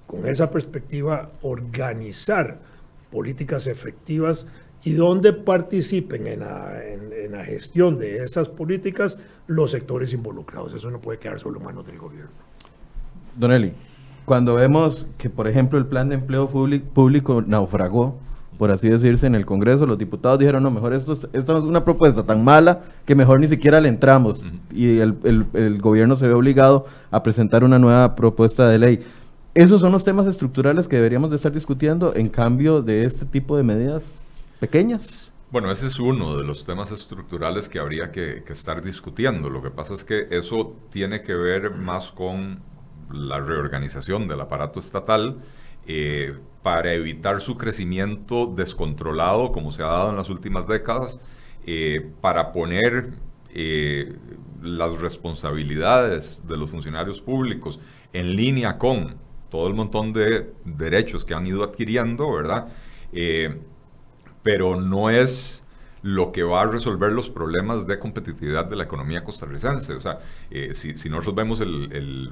con 0.05 0.27
esa 0.27 0.51
perspectiva, 0.51 1.31
organizar 1.41 2.59
políticas 3.11 3.65
efectivas 3.65 4.45
y 4.83 4.93
donde 4.93 5.33
participen 5.33 6.27
en 6.27 6.41
la, 6.41 6.79
en 6.85 7.31
la 7.31 7.43
gestión 7.43 7.97
de 7.97 8.23
esas 8.23 8.47
políticas 8.47 9.19
los 9.47 9.71
sectores 9.71 10.13
involucrados. 10.13 10.73
Eso 10.73 10.91
no 10.91 11.01
puede 11.01 11.17
quedar 11.17 11.39
solo 11.39 11.57
en 11.57 11.65
manos 11.65 11.85
del 11.87 11.97
gobierno. 11.97 12.31
Don 13.35 13.51
Eli, 13.51 13.73
cuando 14.27 14.55
vemos 14.55 15.07
que, 15.17 15.29
por 15.29 15.47
ejemplo, 15.47 15.79
el 15.79 15.85
plan 15.85 16.09
de 16.09 16.15
empleo 16.15 16.49
público 16.49 17.41
naufragó, 17.47 18.19
por 18.57 18.71
así 18.71 18.89
decirse, 18.89 19.25
en 19.25 19.35
el 19.35 19.45
Congreso, 19.45 19.85
los 19.85 19.97
diputados 19.97 20.37
dijeron, 20.37 20.63
no, 20.63 20.69
mejor 20.69 20.93
esto, 20.93 21.13
es 21.13 21.47
una 21.47 21.85
propuesta 21.85 22.23
tan 22.23 22.43
mala 22.43 22.81
que 23.05 23.15
mejor 23.15 23.39
ni 23.39 23.47
siquiera 23.47 23.79
le 23.79 23.87
entramos. 23.87 24.45
Y 24.69 24.97
el, 24.97 25.79
gobierno 25.79 26.17
se 26.17 26.27
ve 26.27 26.33
obligado 26.33 26.83
a 27.09 27.23
presentar 27.23 27.63
una 27.63 27.79
nueva 27.79 28.17
propuesta 28.17 28.67
de 28.67 28.77
ley. 28.77 28.99
Esos 29.53 29.79
son 29.79 29.93
los 29.93 30.03
temas 30.03 30.27
estructurales 30.27 30.89
que 30.89 30.97
deberíamos 30.97 31.29
de 31.29 31.37
estar 31.37 31.53
discutiendo 31.53 32.13
en 32.13 32.27
cambio 32.27 32.81
de 32.81 33.05
este 33.05 33.25
tipo 33.25 33.55
de 33.55 33.63
medidas 33.63 34.21
pequeñas. 34.59 35.31
Bueno, 35.53 35.71
ese 35.71 35.85
es 35.85 35.97
uno 36.01 36.35
de 36.35 36.43
los 36.43 36.65
temas 36.65 36.91
estructurales 36.91 37.69
que 37.69 37.79
habría 37.79 38.11
que, 38.11 38.43
que 38.45 38.51
estar 38.51 38.83
discutiendo. 38.83 39.49
Lo 39.49 39.61
que 39.61 39.71
pasa 39.71 39.93
es 39.93 40.03
que 40.03 40.27
eso 40.31 40.75
tiene 40.89 41.21
que 41.21 41.33
ver 41.33 41.71
más 41.71 42.11
con 42.11 42.59
la 43.11 43.39
reorganización 43.39 44.27
del 44.27 44.41
aparato 44.41 44.79
estatal 44.79 45.37
eh, 45.89 46.35
para 46.63 46.91
evitar 46.91 47.39
su 47.39 47.55
crecimiento 47.55 48.45
descontrolado 48.45 49.53
como 49.53 49.71
se 49.71 49.81
ha 49.81 49.87
dado 49.87 50.09
en 50.09 50.17
las 50.17 50.29
últimas 50.29 50.67
décadas, 50.67 51.21
eh, 51.65 52.11
para 52.19 52.51
poner 52.51 53.11
eh, 53.53 54.13
las 54.61 54.99
responsabilidades 54.99 56.45
de 56.45 56.57
los 56.57 56.69
funcionarios 56.69 57.21
públicos 57.21 57.79
en 58.11 58.35
línea 58.35 58.77
con 58.77 59.15
todo 59.49 59.69
el 59.69 59.75
montón 59.75 60.11
de 60.11 60.53
derechos 60.65 61.23
que 61.23 61.33
han 61.33 61.47
ido 61.47 61.63
adquiriendo, 61.63 62.33
¿verdad? 62.33 62.67
pero 64.43 64.79
no 64.79 65.09
es 65.09 65.63
lo 66.01 66.33
que 66.33 66.43
va 66.43 66.63
a 66.63 66.65
resolver 66.65 67.11
los 67.13 67.29
problemas 67.29 67.87
de 67.87 67.97
competitividad 67.97 68.65
de 68.65 68.75
la 68.75 68.83
economía 68.83 69.23
costarricense. 69.23 69.93
O 69.93 70.01
sea, 70.01 70.19
si, 70.71 70.97
si, 70.97 71.09
nosotros 71.09 71.35
vemos 71.35 71.61
el 71.61 71.89
el 71.93 72.31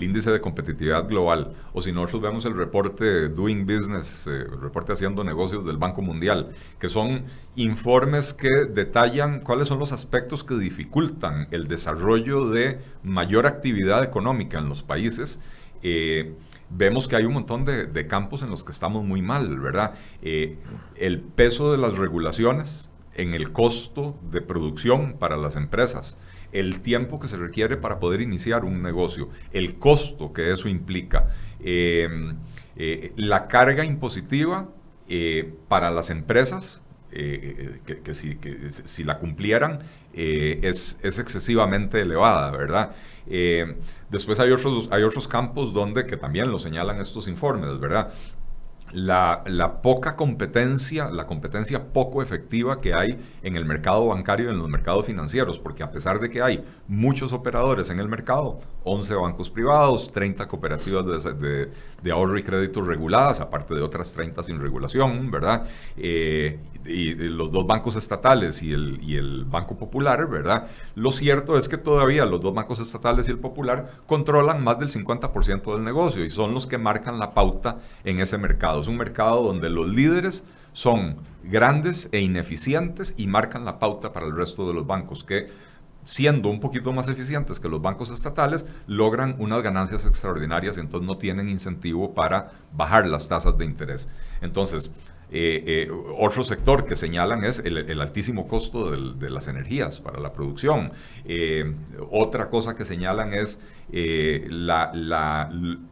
índice 0.00 0.30
de 0.30 0.40
competitividad 0.40 1.08
global, 1.08 1.54
o 1.72 1.82
si 1.82 1.90
nosotros 1.90 2.22
vemos 2.22 2.44
el 2.44 2.54
reporte 2.54 3.28
Doing 3.28 3.66
Business, 3.66 4.28
eh, 4.28 4.46
el 4.52 4.60
reporte 4.60 4.92
Haciendo 4.92 5.24
Negocios 5.24 5.64
del 5.64 5.78
Banco 5.78 6.02
Mundial, 6.02 6.50
que 6.78 6.88
son 6.88 7.24
informes 7.56 8.32
que 8.32 8.48
detallan 8.70 9.40
cuáles 9.40 9.66
son 9.66 9.80
los 9.80 9.90
aspectos 9.90 10.44
que 10.44 10.54
dificultan 10.54 11.48
el 11.50 11.66
desarrollo 11.66 12.48
de 12.48 12.78
mayor 13.02 13.46
actividad 13.46 14.04
económica 14.04 14.58
en 14.58 14.68
los 14.68 14.82
países. 14.82 15.40
Eh, 15.82 16.34
vemos 16.70 17.08
que 17.08 17.16
hay 17.16 17.24
un 17.24 17.34
montón 17.34 17.64
de, 17.64 18.06
campos 18.06 18.42
en 18.42 18.50
los 18.50 18.64
que 18.64 18.72
estamos 18.72 19.04
muy 19.04 19.22
mal, 19.22 19.58
¿verdad? 19.58 19.94
Eh, 20.22 20.58
el 20.96 21.20
peso 21.20 21.72
de 21.72 21.78
las 21.78 21.98
regulaciones 21.98 22.90
en 23.14 23.34
el 23.34 23.52
costo 23.52 24.16
de 24.30 24.40
producción 24.40 25.16
para 25.18 25.36
las 25.36 25.56
empresas, 25.56 26.16
el 26.52 26.80
tiempo 26.80 27.18
que 27.18 27.28
se 27.28 27.36
requiere 27.36 27.76
para 27.76 27.98
poder 27.98 28.20
iniciar 28.20 28.64
un 28.64 28.82
negocio, 28.82 29.30
el 29.52 29.76
costo 29.76 30.32
que 30.32 30.52
eso 30.52 30.68
implica, 30.68 31.30
em, 31.60 32.36
eh, 32.76 33.12
la 33.16 33.48
carga 33.48 33.84
impositiva 33.84 34.68
eh, 35.08 35.54
para 35.68 35.90
las 35.90 36.10
empresas, 36.10 36.82
eh, 37.10 37.80
que, 37.84 38.14
si, 38.14 39.04
la 39.04 39.18
cumplieran, 39.18 39.80
es, 40.14 40.98
es, 41.02 41.18
excesivamente 41.18 42.00
elevada, 42.00 42.50
¿verdad? 42.50 42.92
después 44.10 44.40
hay 44.40 44.50
otros, 44.50 44.88
hay 44.90 45.02
otros 45.02 45.28
campos 45.28 45.72
donde, 45.72 46.06
que 46.06 46.16
también 46.16 46.50
lo 46.50 46.58
señalan 46.58 47.00
estos 47.00 47.28
informes, 47.28 47.78
¿verdad? 47.78 48.12
La, 48.92 49.80
poca 49.82 50.16
competencia, 50.16 51.10
la 51.10 51.26
competencia 51.26 51.92
poco 51.92 52.22
efectiva 52.22 52.80
que 52.80 52.94
hay 52.94 53.18
en 53.42 53.56
el 53.56 53.64
mercado 53.64 54.06
bancario 54.06 54.46
y 54.46 54.50
en 54.50 54.58
los 54.58 54.68
mercados 54.68 55.06
financieros, 55.06 55.58
porque 55.58 55.82
a 55.82 55.90
pesar 55.90 56.20
de 56.20 56.30
que 56.30 56.42
hay 56.42 56.64
muchos 56.88 57.32
operadores 57.32 57.90
en 57.90 57.98
el 57.98 58.08
mercado, 58.08 58.60
11 58.84 59.14
bancos 59.14 59.50
privados, 59.50 60.12
30 60.12 60.46
cooperativas 60.48 61.04
de, 61.38 61.70
de, 62.02 62.12
ahorro 62.12 62.38
y 62.38 62.42
crédito 62.42 62.82
reguladas, 62.82 63.40
aparte 63.40 63.74
de 63.74 63.82
otras 63.82 64.12
30 64.12 64.42
sin 64.42 64.60
regulación, 64.60 65.30
¿verdad? 65.30 65.66
Eh, 65.96 66.58
y, 66.84 67.14
los 67.14 67.50
dos 67.50 67.66
bancos 67.66 67.96
estatales 67.96 68.62
y 68.62 68.72
el, 68.72 69.00
y 69.02 69.16
el 69.16 69.44
Banco 69.44 69.76
Popular, 69.76 70.28
¿verdad? 70.28 70.68
Lo 70.94 71.10
cierto 71.10 71.56
es 71.56 71.68
que 71.68 71.78
todavía 71.78 72.26
los 72.26 72.40
dos 72.40 72.54
bancos 72.54 72.80
estatales 72.80 73.28
y 73.28 73.30
el 73.30 73.38
Popular 73.38 74.02
controlan 74.06 74.62
más 74.62 74.78
del 74.78 74.90
50% 74.90 75.74
del 75.74 75.84
negocio 75.84 76.24
y 76.24 76.30
son 76.30 76.54
los 76.54 76.66
que 76.66 76.78
marcan 76.78 77.18
la 77.18 77.34
pauta 77.34 77.78
en 78.04 78.20
ese 78.20 78.38
mercado. 78.38 78.80
Es 78.80 78.88
un 78.88 78.96
mercado 78.96 79.42
donde 79.42 79.70
los 79.70 79.88
líderes 79.88 80.44
son 80.72 81.16
grandes 81.44 82.08
e 82.12 82.20
ineficientes 82.20 83.14
y 83.16 83.26
marcan 83.26 83.64
la 83.64 83.78
pauta 83.78 84.12
para 84.12 84.26
el 84.26 84.34
resto 84.34 84.66
de 84.66 84.74
los 84.74 84.86
bancos, 84.86 85.24
que 85.24 85.48
siendo 86.04 86.48
un 86.48 86.60
poquito 86.60 86.92
más 86.92 87.08
eficientes 87.08 87.60
que 87.60 87.68
los 87.68 87.80
bancos 87.80 88.10
estatales, 88.10 88.66
logran 88.86 89.36
unas 89.38 89.62
ganancias 89.62 90.04
extraordinarias 90.04 90.76
y 90.76 90.80
entonces 90.80 91.06
no 91.06 91.16
tienen 91.16 91.48
incentivo 91.48 92.14
para 92.14 92.50
bajar 92.72 93.06
las 93.06 93.28
tasas 93.28 93.56
de 93.56 93.64
interés. 93.64 94.08
Entonces, 94.40 94.90
eh, 95.34 95.64
eh, 95.66 95.90
otro 96.18 96.44
sector 96.44 96.84
que 96.84 96.94
señalan 96.94 97.42
es 97.44 97.58
el, 97.60 97.98
altísimo 98.02 98.46
costo 98.46 98.90
de 98.90 99.30
las 99.30 99.48
energías 99.48 99.98
para 100.02 100.20
la 100.20 100.34
producción. 100.34 100.92
Eh, 101.24 101.74
otra 102.10 102.50
cosa 102.50 102.74
que 102.74 102.84
señalan 102.84 103.32
es 103.32 103.58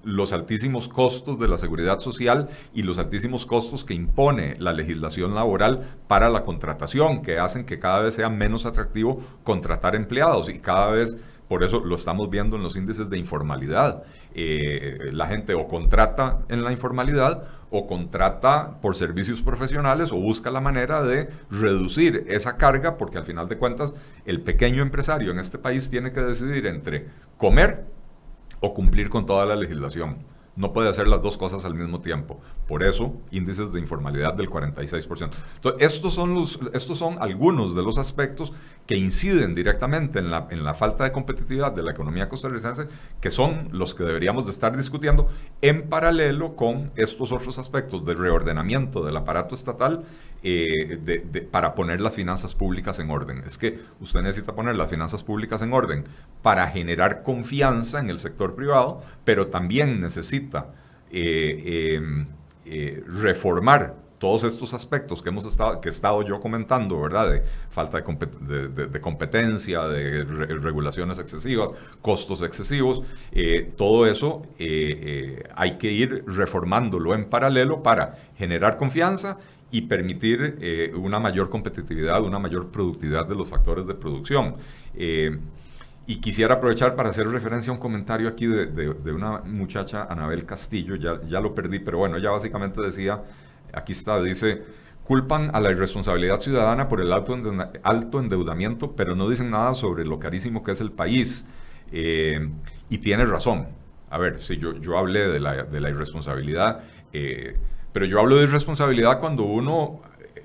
los 0.05 0.33
altísimos 0.33 0.89
costos 0.89 1.39
de 1.39 1.49
la 1.49 1.57
seguridad 1.57 2.01
social 2.01 2.51
y 2.75 2.83
los 2.83 2.99
altísimos 2.99 3.47
costos 3.47 3.87
que 3.87 3.95
impone 3.95 4.57
la 4.59 4.75
legislación 4.75 5.35
laboral 5.35 5.81
para 6.07 6.29
la 6.29 6.43
contratación, 6.43 7.23
que 7.23 7.39
hacen 7.39 7.65
que 7.65 7.79
cada 7.79 8.01
vez 8.01 8.17
sea 8.17 8.29
menos 8.29 8.67
atractivo 8.67 9.23
contratar 9.43 9.95
empleados 9.95 10.51
y 10.51 10.59
cada 10.59 10.91
vez 10.91 11.17
por 11.49 11.65
eso 11.65 11.81
lo 11.81 11.95
estamos 11.95 12.29
viendo 12.31 12.57
en 12.57 12.63
los 12.63 12.77
índices 12.77 13.09
de 13.09 13.17
informalidad. 13.19 14.05
La 14.35 15.27
gente 15.27 15.55
o 15.55 15.67
contrata 15.67 16.41
en 16.49 16.63
la 16.63 16.73
informalidad 16.73 17.60
o 17.71 17.87
contrata 17.87 18.81
por 18.81 18.97
servicios 18.97 19.43
profesionales 19.43 20.13
o 20.13 20.17
busca 20.17 20.51
la 20.51 20.61
manera 20.61 21.03
de 21.03 21.29
reducir 21.51 22.25
esa 22.29 22.57
carga 22.57 22.97
porque 22.97 23.19
al 23.19 23.25
final 23.25 23.49
de 23.49 23.59
cuentas 23.59 23.95
el 24.25 24.41
pequeño 24.41 24.83
empresario 24.83 25.31
en 25.31 25.39
este 25.39 25.59
país 25.59 25.89
tiene 25.89 26.13
que 26.13 26.21
decidir 26.21 26.67
entre 26.67 27.07
comer 27.37 27.85
o 28.61 28.75
cumplir 28.75 29.09
con 29.09 29.25
toda 29.27 29.47
la 29.47 29.57
legislación. 29.57 30.19
No 30.57 30.73
puede 30.73 30.89
hacer 30.89 31.07
las 31.07 31.23
dos 31.23 31.39
cosas 31.39 31.65
al 31.65 31.75
mismo 31.75 32.01
tiempo. 32.01 32.41
Por 32.67 32.83
eso, 32.83 33.15
índices 33.31 33.73
de 33.73 33.81
informalidad 33.81 34.35
del 34.35 34.51
46%. 34.51 35.31
Entonces, 35.57 35.81
estos 35.81 36.15
son, 36.15 36.35
los, 36.35 36.59
estos 36.73 36.99
son 36.99 37.17
algunos 37.21 37.75
de 37.75 37.83
los 37.83 37.99
aspectos 37.99 38.53
que 38.87 38.97
inciden 38.97 39.55
directamente 39.55 40.19
en 40.19 40.31
la, 40.31 40.49
en 40.51 40.65
la 40.65 40.75
falta 40.75 41.05
de 41.05 41.13
competitividad 41.13 41.73
de 41.73 41.83
la 41.83 41.93
economía 41.93 42.29
costarricense, 42.29 42.89
que 43.21 43.31
son 43.31 43.69
los 43.73 43.95
que 43.95 44.03
deberíamos 44.03 44.47
de 44.47 44.51
estar 44.51 44.77
discutiendo 44.77 45.29
en 45.63 45.89
paralelo 45.89 46.57
con 46.57 46.91
estos 46.97 47.33
otros 47.33 47.59
aspectos 47.59 48.05
de 48.05 48.15
reordenamiento 48.15 49.05
del 49.05 49.17
aparato 49.17 49.55
estatal 49.55 50.05
eh, 50.43 51.47
para 51.51 51.75
poner 51.75 52.01
las 52.01 52.15
finanzas 52.15 52.55
públicas 52.55 52.99
en 52.99 53.11
orden. 53.11 53.43
Es 53.45 53.59
que 53.59 53.79
usted 54.01 54.23
necesita 54.23 54.55
poner 54.55 54.75
las 54.75 54.89
finanzas 54.89 55.23
públicas 55.23 55.61
en 55.61 55.75
orden 55.75 56.05
para 56.41 56.67
generar 56.69 57.23
confianza 57.23 57.99
en 57.99 58.09
el 58.09 58.19
sector 58.19 58.55
privado, 58.55 59.03
pero 59.25 59.49
también 59.49 60.01
necesita 60.01 60.69
eh, 61.11 61.99
em, 61.99 62.27
eh, 62.65 63.05
reformar 63.07 63.97
todos 64.19 64.45
estos 64.45 64.73
aspectos 64.73 65.21
que 65.21 65.29
hemos 65.29 65.45
estado, 65.45 65.79
que 65.83 65.91
he 65.91 65.93
estado 65.93 66.23
yo 66.23 66.41
comentando, 66.41 66.99
¿verdad? 67.01 67.31
De 67.31 67.43
falta 67.69 67.99
de, 67.99 69.01
competencia, 69.01 69.83
de 69.89 70.25
regulaciones 70.25 71.19
excesivas, 71.19 71.73
costos 72.03 72.43
excesivos, 72.43 73.03
todo 73.79 74.07
eso 74.07 74.43
hay 75.57 75.79
que 75.79 75.91
ir 75.91 76.23
reformándolo 76.27 77.15
en 77.15 77.31
paralelo 77.31 77.83
para 77.83 78.19
generar 78.37 78.77
confianza 78.77 79.39
y 79.71 79.83
permitir 79.83 80.59
eh, 80.61 80.93
una 80.95 81.21
mayor 81.21 81.49
competitividad, 81.49 82.23
una 82.25 82.39
mayor 82.39 82.71
productividad 82.71 83.27
de 83.27 83.35
los 83.35 83.49
factores 83.49 83.87
de 83.87 83.95
producción. 83.95 84.57
Eh, 84.95 85.39
y 86.07 86.17
quisiera 86.17 86.55
aprovechar 86.55 86.97
para 86.97 87.11
hacer 87.11 87.29
referencia 87.29 87.71
a 87.71 87.75
un 87.75 87.81
comentario 87.81 88.29
aquí 88.29 88.47
de, 88.47 88.67
de, 88.67 89.13
una 89.13 89.43
muchacha, 89.43 90.09
Anabel 90.11 90.45
Castillo, 90.45 90.97
ya, 90.97 91.21
ya 91.29 91.41
lo 91.41 91.55
perdí, 91.55 91.79
pero 91.79 91.99
bueno, 91.99 92.17
ella 92.17 92.31
básicamente 92.31 92.83
decía, 92.83 93.23
aquí 93.73 93.93
está, 93.93 94.21
dice, 94.21 94.63
culpan 95.05 95.55
a 95.55 95.61
la 95.61 95.71
irresponsabilidad 95.71 96.41
ciudadana 96.41 96.89
por 96.89 97.01
el 97.01 97.13
alto, 97.13 97.41
alto 97.85 98.19
endeudamiento, 98.19 98.97
pero 98.97 99.15
no 99.15 99.29
dicen 99.29 99.51
nada 99.51 99.75
sobre 99.75 100.05
lo 100.05 100.19
carísimo 100.19 100.65
que 100.65 100.73
es 100.73 100.81
el 100.81 100.91
país. 100.91 101.47
Eh, 101.93 102.51
y 102.89 102.99
tiene 102.99 103.25
razón. 103.25 103.69
A 104.09 104.19
ver, 104.19 104.43
si 104.43 104.57
yo, 104.57 104.77
yo 104.79 104.99
hablé 104.99 105.29
de 105.29 105.39
la, 105.39 105.63
de 105.63 105.81
la 105.81 105.91
irresponsabilidad, 105.91 106.83
pero 107.93 108.07
yo 108.07 108.21
hablo 108.21 108.37
de 108.37 108.45
irresponsabilidad 108.45 109.19
cuando 109.19 109.45
uno 109.45 110.01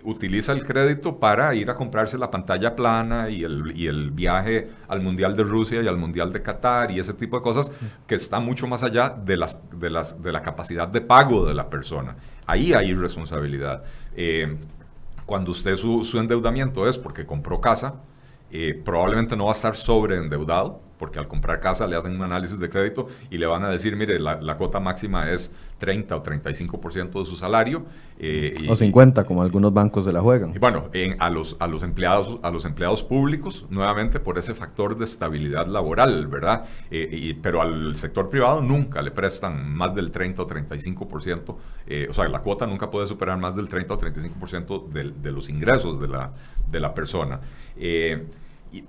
utiliza 0.06 0.52
el 0.52 0.64
crédito 0.66 1.20
para 1.20 1.54
ir 1.56 1.70
a 1.70 1.76
comprarse 1.76 2.18
la 2.18 2.30
pantalla 2.30 2.76
plana 2.76 3.30
y 3.30 3.44
el, 3.44 3.74
y 3.76 3.88
el, 3.88 4.12
viaje 4.12 4.70
al 4.88 5.02
Mundial 5.02 5.36
de 5.36 5.44
Rusia 5.44 5.82
y 5.82 5.88
al 5.88 5.98
Mundial 5.98 6.32
de 6.32 6.42
Qatar 6.42 6.92
y 6.92 7.00
ese 7.00 7.14
tipo 7.14 7.38
de 7.38 7.42
cosas 7.42 7.72
que 8.08 8.16
está 8.16 8.40
mucho 8.40 8.68
más 8.68 8.84
allá 8.84 9.10
de, 9.10 9.36
las, 9.36 9.62
de, 9.72 9.90
las, 9.90 10.22
de 10.22 10.32
la 10.32 10.42
capacidad 10.42 10.88
de 10.88 11.02
pago 11.02 11.46
de 11.46 11.56
la 11.56 11.70
persona. 11.70 12.16
Ahí 12.46 12.74
hay 12.74 12.92
irresponsabilidad. 12.92 13.84
Eh, 14.16 14.58
cuando 15.26 15.52
usted 15.52 15.76
su, 15.76 16.04
su, 16.04 16.20
endeudamiento 16.20 16.88
es 16.88 16.98
porque 16.98 17.26
compró 17.26 17.60
casa, 17.60 17.96
eh, 18.52 18.80
probablemente 18.86 19.36
no 19.36 19.46
va 19.46 19.52
a 19.52 19.56
estar 19.56 19.76
sobreendeudado, 19.76 20.82
porque 20.98 21.20
al 21.20 21.28
comprar 21.28 21.60
casa 21.60 21.88
le 21.88 21.96
hacen 21.96 22.16
un 22.16 22.22
análisis 22.24 22.60
de 22.60 22.70
crédito 22.70 23.08
y 23.30 23.38
le 23.38 23.46
van 23.46 23.64
a 23.64 23.70
decir, 23.70 23.96
mire, 23.96 24.20
la, 24.20 24.42
la 24.42 24.58
cuota 24.58 24.80
máxima 24.80 25.30
es 25.32 25.52
30 25.78 26.16
o 26.16 26.24
35% 26.24 27.20
de 27.20 27.26
su 27.26 27.36
salario. 27.36 27.86
Eh, 28.18 28.56
o 28.70 28.76
50, 28.76 29.26
como 29.26 29.42
algunos 29.42 29.74
bancos 29.74 30.06
de 30.06 30.14
la 30.14 30.22
juegan. 30.22 30.56
Y 30.56 30.60
bueno, 30.60 30.90
a, 31.20 31.30
los, 31.30 31.58
a, 31.60 31.68
los 31.68 31.84
empleados, 31.84 32.40
a 32.44 32.50
los 32.50 32.66
empleados 32.66 33.04
públicos, 33.04 33.66
nuevamente 33.70 34.20
por 34.20 34.38
ese 34.38 34.56
factor 34.56 34.98
de 34.98 35.06
estabilidad 35.06 35.68
laboral, 35.68 36.28
¿verdad? 36.28 36.64
Eh, 36.92 37.38
pero 37.42 37.62
al 37.62 37.96
sector 37.98 38.30
privado 38.30 38.62
nunca 38.62 39.02
le 39.02 39.12
prestan 39.12 39.76
más 39.76 39.94
del 39.94 40.12
30 40.12 40.42
o 40.42 40.48
35%, 40.48 41.56
eh, 41.88 42.08
o 42.10 42.14
sea, 42.14 42.28
la 42.28 42.40
cuota 42.40 42.66
nunca 42.66 42.90
puede 42.90 43.08
superar 43.08 43.38
más 43.38 43.56
del 43.56 43.68
30 43.68 43.94
o 43.94 44.00
35% 44.00 44.90
de, 44.90 45.12
de 45.12 45.32
los 45.32 45.50
ingresos 45.50 46.00
de 46.00 46.08
la, 46.08 46.32
de 46.72 46.80
la 46.80 46.94
persona. 46.94 47.40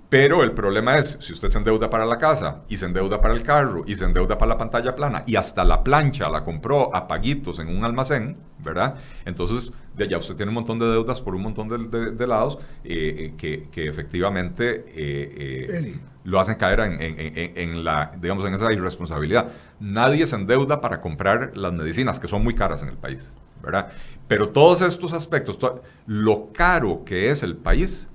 Pero 0.09 0.43
el 0.43 0.53
problema 0.53 0.97
es, 0.97 1.19
si 1.21 1.33
usted 1.33 1.49
se 1.49 1.59
endeuda 1.59 1.91
para 1.91 2.07
la 2.07 2.19
casa, 2.19 2.63
y 2.69 2.77
se 2.77 2.87
endeuda 2.87 3.21
para 3.21 3.35
el 3.35 3.43
carro, 3.43 3.85
y 3.87 3.95
se 3.95 4.05
endeuda 4.05 4.39
para 4.39 4.51
la 4.51 4.59
pantalla 4.59 4.95
plana, 4.95 5.23
y 5.27 5.37
hasta 5.37 5.65
la 5.65 5.85
plancha 5.85 6.29
la 6.29 6.45
compró 6.45 6.95
a 6.95 7.07
paguitos 7.07 7.59
en 7.59 7.69
un 7.69 7.85
almacén, 7.85 8.37
¿verdad? 8.59 8.97
Entonces, 9.25 9.73
ya 9.97 10.19
usted 10.19 10.37
tiene 10.37 10.51
un 10.51 10.55
montón 10.55 10.79
de 10.79 10.87
deudas 10.87 11.21
por 11.21 11.35
un 11.35 11.43
montón 11.43 11.69
de, 11.69 12.27
lados 12.27 12.59
eh, 12.85 13.35
eh, 13.41 13.69
que, 13.71 13.89
efectivamente 13.89 14.85
eh, 14.89 15.99
lo 16.25 16.41
hacen 16.41 16.57
caer 16.57 16.81
en, 16.81 17.85
la, 17.85 18.13
digamos, 18.21 18.45
en 18.45 18.55
esa 18.55 18.73
irresponsabilidad. 18.73 19.49
Nadie 19.79 20.27
se 20.27 20.37
endeuda 20.37 20.81
para 20.81 21.01
comprar 21.01 21.57
las 21.57 21.73
medicinas, 21.73 22.19
que 22.19 22.29
son 22.29 22.43
muy 22.43 22.55
caras 22.55 22.83
en 22.83 22.89
el 22.89 22.97
país, 22.97 23.33
¿verdad? 23.63 23.89
Pero 24.27 24.49
todos 24.49 24.81
estos 24.81 25.13
aspectos, 25.13 25.59
lo 26.07 26.53
caro 26.53 27.05
que 27.05 27.31
es 27.31 27.43
el 27.43 27.57
país, 27.57 28.09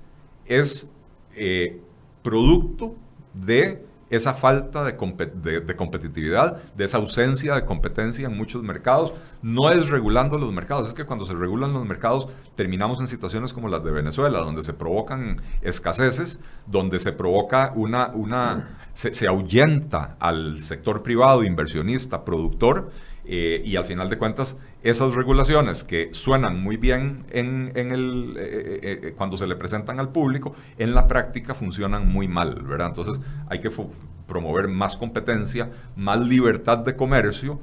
es 0.44 0.90
eh, 1.36 1.80
producto 2.22 2.94
de 3.34 3.84
esa 4.12 4.34
falta 4.34 4.84
de, 4.84 4.94
competitividad, 4.94 6.62
de 6.74 6.84
esa 6.84 6.98
ausencia 6.98 7.54
de 7.54 7.64
competencia 7.64 8.26
en 8.26 8.36
muchos 8.36 8.62
mercados. 8.62 9.14
No 9.40 9.70
es 9.70 9.88
regulando 9.88 10.36
los 10.38 10.52
mercados, 10.52 10.86
es 10.86 10.92
que 10.92 11.06
cuando 11.06 11.24
se 11.24 11.32
regulan 11.32 11.72
los 11.72 11.86
mercados 11.86 12.28
terminamos 12.54 13.00
en 13.00 13.06
situaciones 13.06 13.54
como 13.54 13.68
las 13.68 13.82
de 13.82 13.90
Venezuela, 13.90 14.40
donde 14.40 14.62
se 14.62 14.74
provocan 14.74 15.40
escaseces, 15.62 16.40
donde 16.66 16.98
se 17.00 17.12
provoca 17.12 17.72
una, 17.74 18.08
una 18.08 18.76
se, 18.92 19.14
se 19.14 19.26
ahuyenta 19.26 20.16
al 20.20 20.60
sector 20.60 21.02
privado, 21.02 21.42
inversionista, 21.42 22.22
productor, 22.22 22.90
eh, 23.24 23.62
y 23.64 23.76
al 23.76 23.84
final 23.84 24.08
de 24.10 24.18
cuentas, 24.18 24.56
esas 24.82 25.14
regulaciones 25.14 25.84
que 25.84 26.08
suenan 26.12 26.60
muy 26.60 26.76
bien 26.76 27.24
en, 27.30 27.72
el, 27.74 28.36
eh, 28.36 28.78
eh, 28.82 29.14
cuando 29.16 29.36
se 29.36 29.46
le 29.46 29.54
presentan 29.54 30.00
al 30.00 30.10
público, 30.10 30.54
en 30.76 30.94
la 30.94 31.06
práctica 31.06 31.54
funcionan 31.54 32.08
muy 32.08 32.26
mal, 32.26 32.62
¿verdad? 32.62 32.88
Entonces 32.88 33.20
hay 33.48 33.60
que 33.60 33.70
promover 34.26 34.68
más 34.68 34.96
competencia, 34.96 35.70
más 35.94 36.18
libertad 36.18 36.78
de 36.78 36.96
comercio 36.96 37.60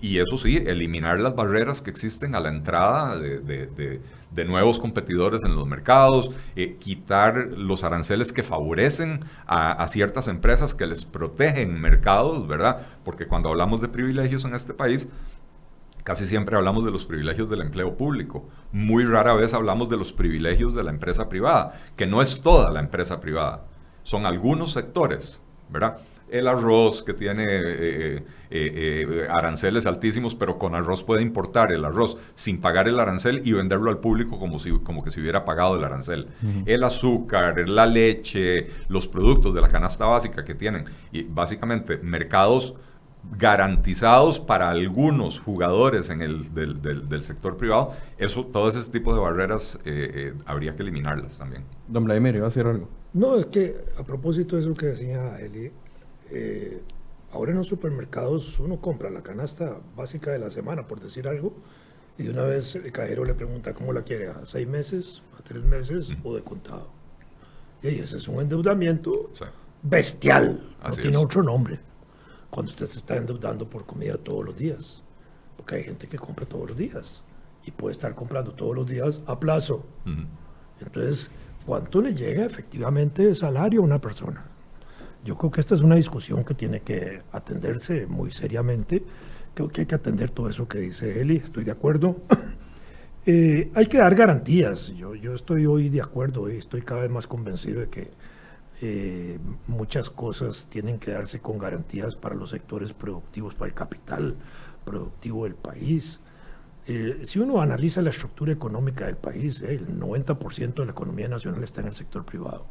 y 0.00 0.18
eso 0.18 0.36
sí, 0.36 0.62
eliminar 0.66 1.20
las 1.20 1.34
barreras 1.34 1.80
que 1.80 1.90
existen 1.90 2.34
a 2.34 2.40
la 2.40 2.48
entrada 2.48 3.18
de, 3.18 4.00
nuevos 4.46 4.78
competidores 4.78 5.44
en 5.44 5.56
los 5.56 5.66
mercados, 5.66 6.30
quitar 6.78 7.48
los 7.56 7.84
aranceles 7.84 8.32
que 8.32 8.42
favorecen 8.42 9.20
a, 9.46 9.72
a, 9.72 9.88
ciertas 9.88 10.28
empresas 10.28 10.74
que 10.74 10.86
les 10.86 11.04
protegen 11.04 11.80
mercados, 11.80 12.46
¿verdad? 12.46 12.86
Porque 13.04 13.26
cuando 13.26 13.48
hablamos 13.48 13.80
de 13.80 13.88
privilegios 13.88 14.44
en 14.44 14.54
este 14.54 14.74
país, 14.74 15.08
casi 16.06 16.24
siempre 16.24 16.56
hablamos 16.56 16.84
de 16.84 16.92
los 16.92 17.04
privilegios 17.04 17.50
del 17.50 17.62
empleo 17.62 17.96
público. 17.96 18.48
Muy 18.70 19.04
rara 19.04 19.34
vez 19.34 19.52
hablamos 19.54 19.88
de 19.88 19.96
los 19.96 20.12
privilegios 20.12 20.72
de 20.72 20.84
la 20.84 20.90
empresa 20.90 21.28
privada, 21.28 21.80
que 21.96 22.06
no 22.06 22.22
es 22.22 22.40
toda 22.42 22.70
la 22.70 22.78
empresa 22.78 23.20
privada, 23.20 23.64
son 24.04 24.24
algunos 24.24 24.70
sectores, 24.70 25.40
¿verdad? 25.68 25.98
El 26.30 26.48
arroz 26.48 27.02
que 27.02 27.14
tiene 27.14 27.44
eh, 27.46 28.16
eh, 28.16 28.22
eh, 28.50 29.28
aranceles 29.30 29.86
altísimos, 29.86 30.34
pero 30.34 30.58
con 30.58 30.74
arroz 30.74 31.02
puede 31.02 31.22
importar 31.22 31.72
el 31.72 31.84
arroz 31.84 32.16
sin 32.34 32.60
pagar 32.60 32.88
el 32.88 32.98
arancel 32.98 33.42
y 33.44 33.52
venderlo 33.52 33.90
al 33.90 33.98
público 33.98 34.38
como, 34.38 34.58
si, 34.58 34.70
como 34.80 35.02
que 35.02 35.10
se 35.10 35.20
hubiera 35.20 35.44
pagado 35.44 35.76
el 35.76 35.84
arancel. 35.84 36.28
El 36.64 36.84
azúcar, 36.84 37.68
la 37.68 37.86
leche, 37.86 38.68
los 38.88 39.06
productos 39.06 39.54
de 39.54 39.60
la 39.60 39.68
canasta 39.68 40.06
básica 40.06 40.44
que 40.44 40.54
tienen, 40.54 40.84
y 41.12 41.22
básicamente 41.22 41.98
mercados 41.98 42.74
garantizados 43.38 44.38
para 44.38 44.70
algunos 44.70 45.40
jugadores 45.40 46.10
en 46.10 46.22
el, 46.22 46.54
del, 46.54 46.80
del, 46.80 47.24
sector 47.24 47.56
privado, 47.56 47.92
eso, 48.18 48.46
todo 48.46 48.68
ese 48.68 48.88
tipo 48.90 49.12
de 49.12 49.20
barreras 49.20 49.78
habría 50.44 50.76
que 50.76 50.82
eliminarlas 50.82 51.38
también. 51.38 51.64
Don 51.88 52.04
Vladimir, 52.04 52.36
iba 52.36 52.46
a 52.46 52.48
decir 52.48 52.66
algo. 52.66 52.88
No, 53.12 53.36
es 53.36 53.46
que 53.46 53.74
a 53.98 54.04
propósito 54.04 54.56
de 54.56 54.62
eso 54.62 54.74
que 54.74 54.86
decía 54.86 55.40
Eli, 55.40 55.72
eh, 56.30 56.82
ahora 57.32 57.52
en 57.52 57.58
los 57.58 57.66
supermercados 57.66 58.58
uno 58.58 58.80
compra 58.80 59.10
la 59.10 59.22
canasta 59.22 59.78
básica 59.96 60.30
de 60.30 60.38
la 60.38 60.50
semana, 60.50 60.86
por 60.86 61.00
decir 61.00 61.28
algo, 61.28 61.54
y 62.18 62.24
de 62.24 62.30
una 62.30 62.44
vez 62.44 62.74
el 62.74 62.90
cajero 62.92 63.24
le 63.24 63.34
pregunta 63.34 63.74
cómo 63.74 63.92
la 63.92 64.02
quiere, 64.02 64.28
a 64.28 64.44
seis 64.44 64.66
meses, 64.66 65.22
a 65.38 65.42
tres 65.42 65.62
meses 65.62 66.12
o 66.24 66.34
de 66.34 66.42
contado. 66.42 66.88
Y 67.82 67.88
ese 67.88 68.16
es 68.16 68.26
un 68.26 68.40
endeudamiento 68.40 69.30
bestial, 69.82 70.60
no 70.82 70.96
tiene 70.96 71.16
otro 71.18 71.42
nombre. 71.42 71.78
Cuando 72.50 72.70
usted 72.70 72.86
se 72.86 72.98
está 72.98 73.16
endeudando 73.16 73.68
por 73.68 73.84
comida 73.84 74.16
todos 74.16 74.44
los 74.44 74.56
días, 74.56 75.02
porque 75.56 75.76
hay 75.76 75.84
gente 75.84 76.06
que 76.06 76.18
compra 76.18 76.46
todos 76.46 76.68
los 76.68 76.76
días 76.76 77.22
y 77.64 77.70
puede 77.70 77.92
estar 77.92 78.14
comprando 78.14 78.52
todos 78.52 78.74
los 78.74 78.86
días 78.86 79.20
a 79.26 79.38
plazo. 79.38 79.84
Entonces, 80.80 81.30
¿cuánto 81.66 82.00
le 82.00 82.14
llega 82.14 82.44
efectivamente 82.44 83.26
de 83.26 83.34
salario 83.34 83.80
a 83.80 83.84
una 83.84 84.00
persona? 84.00 84.55
Yo 85.26 85.36
creo 85.36 85.50
que 85.50 85.60
esta 85.60 85.74
es 85.74 85.80
una 85.80 85.96
discusión 85.96 86.44
que 86.44 86.54
tiene 86.54 86.82
que 86.82 87.22
atenderse 87.32 88.06
muy 88.06 88.30
seriamente. 88.30 89.02
Creo 89.54 89.68
que 89.68 89.80
hay 89.80 89.86
que 89.86 89.96
atender 89.96 90.30
todo 90.30 90.48
eso 90.48 90.68
que 90.68 90.78
dice 90.78 91.20
Eli, 91.20 91.36
estoy 91.36 91.64
de 91.64 91.72
acuerdo. 91.72 92.16
Eh, 93.28 93.72
hay 93.74 93.86
que 93.86 93.98
dar 93.98 94.14
garantías. 94.14 94.94
Yo, 94.94 95.16
yo 95.16 95.34
estoy 95.34 95.66
hoy 95.66 95.88
de 95.88 96.00
acuerdo 96.00 96.48
y 96.48 96.58
estoy 96.58 96.82
cada 96.82 97.00
vez 97.00 97.10
más 97.10 97.26
convencido 97.26 97.80
de 97.80 97.88
que 97.88 98.12
eh, 98.82 99.40
muchas 99.66 100.10
cosas 100.10 100.68
tienen 100.70 101.00
que 101.00 101.10
darse 101.10 101.40
con 101.40 101.58
garantías 101.58 102.14
para 102.14 102.36
los 102.36 102.50
sectores 102.50 102.92
productivos, 102.92 103.56
para 103.56 103.68
el 103.68 103.74
capital 103.74 104.36
productivo 104.84 105.42
del 105.42 105.56
país. 105.56 106.20
Eh, 106.86 107.22
si 107.24 107.40
uno 107.40 107.60
analiza 107.60 108.00
la 108.00 108.10
estructura 108.10 108.52
económica 108.52 109.06
del 109.06 109.16
país, 109.16 109.60
el 109.62 109.98
90% 109.98 110.74
de 110.74 110.84
la 110.84 110.92
economía 110.92 111.26
nacional 111.26 111.64
está 111.64 111.80
en 111.80 111.88
el 111.88 111.94
sector 111.94 112.24
privado, 112.24 112.66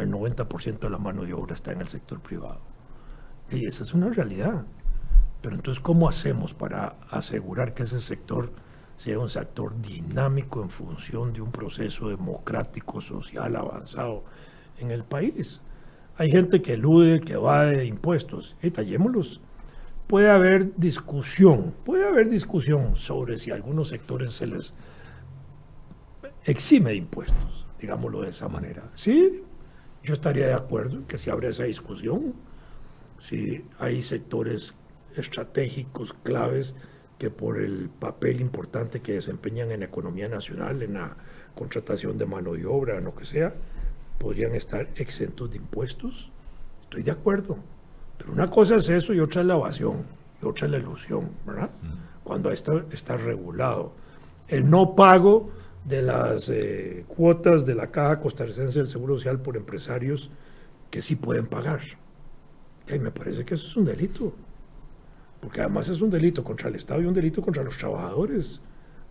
el 0.00 0.10
90% 0.10 0.78
de 0.78 0.90
la 0.90 0.98
mano 0.98 1.24
de 1.24 1.32
obra 1.32 1.54
está 1.54 1.72
en 1.72 1.80
el 1.80 1.88
sector 1.88 2.20
privado. 2.20 2.60
Y 3.50 3.66
esa 3.66 3.82
es 3.82 3.94
una 3.94 4.10
realidad. 4.10 4.64
Pero 5.42 5.56
entonces, 5.56 5.82
¿cómo 5.82 6.08
hacemos 6.08 6.54
para 6.54 6.96
asegurar 7.10 7.74
que 7.74 7.84
ese 7.84 8.00
sector 8.00 8.52
sea 8.96 9.18
un 9.18 9.28
sector 9.28 9.80
dinámico 9.80 10.62
en 10.62 10.70
función 10.70 11.32
de 11.32 11.40
un 11.40 11.50
proceso 11.50 12.08
democrático, 12.08 13.00
social, 13.00 13.56
avanzado 13.56 14.24
en 14.78 14.90
el 14.90 15.04
país? 15.04 15.62
Hay 16.16 16.30
gente 16.30 16.60
que 16.60 16.74
elude, 16.74 17.20
que 17.20 17.36
va 17.36 17.64
de 17.64 17.86
impuestos. 17.86 18.56
Y 18.62 18.70
tallémoslos. 18.70 19.40
Puede 20.06 20.28
haber 20.28 20.76
discusión, 20.76 21.72
puede 21.84 22.06
haber 22.06 22.28
discusión 22.28 22.96
sobre 22.96 23.38
si 23.38 23.52
a 23.52 23.54
algunos 23.54 23.88
sectores 23.88 24.32
se 24.32 24.46
les 24.46 24.74
exime 26.44 26.90
de 26.90 26.96
impuestos, 26.96 27.66
digámoslo 27.80 28.22
de 28.22 28.30
esa 28.30 28.48
manera. 28.48 28.90
Sí, 28.94 29.44
yo 30.02 30.14
estaría 30.14 30.46
de 30.46 30.54
acuerdo 30.54 30.96
en 30.96 31.04
que 31.04 31.18
se 31.18 31.30
abra 31.30 31.50
esa 31.50 31.64
discusión. 31.64 32.34
Si 33.18 33.64
hay 33.78 34.02
sectores 34.02 34.74
estratégicos, 35.16 36.14
claves, 36.22 36.74
que 37.18 37.30
por 37.30 37.60
el 37.60 37.90
papel 37.90 38.40
importante 38.40 39.00
que 39.00 39.12
desempeñan 39.12 39.70
en 39.70 39.80
la 39.80 39.86
economía 39.86 40.26
nacional, 40.28 40.82
en 40.82 40.94
la 40.94 41.16
contratación 41.54 42.16
de 42.16 42.24
mano 42.24 42.54
de 42.54 42.64
obra, 42.64 42.96
en 42.96 43.04
lo 43.04 43.14
que 43.14 43.26
sea, 43.26 43.54
podrían 44.18 44.54
estar 44.54 44.88
exentos 44.96 45.50
de 45.50 45.58
impuestos. 45.58 46.32
Estoy 46.82 47.02
de 47.02 47.10
acuerdo. 47.10 47.58
Pero 48.16 48.32
una 48.32 48.48
cosa 48.48 48.76
es 48.76 48.88
eso 48.88 49.12
y 49.12 49.20
otra 49.20 49.42
es 49.42 49.46
la 49.46 49.54
evasión, 49.54 50.04
y 50.42 50.46
otra 50.46 50.66
es 50.66 50.72
la 50.72 50.78
ilusión, 50.78 51.30
¿verdad? 51.46 51.70
Cuando 52.24 52.50
está, 52.50 52.84
está 52.90 53.16
regulado. 53.18 53.92
El 54.48 54.68
no 54.68 54.94
pago 54.94 55.50
de 55.84 56.02
las 56.02 56.48
eh, 56.48 57.04
cuotas 57.08 57.64
de 57.66 57.74
la 57.74 57.90
Caja 57.90 58.20
Costarricense 58.20 58.78
del 58.78 58.88
Seguro 58.88 59.14
Social 59.14 59.40
por 59.40 59.56
empresarios 59.56 60.30
que 60.90 61.02
sí 61.02 61.16
pueden 61.16 61.46
pagar. 61.46 61.80
Y 62.92 62.98
me 62.98 63.10
parece 63.10 63.44
que 63.44 63.54
eso 63.54 63.66
es 63.66 63.76
un 63.76 63.84
delito 63.84 64.34
porque 65.40 65.62
además 65.62 65.88
es 65.88 66.00
un 66.00 66.10
delito 66.10 66.44
contra 66.44 66.68
el 66.68 66.74
Estado 66.76 67.00
y 67.00 67.06
un 67.06 67.14
delito 67.14 67.42
contra 67.42 67.64
los 67.64 67.76
trabajadores, 67.78 68.60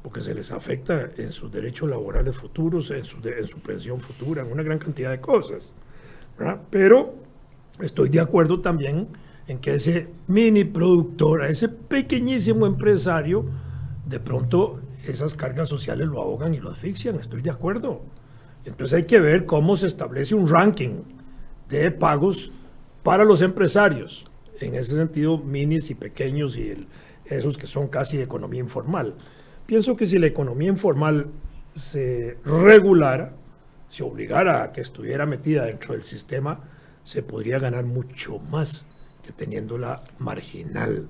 porque 0.03 0.21
se 0.21 0.33
les 0.33 0.51
afecta 0.51 1.09
en 1.17 1.31
sus 1.31 1.51
derechos 1.51 1.89
laborales 1.89 2.37
futuros, 2.37 2.91
en 2.91 3.03
su, 3.03 3.17
en 3.27 3.47
su 3.47 3.59
pensión 3.59 3.99
futura, 3.99 4.43
en 4.43 4.51
una 4.51 4.63
gran 4.63 4.77
cantidad 4.77 5.09
de 5.09 5.19
cosas. 5.19 5.73
Pero 6.69 7.15
estoy 7.81 8.09
de 8.09 8.21
acuerdo 8.21 8.61
también 8.61 9.07
en 9.47 9.59
que 9.59 9.73
ese 9.73 10.07
mini 10.27 10.63
productor, 10.63 11.43
ese 11.43 11.67
pequeñísimo 11.67 12.65
empresario, 12.65 13.45
de 14.05 14.19
pronto 14.19 14.79
esas 15.09 15.35
cargas 15.35 15.69
sociales 15.69 16.07
lo 16.07 16.21
ahogan 16.21 16.53
y 16.53 16.59
lo 16.59 16.71
asfixian, 16.71 17.15
estoy 17.15 17.41
de 17.41 17.51
acuerdo. 17.51 18.01
Entonces 18.65 18.97
hay 18.97 19.05
que 19.05 19.19
ver 19.19 19.45
cómo 19.45 19.77
se 19.77 19.87
establece 19.87 20.35
un 20.35 20.47
ranking 20.47 21.03
de 21.69 21.91
pagos 21.91 22.51
para 23.03 23.23
los 23.23 23.41
empresarios 23.41 24.29
en 24.59 24.75
ese 24.75 24.95
sentido, 24.95 25.37
minis 25.37 25.89
y 25.89 25.95
pequeños 25.95 26.57
y 26.57 26.87
esos 27.25 27.57
que 27.57 27.67
son 27.67 27.87
casi 27.87 28.21
economía 28.21 28.59
informal. 28.59 29.15
Pienso 29.65 29.95
que 29.95 30.05
si 30.05 30.17
la 30.17 30.27
economía 30.27 30.69
informal 30.69 31.27
se 31.75 32.37
regulara, 32.43 33.33
se 33.87 34.03
obligara 34.03 34.63
a 34.63 34.71
que 34.71 34.81
estuviera 34.81 35.25
metida 35.25 35.65
dentro 35.65 35.93
del 35.93 36.03
sistema, 36.03 36.59
se 37.03 37.23
podría 37.23 37.59
ganar 37.59 37.85
mucho 37.85 38.39
más 38.39 38.85
que 39.23 39.31
teniéndola 39.31 40.03
marginal, 40.17 41.07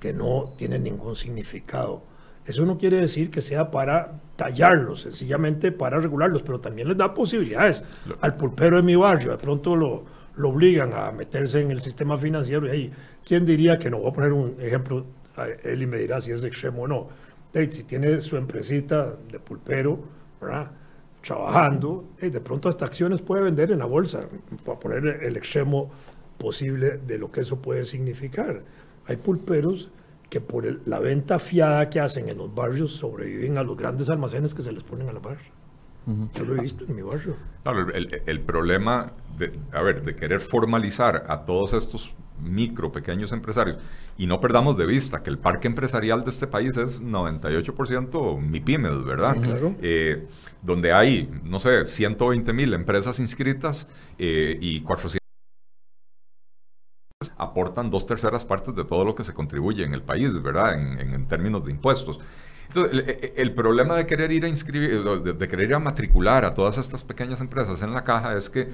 que 0.00 0.12
no 0.12 0.54
tiene 0.56 0.78
ningún 0.78 1.16
significado. 1.16 2.02
Eso 2.48 2.64
no 2.64 2.78
quiere 2.78 2.98
decir 2.98 3.30
que 3.30 3.42
sea 3.42 3.70
para 3.70 4.20
tallarlos, 4.36 5.02
sencillamente 5.02 5.70
para 5.70 6.00
regularlos, 6.00 6.42
pero 6.42 6.60
también 6.60 6.88
les 6.88 6.96
da 6.96 7.12
posibilidades. 7.12 7.84
Al 8.22 8.38
pulpero 8.38 8.78
de 8.78 8.82
mi 8.82 8.96
barrio, 8.96 9.32
de 9.32 9.36
pronto 9.36 9.76
lo, 9.76 10.00
lo 10.34 10.48
obligan 10.48 10.94
a 10.94 11.12
meterse 11.12 11.60
en 11.60 11.70
el 11.70 11.82
sistema 11.82 12.16
financiero 12.16 12.66
y 12.66 12.70
ahí, 12.70 12.92
¿quién 13.22 13.44
diría 13.44 13.78
que 13.78 13.90
no? 13.90 13.98
Voy 13.98 14.10
a 14.10 14.14
poner 14.14 14.32
un 14.32 14.56
ejemplo, 14.60 15.04
él 15.62 15.82
y 15.82 15.86
me 15.86 15.98
dirá 15.98 16.22
si 16.22 16.32
es 16.32 16.42
extremo 16.42 16.84
o 16.84 16.88
no. 16.88 17.08
si 17.52 17.84
tiene 17.84 18.22
su 18.22 18.38
empresita 18.38 19.14
de 19.30 19.38
pulpero, 19.40 20.00
¿verdad? 20.40 20.70
trabajando, 21.20 22.06
de 22.18 22.40
pronto 22.40 22.70
hasta 22.70 22.86
acciones 22.86 23.20
puede 23.20 23.42
vender 23.42 23.72
en 23.72 23.80
la 23.80 23.84
bolsa, 23.84 24.22
para 24.64 24.78
poner 24.78 25.22
el 25.22 25.36
extremo 25.36 25.90
posible 26.38 26.98
de 27.06 27.18
lo 27.18 27.30
que 27.30 27.40
eso 27.40 27.60
puede 27.60 27.84
significar. 27.84 28.62
Hay 29.06 29.16
pulperos 29.16 29.90
que 30.28 30.40
por 30.40 30.86
la 30.86 30.98
venta 30.98 31.38
fiada 31.38 31.88
que 31.88 32.00
hacen 32.00 32.28
en 32.28 32.38
los 32.38 32.54
barrios 32.54 32.92
sobreviven 32.92 33.58
a 33.58 33.62
los 33.62 33.76
grandes 33.76 34.08
almacenes 34.10 34.54
que 34.54 34.62
se 34.62 34.72
les 34.72 34.82
ponen 34.82 35.08
a 35.08 35.12
la 35.12 35.20
barra. 35.20 35.40
Yo 36.34 36.44
lo 36.46 36.56
he 36.56 36.62
visto 36.62 36.84
en 36.84 36.96
mi 36.96 37.02
barrio. 37.02 37.36
el, 38.26 38.40
problema, 38.40 39.12
de, 39.36 39.58
a 39.72 39.82
ver, 39.82 40.02
de 40.02 40.16
querer 40.16 40.40
formalizar 40.40 41.26
a 41.28 41.44
todos 41.44 41.74
estos 41.74 42.14
micro, 42.40 42.90
pequeños 42.92 43.32
empresarios, 43.32 43.76
y 44.16 44.26
no 44.26 44.40
perdamos 44.40 44.78
de 44.78 44.86
vista 44.86 45.22
que 45.22 45.28
el 45.28 45.38
parque 45.38 45.68
empresarial 45.68 46.24
de 46.24 46.30
este 46.30 46.46
país 46.46 46.78
es 46.78 47.02
98% 47.02 48.40
MIPIMES, 48.40 49.04
¿verdad? 49.04 49.36
claro. 49.42 49.74
Eh, 49.82 50.26
donde 50.62 50.92
hay, 50.92 51.28
no 51.44 51.58
sé, 51.58 51.84
120 51.84 52.52
mil 52.52 52.72
empresas 52.72 53.20
inscritas 53.20 53.88
eh, 54.18 54.56
y 54.60 54.80
400 54.80 55.17
aportan 57.38 57.90
dos 57.90 58.06
terceras 58.06 58.44
partes 58.44 58.74
de 58.74 58.84
todo 58.84 59.04
lo 59.04 59.14
que 59.14 59.24
se 59.24 59.32
contribuye 59.32 59.84
en 59.84 59.94
el 59.94 60.02
país, 60.02 60.40
¿verdad? 60.42 60.74
en 60.74 61.26
términos 61.28 61.64
de 61.64 61.70
impuestos. 61.70 62.20
Entonces, 62.68 63.32
el, 63.36 63.54
problema 63.54 63.96
de 63.96 64.06
querer 64.06 64.30
ir 64.30 64.44
a 64.44 64.48
inscribir, 64.48 65.02
de, 65.02 65.48
querer 65.48 65.70
ir 65.70 65.74
a 65.74 65.78
matricular 65.78 66.44
a 66.44 66.52
todas 66.52 66.76
estas 66.76 67.02
pequeñas 67.02 67.40
empresas 67.40 67.80
en 67.80 67.94
la 67.94 68.04
caja 68.04 68.36
es 68.36 68.50
que 68.50 68.68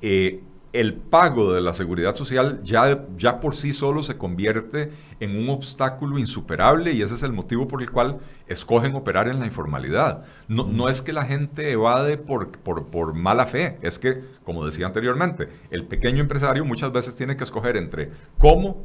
eh, 0.00 0.42
el 0.74 0.94
pago 0.94 1.52
de 1.52 1.60
la 1.60 1.72
seguridad 1.72 2.16
social 2.16 2.60
ya, 2.64 3.06
ya 3.16 3.38
por 3.38 3.54
sí 3.54 3.72
solo 3.72 4.02
se 4.02 4.18
convierte 4.18 4.90
en 5.20 5.38
un 5.38 5.48
obstáculo 5.48 6.18
insuperable 6.18 6.92
y 6.92 7.00
ese 7.00 7.14
es 7.14 7.22
el 7.22 7.32
motivo 7.32 7.68
por 7.68 7.80
el 7.80 7.92
cual 7.92 8.18
escogen 8.48 8.96
operar 8.96 9.28
en 9.28 9.38
la 9.38 9.46
informalidad. 9.46 10.24
No, 10.48 10.64
no 10.64 10.88
es 10.88 11.00
que 11.00 11.12
la 11.12 11.26
gente 11.26 11.70
evade 11.70 12.18
por, 12.18 12.50
por, 12.50 12.88
por, 12.88 13.14
mala 13.14 13.46
fe, 13.46 13.78
es 13.82 14.00
que, 14.00 14.20
como 14.42 14.66
decía 14.66 14.86
anteriormente, 14.86 15.48
el 15.70 15.86
pequeño 15.86 16.20
empresario 16.20 16.64
muchas 16.64 16.90
veces 16.90 17.14
tiene 17.14 17.36
que 17.36 17.44
escoger 17.44 17.76
entre 17.76 18.10
cómo 18.38 18.84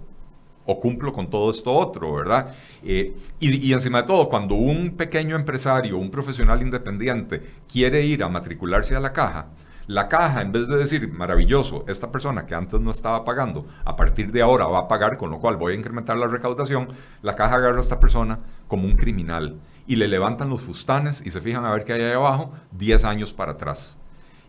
o 0.67 0.79
cumplo 0.79 1.11
con 1.11 1.27
todo 1.27 1.49
esto 1.49 1.71
otro, 1.71 2.13
¿verdad? 2.13 2.53
Eh, 2.83 3.15
y, 3.39 3.73
encima 3.73 4.03
de 4.03 4.07
todo, 4.07 4.29
cuando 4.29 4.53
un 4.53 4.95
pequeño 4.95 5.35
empresario, 5.35 5.97
un 5.97 6.11
profesional 6.11 6.61
independiente 6.61 7.41
quiere 7.67 8.05
ir 8.05 8.23
a 8.23 8.29
matricularse 8.29 8.95
a 8.95 8.99
la 8.99 9.11
caja, 9.11 9.47
la 9.89 10.07
caja, 10.07 10.43
en 10.43 10.51
vez 10.51 10.67
de 10.67 10.77
decir, 10.77 11.11
maravilloso, 11.11 11.83
esta 11.87 12.11
persona 12.11 12.45
que 12.45 12.53
antes 12.53 12.79
no 12.79 12.91
estaba 12.91 13.25
pagando, 13.25 13.65
a 13.83 13.95
partir 13.95 14.31
de 14.31 14.43
ahora 14.43 14.67
va 14.67 14.81
a 14.81 14.87
pagar, 14.87 15.17
con 15.17 15.31
lo 15.31 15.39
cual 15.39 15.57
voy 15.57 15.73
a 15.73 15.75
incrementar 15.75 16.15
la 16.15 16.27
recaudación, 16.27 16.89
la 17.23 17.33
caja 17.33 17.55
agarra 17.55 17.79
a 17.79 17.81
esta 17.81 17.99
persona 17.99 18.37
como 18.67 18.85
un 18.85 18.95
criminal 18.95 19.59
y 19.87 19.95
le 19.95 20.07
levantan 20.07 20.47
los 20.47 20.61
fustanes 20.61 21.23
y 21.25 21.31
se 21.31 21.41
fijan 21.41 21.65
a 21.65 21.71
ver 21.71 21.85
qué 21.85 21.93
hay 21.93 22.03
ahí 22.03 22.13
abajo 22.13 22.51
10 22.73 23.03
años 23.03 23.33
para 23.33 23.53
atrás. 23.53 23.97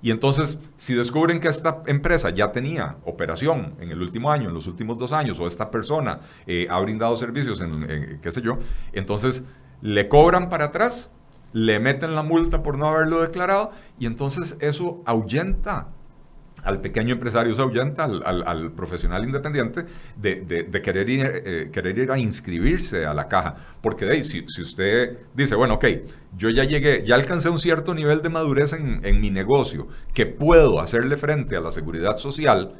Y 0.03 0.11
entonces, 0.11 0.59
si 0.76 0.93
descubren 0.93 1.41
que 1.41 1.49
esta 1.49 1.84
empresa 1.86 2.28
ya 2.28 2.53
tenía 2.53 2.97
operación 3.07 3.76
en 3.80 3.91
el 3.91 4.03
último 4.03 4.30
año, 4.30 4.51
en 4.51 4.55
los 4.55 4.66
últimos 4.66 4.99
dos 4.99 5.11
años, 5.11 5.41
o 5.41 5.47
esta 5.47 5.70
persona 5.70 6.20
eh, 6.47 6.66
ha 6.68 6.78
brindado 6.80 7.16
servicios 7.16 7.62
en, 7.62 8.18
qué 8.20 8.30
sé 8.30 8.43
yo, 8.43 8.59
entonces 8.93 9.43
le 9.80 10.07
cobran 10.07 10.51
para 10.51 10.66
atrás 10.66 11.11
le 11.53 11.80
meten 11.80 12.14
la 12.14 12.22
multa 12.22 12.62
por 12.62 12.78
no 12.78 12.88
haberlo 12.88 13.20
declarado 13.20 13.70
y 13.98 14.07
entonces 14.07 14.57
eso 14.61 15.03
ahuyenta 15.07 15.88
al 16.62 16.80
pequeño 16.80 17.14
empresario, 17.14 17.55
se 17.55 17.62
ahuyenta 17.62 18.05
al, 18.05 18.72
profesional 18.72 19.24
independiente 19.24 19.86
de, 20.16 20.82
querer, 20.82 21.09
ir, 21.09 21.26
eh, 21.26 21.70
querer 21.72 21.98
ir 21.98 22.11
a 22.11 22.18
inscribirse 22.18 23.07
a 23.07 23.14
la 23.14 23.28
caja. 23.28 23.57
Porque 23.80 24.05
de 24.05 24.12
ahí, 24.12 24.24
si, 24.24 24.44
usted 24.61 25.18
dice, 25.34 25.55
bueno, 25.55 25.74
ok, 25.74 25.86
yo 26.36 26.51
ya 26.51 26.64
llegué, 26.64 27.03
ya 27.05 27.14
alcancé 27.14 27.48
un 27.48 27.59
cierto 27.59 27.94
nivel 27.94 28.20
de 28.22 28.28
madurez 28.28 28.72
en, 28.72 29.05
en 29.05 29.20
mi 29.20 29.30
negocio, 29.30 29.88
que 30.12 30.26
puedo 30.26 30.80
hacerle 30.80 31.16
frente 31.16 31.57
a 31.57 31.61
la 31.61 31.70
seguridad 31.70 32.16
social, 32.16 32.74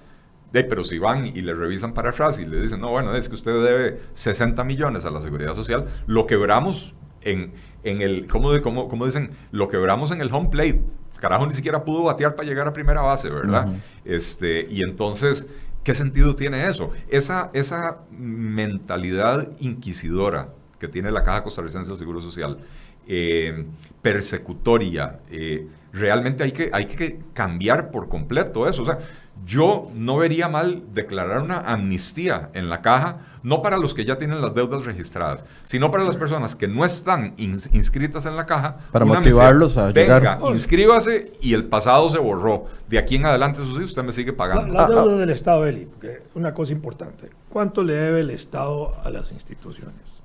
de, 0.53 0.65
pero 0.65 0.83
si 0.85 0.99
van 0.99 1.27
y 1.27 1.43
le 1.43 1.55
revisan 1.55 1.95
para 1.95 2.13
y 2.39 2.45
le 2.45 2.61
dicen, 2.61 2.81
no, 2.81 2.91
bueno, 2.91 3.15
es 3.15 3.29
que 3.29 3.37
usted 3.37 3.53
debe 3.53 3.99
60 4.13 4.65
millones 4.65 5.05
a 5.05 5.11
la 5.11 5.23
seguridad 5.23 5.55
social, 5.55 5.87
lo 6.07 6.27
quebramos 6.27 6.95
en, 7.23 7.53
en 7.85 8.03
el, 8.03 8.27
¿cómo, 8.27 8.61
cómo, 8.61 8.89
cómo 8.89 9.07
dicen? 9.07 9.31
Lo 9.51 9.69
quebramos 9.69 10.11
en 10.11 10.21
el 10.21 10.33
home 10.33 10.49
plate. 10.51 10.83
Carajo, 11.19 11.47
ni 11.47 11.55
siquiera 11.55 11.85
pudo 11.85 12.05
batear 12.05 12.35
para 12.35 12.49
llegar 12.49 12.67
a 12.67 12.73
primera 12.73 13.03
base, 13.03 13.29
¿verdad? 13.29 13.69
este, 14.07 14.67
y 14.71 14.83
entonces, 14.83 15.47
¿qué 15.85 15.95
sentido 15.95 16.35
tiene 16.35 16.67
eso? 16.67 16.91
Esa, 17.09 17.51
esa 17.53 17.99
mentalidad 18.11 19.49
inquisidora 19.59 20.49
que 20.79 20.89
tiene 20.89 21.11
la 21.11 21.23
Caja 21.23 21.43
Costarricense 21.43 21.91
del 21.91 21.99
Seguro 21.99 22.23
Social, 22.23 22.59
eh, 23.07 23.67
persecutoria, 24.01 25.21
eh, 25.31 25.67
realmente 25.93 26.45
hay 26.45 26.53
que, 26.53 26.71
hay 26.73 26.87
que 26.87 27.21
cambiar 27.35 27.91
por 27.91 28.09
completo 28.09 28.69
eso. 28.69 28.83
O 28.83 28.85
sea, 28.87 28.99
yo 29.47 29.91
no 29.95 30.17
vería 30.17 30.49
mal 30.49 30.83
declarar 30.93 31.43
una 31.43 31.59
amnistía 31.59 32.51
en 32.53 32.69
la 32.69 32.83
caja, 32.83 33.19
no 33.43 33.63
para 33.63 33.79
los 33.79 33.95
que 33.95 34.05
ya 34.05 34.19
tienen 34.19 34.41
las 34.41 34.55
deudas 34.55 34.85
registradas, 34.85 35.47
sino 35.65 35.91
para 35.91 36.05
las 36.05 36.17
personas 36.17 36.55
que 36.55 36.69
no 36.69 36.85
están 36.85 37.35
inscritas 37.37 38.27
en 38.27 38.37
la 38.37 38.47
caja. 38.47 38.79
Para 38.93 39.05
motivarlos 39.05 39.77
a 39.77 39.91
llegar. 39.91 40.23
Venga, 40.23 40.51
inscríbase 40.51 41.33
y 41.41 41.55
el 41.55 41.65
pasado 41.65 42.11
se 42.11 42.19
borró. 42.19 42.67
De 42.89 42.99
aquí 42.99 43.17
en 43.17 43.27
adelante, 43.27 43.63
eso 43.63 43.77
sí, 43.77 43.85
usted 43.85 44.03
me 44.03 44.13
sigue 44.13 44.33
pagando. 44.33 44.73
La, 44.73 44.87
deuda 44.87 45.17
del 45.17 45.31
Estado, 45.31 45.67
Eli, 45.67 45.89
una 46.35 46.53
cosa 46.53 46.73
importante. 46.73 47.31
¿Cuánto 47.49 47.83
le 47.83 47.95
debe 47.95 48.21
el 48.21 48.31
Estado 48.31 48.97
a 49.03 49.11
las 49.11 49.33
instituciones? 49.33 50.21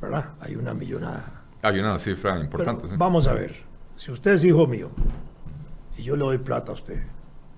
¿Verdad? 0.00 0.30
Hay 0.40 0.56
una 0.56 0.74
millonada. 0.74 1.42
Hay 1.62 1.78
una 1.78 1.98
cifra 1.98 2.38
importante. 2.40 2.86
Vamos 2.96 3.28
a 3.28 3.34
ver. 3.34 3.54
Si 3.96 4.10
usted 4.10 4.32
es 4.32 4.44
hijo 4.44 4.66
mío 4.66 4.90
y 5.98 6.02
yo 6.02 6.16
le 6.16 6.24
doy 6.24 6.38
plata 6.38 6.72
a 6.72 6.74
usted 6.74 7.02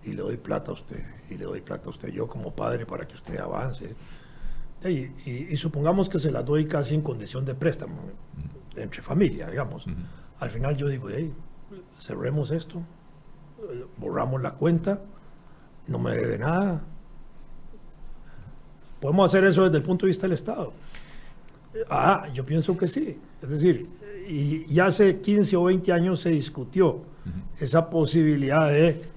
y 0.04 0.10
le 0.10 0.22
doy 0.22 0.36
plata 0.36 0.70
a 0.70 0.74
usted, 0.74 1.04
y 1.30 1.36
le 1.36 1.44
doy 1.44 1.60
plata 1.60 1.86
a 1.86 1.90
usted 1.90 2.08
yo 2.08 2.26
como 2.26 2.54
padre 2.54 2.86
para 2.86 3.06
que 3.06 3.14
usted 3.14 3.38
avance. 3.38 3.94
Y, 4.84 5.56
supongamos 5.56 6.08
que 6.08 6.18
se 6.18 6.30
la 6.32 6.42
doy 6.42 6.66
casi 6.66 6.94
en 6.94 7.02
condición 7.02 7.44
de 7.44 7.54
préstamo, 7.54 7.94
entre 8.74 9.00
familia, 9.00 9.48
digamos. 9.48 9.86
Al 10.40 10.50
final 10.50 10.76
yo 10.76 10.88
digo, 10.88 11.08
hey, 11.08 11.32
cerremos 12.00 12.50
esto, 12.50 12.82
borramos 13.96 14.42
la 14.42 14.52
cuenta, 14.54 15.00
no 15.86 15.98
me 15.98 16.16
debe 16.16 16.38
nada. 16.38 16.82
¿Podemos 19.00 19.26
hacer 19.26 19.44
eso 19.44 19.64
desde 19.64 19.76
el 19.76 19.82
punto 19.82 20.06
de 20.06 20.10
vista 20.10 20.26
del 20.26 20.34
Estado? 20.34 20.72
Ah, 21.88 22.28
yo 22.34 22.44
pienso 22.44 22.76
que 22.76 22.88
sí. 22.88 23.18
Es 23.40 23.48
decir, 23.48 23.88
y, 24.28 24.78
hace 24.80 25.20
15 25.20 25.56
o 25.56 25.64
20 25.64 25.92
años 25.92 26.20
se 26.20 26.30
discutió 26.30 27.02
esa 27.60 27.88
posibilidad 27.88 28.68
de 28.68 29.11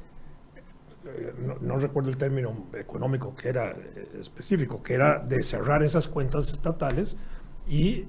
no, 1.61 1.78
recuerdo 1.78 2.09
el 2.09 2.18
término 2.18 2.68
económico 2.74 3.36
que 3.36 3.49
era 3.49 3.72
eh, 3.72 4.07
específico, 4.20 4.82
que 4.82 4.93
era 4.93 5.20
de 5.20 5.41
cerrar 5.43 5.84
esas 5.84 6.07
cuentas 6.07 6.51
estatales 6.51 7.18
y 7.68 8.05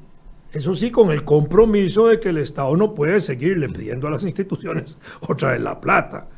eso 0.53 0.75
sí 0.75 0.91
con 0.91 1.11
el 1.11 1.25
compromiso 1.25 2.09
de 2.09 2.21
que 2.21 2.31
el 2.31 2.39
Estado 2.39 2.77
no 2.77 2.95
puede 2.95 3.21
seguirle 3.21 3.69
pidiendo 3.69 4.07
a 4.07 4.11
las 4.11 4.25
instituciones 4.25 4.99
otra 5.29 5.53
vez 5.53 5.61
la 5.61 5.81
plata, 5.81 6.29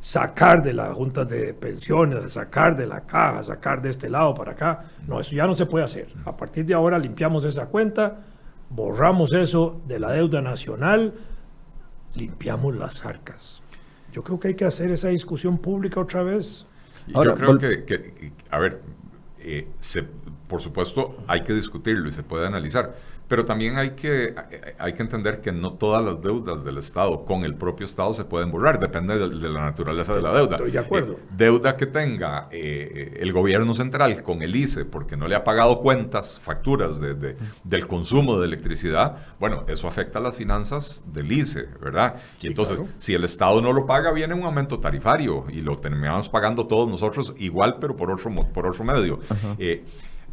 sacar 0.00 0.62
de 0.62 0.72
las 0.72 0.94
juntas 0.94 1.28
de 1.28 1.54
pensiones, 1.54 2.32
sacar 2.32 2.76
de 2.76 2.86
la 2.86 3.02
caja, 3.02 3.42
sacar 3.42 3.82
de 3.82 3.90
este 3.90 4.08
lado 4.08 4.34
para 4.34 4.52
acá. 4.52 4.84
No, 5.06 5.20
eso 5.20 5.34
ya 5.34 5.46
no 5.46 5.54
se 5.54 5.66
puede 5.66 5.84
hacer. 5.84 6.08
A 6.24 6.36
partir 6.36 6.64
de 6.64 6.74
ahora 6.74 6.98
limpiamos 6.98 7.44
esa 7.44 7.66
cuenta, 7.66 8.20
borramos 8.70 9.32
eso 9.32 9.80
de 9.86 9.98
la 9.98 10.12
deuda 10.12 10.40
nacional, 10.40 11.14
limpiamos 12.14 12.76
las 12.76 13.04
arcas. 13.04 13.62
Yo 14.12 14.22
creo 14.22 14.40
que 14.40 14.48
hay 14.48 14.54
que 14.54 14.64
hacer 14.64 14.90
esa 14.90 15.08
discusión 15.08 15.58
pública 15.58 16.00
otra 16.00 16.22
vez. 16.22 16.66
Yo 17.06 17.34
creo 17.34 17.58
que, 17.58 18.32
a 18.50 18.58
ver, 18.58 18.82
eh, 19.38 19.66
por 20.46 20.60
supuesto 20.60 21.22
hay 21.26 21.42
que 21.42 21.52
discutirlo 21.52 22.08
y 22.08 22.12
se 22.12 22.22
puede 22.22 22.46
analizar, 22.46 22.94
pero 23.28 23.44
también 23.44 23.76
hay 23.76 23.90
que, 23.90 24.34
hay 24.78 24.94
que 24.94 25.02
entender 25.02 25.40
que 25.42 25.52
no 25.52 25.74
todas 25.74 26.02
las 26.02 26.20
deudas 26.22 26.64
del 26.64 26.78
Estado 26.78 27.26
con 27.26 27.44
el 27.44 27.54
propio 27.54 27.84
Estado 27.84 28.14
se 28.14 28.24
pueden 28.24 28.50
borrar, 28.50 28.80
depende 28.80 29.18
de, 29.18 29.48
la 29.48 29.60
naturaleza 29.60 30.14
de 30.14 30.22
la 30.22 30.32
deuda. 30.32 30.56
Estoy 30.56 30.70
de 30.70 30.78
acuerdo. 30.78 31.12
Eh, 31.12 31.18
deuda 31.36 31.76
que 31.76 31.86
tenga 31.86 32.48
eh, 32.50 33.18
el 33.20 33.32
gobierno 33.32 33.74
central 33.74 34.22
con 34.22 34.42
el 34.42 34.56
ICE 34.56 34.86
porque 34.86 35.16
no 35.16 35.28
le 35.28 35.34
ha 35.34 35.44
pagado 35.44 35.80
cuentas, 35.80 36.40
facturas 36.40 36.98
de, 37.00 37.36
del 37.64 37.86
consumo 37.86 38.38
de 38.38 38.46
electricidad, 38.46 39.18
bueno, 39.38 39.64
eso 39.68 39.86
afecta 39.86 40.18
a 40.18 40.22
las 40.22 40.34
finanzas 40.34 41.04
del 41.06 41.30
ICE, 41.30 41.66
¿verdad? 41.82 42.16
Y 42.40 42.46
entonces, 42.46 42.82
si 42.96 43.12
el 43.12 43.24
Estado 43.24 43.60
no 43.60 43.74
lo 43.74 43.84
paga, 43.84 44.10
viene 44.10 44.32
un 44.32 44.44
aumento 44.44 44.80
tarifario 44.80 45.44
y 45.50 45.60
lo 45.60 45.76
terminamos 45.76 46.30
pagando 46.30 46.66
todos 46.66 46.88
nosotros 46.88 47.34
igual, 47.36 47.76
pero 47.78 47.94
por 47.94 48.10
otro, 48.10 48.30
por 48.54 48.66
otro 48.66 48.84
medio. 48.84 49.20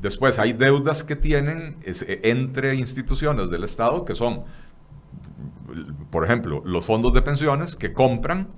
Después 0.02 0.40
hay 0.40 0.54
deudas 0.54 1.04
que 1.04 1.16
tienen 1.16 1.78
eh, 1.84 2.20
entre 2.24 2.76
instituciones 2.76 3.50
del 3.50 3.64
Estado 3.64 4.06
que 4.06 4.16
son, 4.16 4.44
por 6.10 6.26
ejemplo, 6.26 6.62
los 6.66 6.86
fondos 6.86 7.14
de 7.14 7.22
pensiones 7.22 7.76
que 7.76 7.94
compran 7.94 8.50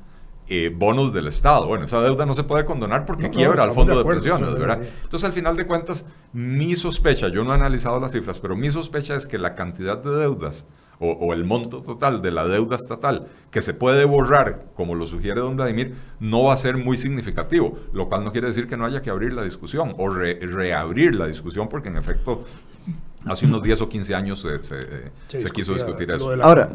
eh, 0.50 0.74
bonos 0.76 1.14
del 1.14 1.28
Estado. 1.28 1.68
Bueno, 1.68 1.86
esa 1.86 2.02
deuda 2.02 2.26
no 2.26 2.34
se 2.34 2.44
puede 2.44 2.66
condonar 2.66 3.06
porque 3.06 3.30
quiebra 3.30 3.64
al 3.64 3.72
fondo 3.72 3.98
de, 3.98 4.06
pensiones, 4.06 4.54
¿verdad? 4.54 4.82
Entonces, 5.04 5.26
al 5.26 5.34
final 5.34 5.56
de 5.56 5.66
cuentas, 5.66 6.06
mi 6.34 6.76
sospecha, 6.76 7.28
yo 7.30 7.44
no 7.44 7.52
he 7.52 7.56
analizado 7.56 8.00
las 8.00 8.12
cifras, 8.12 8.40
pero 8.40 8.56
mi 8.56 8.72
sospecha 8.72 9.16
es 9.16 9.28
que 9.28 9.38
la 9.38 9.56
cantidad 9.56 9.98
de 9.98 10.12
deudas 10.12 10.66
o, 11.00 11.34
el 11.34 11.44
monto 11.44 11.82
total 11.84 12.22
de 12.22 12.32
la 12.32 12.46
deuda 12.48 12.76
estatal 12.76 13.28
que 13.52 13.62
se 13.62 13.74
puede 13.74 14.06
borrar, 14.06 14.66
como 14.76 14.96
lo 14.96 15.06
sugiere 15.06 15.42
don 15.42 15.56
Vladimir, 15.56 15.96
no 16.20 16.44
va 16.44 16.54
a 16.54 16.58
ser 16.58 16.78
muy 16.78 16.98
significativo, 16.98 17.78
lo 17.94 18.10
cual 18.10 18.24
no 18.24 18.32
quiere 18.32 18.48
decir 18.48 18.68
que 18.68 18.78
no 18.78 18.86
haya 18.86 19.02
que 19.02 19.10
abrir 19.10 19.34
la 19.34 19.44
discusión 19.44 19.94
o 19.98 20.10
reabrir 20.10 21.16
la 21.16 21.28
discusión, 21.28 21.70
porque 21.70 21.90
en 21.90 21.98
efecto 21.98 22.46
hace 23.26 23.46
unos 23.46 23.62
10 23.64 23.82
o 23.82 23.90
15 23.90 24.16
años 24.16 24.48
se, 24.62 25.52
quiso 25.52 25.74
discutir 25.74 26.12
eso. 26.12 26.32
Ahora, 26.42 26.70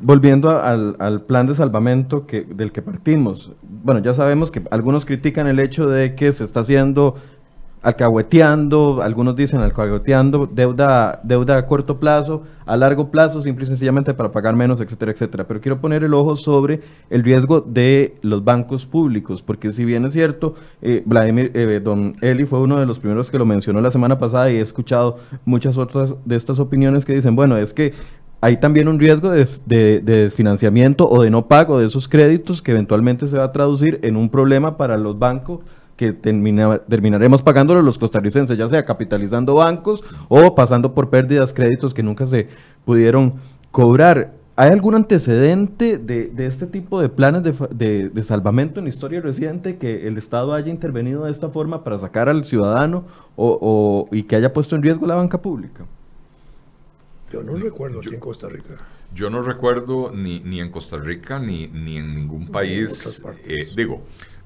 volviendo 0.00 0.50
al, 0.50 0.96
al, 0.98 1.22
plan 1.22 1.46
de 1.46 1.54
salvamento 1.54 2.26
que, 2.26 2.42
del 2.42 2.72
que 2.72 2.82
partimos, 2.82 3.52
bueno, 3.62 4.00
ya 4.00 4.14
sabemos 4.14 4.50
que 4.50 4.62
algunos 4.70 5.04
critican 5.04 5.46
el 5.46 5.58
hecho 5.58 5.86
de 5.88 6.14
que 6.14 6.32
se 6.32 6.44
está 6.44 6.60
haciendo 6.60 7.16
alcahueteando, 7.84 9.02
algunos 9.02 9.36
dicen 9.36 9.60
alcahueteando, 9.60 10.48
deuda, 10.50 11.20
deuda 11.22 11.58
a 11.58 11.66
corto 11.66 12.00
plazo, 12.00 12.42
a 12.64 12.78
largo 12.78 13.10
plazo, 13.10 13.42
simple 13.42 13.64
y 13.64 13.66
sencillamente 13.66 14.14
para 14.14 14.32
pagar 14.32 14.56
menos, 14.56 14.80
etcétera, 14.80 15.12
etcétera. 15.12 15.46
Pero 15.46 15.60
quiero 15.60 15.80
poner 15.80 16.02
el 16.02 16.14
ojo 16.14 16.34
sobre 16.34 16.80
el 17.10 17.22
riesgo 17.22 17.60
de 17.60 18.16
los 18.22 18.42
bancos 18.42 18.86
públicos, 18.86 19.42
porque 19.42 19.72
si 19.74 19.84
bien 19.84 20.06
es 20.06 20.14
cierto, 20.14 20.54
eh, 20.80 21.02
Vladimir, 21.04 21.50
eh, 21.54 21.80
don 21.84 22.16
Eli 22.22 22.46
fue 22.46 22.60
uno 22.60 22.80
de 22.80 22.86
los 22.86 22.98
primeros 22.98 23.30
que 23.30 23.38
lo 23.38 23.44
mencionó 23.44 23.82
la 23.82 23.90
semana 23.90 24.18
pasada 24.18 24.50
y 24.50 24.56
he 24.56 24.60
escuchado 24.62 25.18
muchas 25.44 25.76
otras 25.76 26.14
de 26.24 26.36
estas 26.36 26.58
opiniones 26.58 27.04
que 27.04 27.12
dicen, 27.12 27.36
bueno, 27.36 27.58
es 27.58 27.74
que 27.74 27.92
hay 28.40 28.58
también 28.58 28.88
un 28.88 28.98
riesgo 28.98 29.30
de, 29.30 29.46
de, 29.66 30.30
financiamiento 30.30 31.08
o 31.08 31.22
de 31.22 31.30
no 31.30 31.48
pago 31.48 31.78
de 31.78 31.86
esos 31.86 32.08
créditos 32.08 32.60
que 32.60 32.72
eventualmente 32.72 33.26
se 33.26 33.38
va 33.38 33.44
a 33.44 33.52
traducir 33.52 34.00
en 34.02 34.16
un 34.16 34.28
problema 34.28 34.76
para 34.76 34.98
los 34.98 35.18
bancos 35.18 35.60
que 35.96 36.12
terminaremos 36.12 37.42
pagándolo 37.42 37.82
los 37.82 37.98
costarricenses, 37.98 38.58
ya 38.58 38.68
sea 38.68 38.84
capitalizando 38.84 39.54
bancos 39.54 40.02
o 40.28 40.54
pasando 40.54 40.94
por 40.94 41.10
pérdidas, 41.10 41.52
créditos 41.52 41.94
que 41.94 42.02
nunca 42.02 42.26
se 42.26 42.48
pudieron 42.84 43.34
cobrar. 43.70 44.32
¿Hay 44.56 44.70
algún 44.70 44.94
antecedente 44.94 45.98
de, 45.98 46.32
este 46.38 46.66
tipo 46.66 47.00
de 47.00 47.08
planes 47.08 47.42
de, 47.42 48.22
salvamento 48.22 48.78
en 48.78 48.84
la 48.84 48.88
historia 48.88 49.20
reciente 49.20 49.78
que 49.78 50.06
el 50.06 50.16
Estado 50.16 50.54
haya 50.54 50.70
intervenido 50.70 51.24
de 51.24 51.32
esta 51.32 51.48
forma 51.48 51.82
para 51.82 51.98
sacar 51.98 52.28
al 52.28 52.44
ciudadano 52.44 53.04
o, 53.36 54.08
y 54.12 54.22
que 54.24 54.36
haya 54.36 54.52
puesto 54.52 54.76
en 54.76 54.82
riesgo 54.82 55.06
la 55.06 55.16
banca 55.16 55.42
pública? 55.42 55.84
Yo 57.32 57.42
no 57.42 57.56
recuerdo 57.56 57.98
aquí 57.98 58.14
en 58.14 58.20
Costa 58.20 58.48
Rica. 58.48 58.76
Yo 59.12 59.28
no 59.28 59.42
recuerdo 59.42 60.12
ni, 60.12 60.38
ni 60.38 60.60
en 60.60 60.70
Costa 60.70 60.98
Rica 60.98 61.40
ni, 61.40 61.66
ni 61.66 61.98
en 61.98 62.14
ningún 62.14 62.46
país. 62.46 63.24
Eh, 63.44 63.68
digo, 63.76 64.02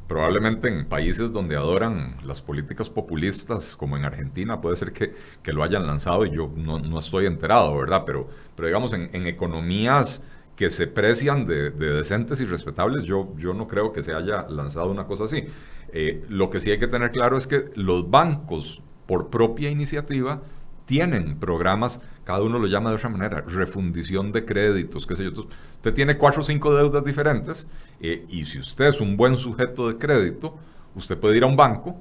probablemente 0.09 0.69
en 0.69 0.87
países 0.87 1.31
donde 1.31 1.55
adoran 1.55 2.17
las 2.25 2.41
políticas 2.41 2.89
populistas, 2.89 3.77
como 3.77 3.97
en 3.97 4.07
Argentina, 4.07 4.61
puede 4.61 4.77
ser 4.77 4.93
que, 4.93 5.15
que 5.43 5.53
lo 5.53 5.63
hayan 5.63 5.87
lanzado 5.87 6.25
y 6.25 6.31
yo 6.31 6.51
no, 6.57 6.79
no, 6.79 6.99
estoy 6.99 7.27
enterado, 7.27 7.77
¿verdad? 7.77 8.05
Pero, 8.07 8.27
pero 8.57 8.67
digamos, 8.67 8.95
en, 8.95 9.27
economías 9.27 10.23
que 10.57 10.71
se 10.71 10.87
precian 10.87 11.47
de, 11.47 11.71
de, 11.71 11.93
decentes 11.93 12.41
y 12.41 12.47
respetables, 12.47 13.05
yo, 13.05 13.35
yo 13.37 13.53
no 13.53 13.69
creo 13.69 13.93
que 13.93 14.03
se 14.03 14.15
haya 14.15 14.49
lanzado 14.49 14.91
una 14.91 15.07
cosa 15.07 15.25
así. 15.25 15.45
Eh, 15.93 16.25
lo 16.29 16.49
que 16.51 16.59
sí 16.59 16.71
hay 16.71 16.79
que 16.79 16.89
tener 16.89 17.11
claro 17.11 17.37
es 17.37 17.47
que 17.47 17.71
los 17.75 18.11
bancos, 18.11 18.83
por 19.07 19.29
propia 19.29 19.71
iniciativa, 19.71 20.43
tienen 20.87 21.39
programas 21.39 22.01
cada 22.29 22.43
uno 22.43 22.59
lo 22.59 22.67
llama 22.67 22.91
de 22.91 22.97
otra 22.97 23.09
manera, 23.09 23.41
refundición 23.41 24.33
de 24.33 24.45
créditos, 24.45 25.07
qué 25.07 25.17
sé 25.17 25.25
yo. 25.25 25.31
usted 25.31 25.95
tiene 25.95 26.19
cuatro 26.19 26.43
o 26.43 26.45
cinco 26.45 26.77
deudas 26.77 27.03
diferentes 27.03 27.67
eh, 28.03 28.27
y 28.29 28.45
si 28.45 28.59
usted 28.59 28.89
es 28.89 29.01
un 29.01 29.17
buen 29.17 29.35
sujeto 29.35 29.89
de 29.89 29.97
crédito, 29.97 30.55
usted 30.95 31.17
puede 31.17 31.39
ir 31.39 31.45
a 31.45 31.47
un 31.47 31.57
banco 31.57 31.99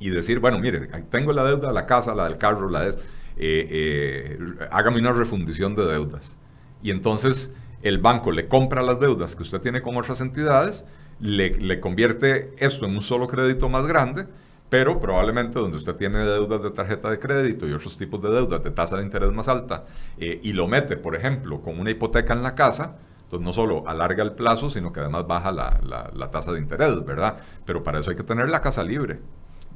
y 0.00 0.10
decir, 0.10 0.40
bueno, 0.40 0.58
mire, 0.58 0.88
tengo 1.10 1.32
la 1.32 1.44
deuda 1.44 1.68
de 1.68 1.74
la 1.74 1.86
casa, 1.86 2.12
la 2.12 2.24
del 2.24 2.38
carro, 2.38 2.68
la. 2.68 2.88
Eh, 2.88 2.96
eh, 3.36 4.38
hágame 4.72 4.98
una 4.98 5.12
refundición 5.12 5.76
de 5.76 5.86
deudas. 5.86 6.36
Y 6.82 6.90
entonces 6.90 7.52
el 7.82 7.98
banco 7.98 8.32
le 8.32 8.48
compra 8.48 8.82
las 8.82 8.98
deudas 8.98 9.36
que 9.36 9.44
usted 9.44 9.60
tiene 9.60 9.80
con 9.80 9.96
otras 9.96 10.20
entidades, 10.20 10.84
le, 11.20 11.50
le 11.50 11.78
convierte 11.78 12.52
esto 12.58 12.84
en 12.84 12.94
un 12.96 13.00
solo 13.00 13.28
crédito 13.28 13.68
más 13.68 13.86
grande 13.86 14.26
pero 14.68 15.00
probablemente 15.00 15.58
donde 15.58 15.76
usted 15.76 15.94
tiene 15.94 16.18
deudas 16.18 16.62
de 16.62 16.70
tarjeta 16.70 17.10
de 17.10 17.18
crédito 17.18 17.68
y 17.68 17.72
otros 17.72 17.96
tipos 17.96 18.20
de 18.22 18.30
deudas 18.30 18.62
de 18.62 18.70
tasa 18.70 18.96
de 18.96 19.04
interés 19.04 19.32
más 19.32 19.48
alta 19.48 19.84
eh, 20.18 20.40
y 20.42 20.52
lo 20.52 20.66
mete, 20.66 20.96
por 20.96 21.14
ejemplo, 21.14 21.60
con 21.60 21.78
una 21.78 21.90
hipoteca 21.90 22.32
en 22.32 22.42
la 22.42 22.54
casa, 22.54 22.96
entonces 23.22 23.44
no 23.44 23.52
solo 23.52 23.88
alarga 23.88 24.22
el 24.22 24.32
plazo, 24.32 24.70
sino 24.70 24.92
que 24.92 25.00
además 25.00 25.26
baja 25.26 25.52
la, 25.52 25.80
la, 26.14 26.30
tasa 26.30 26.52
de 26.52 26.60
interés, 26.60 27.04
¿verdad? 27.04 27.36
Pero 27.64 27.82
para 27.82 27.98
eso 27.98 28.10
hay 28.10 28.16
que 28.16 28.22
tener 28.22 28.48
la 28.48 28.60
casa 28.60 28.82
libre. 28.82 29.20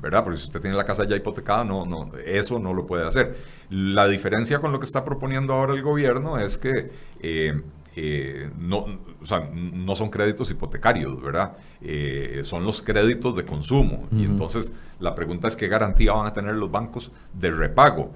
¿verdad? 0.01 0.25
Porque 0.25 0.39
si 0.39 0.47
usted 0.47 0.61
tiene 0.61 0.77
la 0.77 0.85
casa 0.85 1.05
ya 1.05 1.15
hipotecada, 1.15 1.63
no, 1.63 1.85
no, 1.85 2.11
eso 2.25 2.59
no 2.59 2.73
lo 2.73 2.87
puede 2.87 3.07
hacer. 3.07 3.37
La 3.69 4.09
diferencia 4.09 4.59
con 4.59 4.73
lo 4.73 4.81
que 4.81 4.87
está 4.87 5.05
proponiendo 5.05 5.53
ahora 5.53 5.75
el 5.75 5.83
gobierno 5.83 6.39
es 6.39 6.57
que 6.57 6.91
eh, 7.21 7.61
eh, 7.97 8.51
no, 8.57 8.87
o 9.21 9.27
sea, 9.27 9.51
no 9.53 9.95
son 9.95 10.11
créditos 10.11 10.51
hipotecarios, 10.51 11.21
¿verdad? 11.21 11.57
Eh, 11.81 12.43
son 12.45 12.65
los 12.65 12.83
créditos 12.83 13.37
de 13.37 13.45
consumo. 13.45 14.09
Y 14.13 14.25
entonces 14.25 14.73
la 14.99 15.15
pregunta 15.15 15.49
es 15.49 15.57
qué 15.57 15.69
garantía 15.69 16.13
van 16.13 16.27
a 16.27 16.33
tener 16.33 16.55
los 16.55 16.71
bancos 16.71 17.11
de 17.33 17.51
repago. 17.51 18.13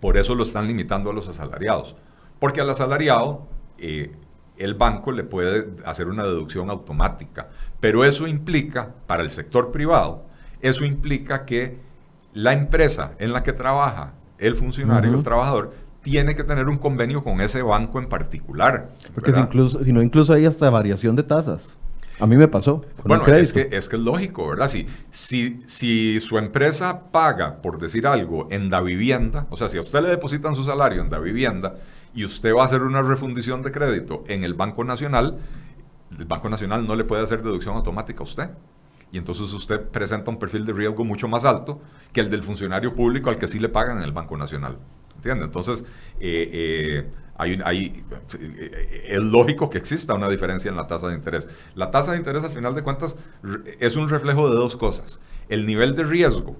Por 0.00 0.16
eso 0.16 0.34
lo 0.34 0.42
están 0.42 0.66
limitando 0.66 1.10
a 1.10 1.12
los 1.12 1.28
asalariados. 1.28 1.96
Porque 2.38 2.60
al 2.60 2.70
asalariado 2.70 3.46
eh, 3.78 4.12
el 4.56 4.74
banco 4.74 5.12
le 5.12 5.24
puede 5.24 5.68
hacer 5.84 6.08
una 6.08 6.24
deducción 6.24 6.70
automática. 6.70 7.48
Pero 7.80 8.04
eso 8.04 8.26
implica, 8.26 8.94
para 9.06 9.22
el 9.22 9.30
sector 9.30 9.72
privado, 9.72 10.24
eso 10.60 10.84
implica 10.84 11.44
que 11.44 11.78
la 12.32 12.52
empresa 12.52 13.12
en 13.18 13.32
la 13.32 13.42
que 13.42 13.52
trabaja 13.52 14.14
el 14.38 14.56
funcionario, 14.56 15.14
el 15.14 15.24
trabajador, 15.24 15.72
tiene 16.06 16.36
que 16.36 16.44
tener 16.44 16.68
un 16.68 16.78
convenio 16.78 17.24
con 17.24 17.40
ese 17.40 17.62
banco 17.62 17.98
en 17.98 18.08
particular. 18.08 18.90
Porque 19.12 19.34
si, 19.34 19.40
incluso, 19.40 19.82
si 19.82 19.92
no, 19.92 20.00
incluso 20.00 20.32
hay 20.34 20.46
hasta 20.46 20.70
variación 20.70 21.16
de 21.16 21.24
tasas. 21.24 21.76
A 22.20 22.28
mí 22.28 22.36
me 22.36 22.46
pasó. 22.46 22.82
bueno, 23.04 23.26
es 23.26 23.52
que, 23.52 23.68
es 23.72 23.88
que 23.88 23.96
es 23.96 24.02
lógico, 24.02 24.46
¿verdad? 24.46 24.68
Si, 24.68 24.86
si, 25.10 25.56
si 25.66 26.20
su 26.20 26.38
empresa 26.38 27.10
paga, 27.10 27.60
por 27.60 27.80
decir 27.80 28.06
algo, 28.06 28.46
en 28.52 28.70
la 28.70 28.80
vivienda, 28.82 29.48
o 29.50 29.56
sea, 29.56 29.68
si 29.68 29.78
a 29.78 29.80
usted 29.80 30.00
le 30.00 30.10
depositan 30.10 30.54
su 30.54 30.62
salario 30.62 31.02
en 31.02 31.10
la 31.10 31.18
vivienda 31.18 31.74
y 32.14 32.24
usted 32.24 32.54
va 32.54 32.62
a 32.62 32.66
hacer 32.66 32.82
una 32.82 33.02
refundición 33.02 33.62
de 33.62 33.72
crédito 33.72 34.22
en 34.28 34.44
el 34.44 34.54
Banco 34.54 34.84
Nacional, 34.84 35.38
el 36.16 36.24
Banco 36.26 36.48
Nacional 36.48 36.86
no 36.86 36.94
le 36.94 37.02
puede 37.02 37.24
hacer 37.24 37.42
deducción 37.42 37.74
automática 37.74 38.20
a 38.20 38.22
usted. 38.22 38.50
Y 39.16 39.18
entonces 39.18 39.50
usted 39.54 39.80
presenta 39.80 40.30
un 40.30 40.38
perfil 40.38 40.66
de 40.66 40.74
riesgo 40.74 41.02
mucho 41.02 41.26
más 41.26 41.46
alto 41.46 41.80
que 42.12 42.20
el 42.20 42.28
del 42.28 42.42
funcionario 42.42 42.94
público 42.94 43.30
al 43.30 43.38
que 43.38 43.48
sí 43.48 43.58
le 43.58 43.70
pagan 43.70 43.96
en 43.96 44.04
el 44.04 44.12
Banco 44.12 44.36
Nacional. 44.36 44.76
Entonces, 45.24 45.86
eh, 46.20 46.50
eh, 46.52 47.10
hay, 47.38 48.04
eh, 48.38 49.04
es 49.08 49.22
lógico 49.22 49.70
que 49.70 49.78
exista 49.78 50.12
una 50.12 50.28
diferencia 50.28 50.68
en 50.68 50.76
la 50.76 50.86
tasa 50.86 51.08
de 51.08 51.14
interés. 51.14 51.48
La 51.74 51.90
tasa 51.90 52.12
de 52.12 52.18
interés, 52.18 52.44
al 52.44 52.50
final 52.50 52.74
de 52.74 52.82
cuentas, 52.82 53.16
es 53.80 53.96
un 53.96 54.06
reflejo 54.10 54.50
de 54.50 54.56
dos 54.56 54.76
cosas. 54.76 55.18
El 55.48 55.64
nivel 55.64 55.96
de 55.96 56.04
riesgo 56.04 56.54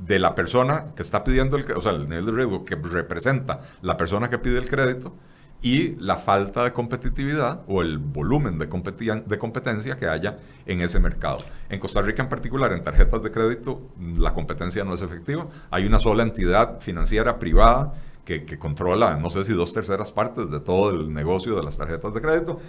de 0.00 0.18
la 0.18 0.34
persona 0.34 0.86
que 0.96 1.02
está 1.02 1.22
pidiendo 1.22 1.56
el 1.56 1.70
o 1.70 1.80
sea, 1.80 1.92
el 1.92 2.08
nivel 2.08 2.26
de 2.26 2.32
riesgo 2.32 2.64
que 2.64 2.74
representa 2.74 3.60
la 3.82 3.96
persona 3.96 4.30
que 4.30 4.38
pide 4.38 4.58
el 4.58 4.68
crédito 4.68 5.14
y 5.62 5.94
la 6.00 6.16
falta 6.16 6.64
de 6.64 6.72
competitividad 6.72 7.62
o 7.68 7.82
el 7.82 7.98
volumen 7.98 8.58
de, 8.58 8.66
de 8.66 9.38
competencia 9.38 9.96
que 9.96 10.08
haya 10.08 10.38
en 10.66 10.80
ese 10.80 10.98
mercado. 10.98 11.38
En 11.70 11.78
Costa 11.78 12.02
Rica 12.02 12.22
en 12.22 12.28
particular, 12.28 12.72
en 12.72 12.82
tarjetas 12.82 13.22
de 13.22 13.30
crédito, 13.30 13.80
la 14.18 14.34
competencia 14.34 14.84
no 14.84 14.94
es 14.94 15.02
efectiva. 15.02 15.46
Hay 15.70 15.86
una 15.86 16.00
sola 16.00 16.24
entidad 16.24 16.80
financiera 16.80 17.38
privada 17.38 17.94
que, 18.24 18.44
que 18.44 18.58
controla, 18.58 19.16
no 19.16 19.30
sé 19.30 19.44
si 19.44 19.52
dos 19.52 19.72
terceras 19.72 20.10
partes 20.10 20.50
de 20.50 20.60
todo 20.60 20.90
el 20.90 21.14
negocio 21.14 21.54
de 21.54 21.62
las 21.62 21.78
tarjetas 21.78 22.12
de 22.12 22.20
crédito. 22.20 22.60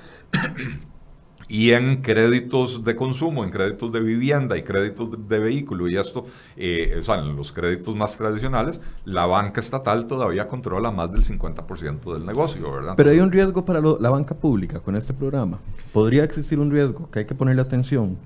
Y 1.47 1.71
en 1.71 2.01
créditos 2.01 2.83
de 2.83 2.95
consumo, 2.95 3.43
en 3.43 3.49
créditos 3.49 3.91
de 3.91 3.99
vivienda 3.99 4.57
y 4.57 4.63
créditos 4.63 5.27
de, 5.27 5.39
vehículo 5.39 5.87
y 5.87 5.97
esto, 5.97 6.25
eh, 6.55 6.95
o 6.99 7.01
sea, 7.01 7.15
en 7.15 7.35
los 7.35 7.51
créditos 7.51 7.95
más 7.95 8.17
tradicionales, 8.17 8.81
la 9.05 9.25
banca 9.25 9.59
estatal 9.59 10.07
todavía 10.07 10.47
controla 10.47 10.91
más 10.91 11.11
del 11.11 11.23
50% 11.23 12.13
del 12.13 12.25
negocio, 12.25 12.71
¿verdad? 12.71 12.93
Pero 12.95 13.09
hay 13.09 13.19
un 13.19 13.31
riesgo 13.31 13.65
para 13.65 13.81
la 13.81 14.09
banca 14.09 14.35
pública 14.35 14.79
con 14.79 14.95
este 14.95 15.13
programa. 15.13 15.59
¿Podría 15.91 16.23
existir 16.23 16.59
un 16.59 16.71
riesgo 16.71 17.09
que 17.11 17.19
hay 17.19 17.25
que 17.25 17.35
ponerle 17.35 17.61
atención? 17.61 18.17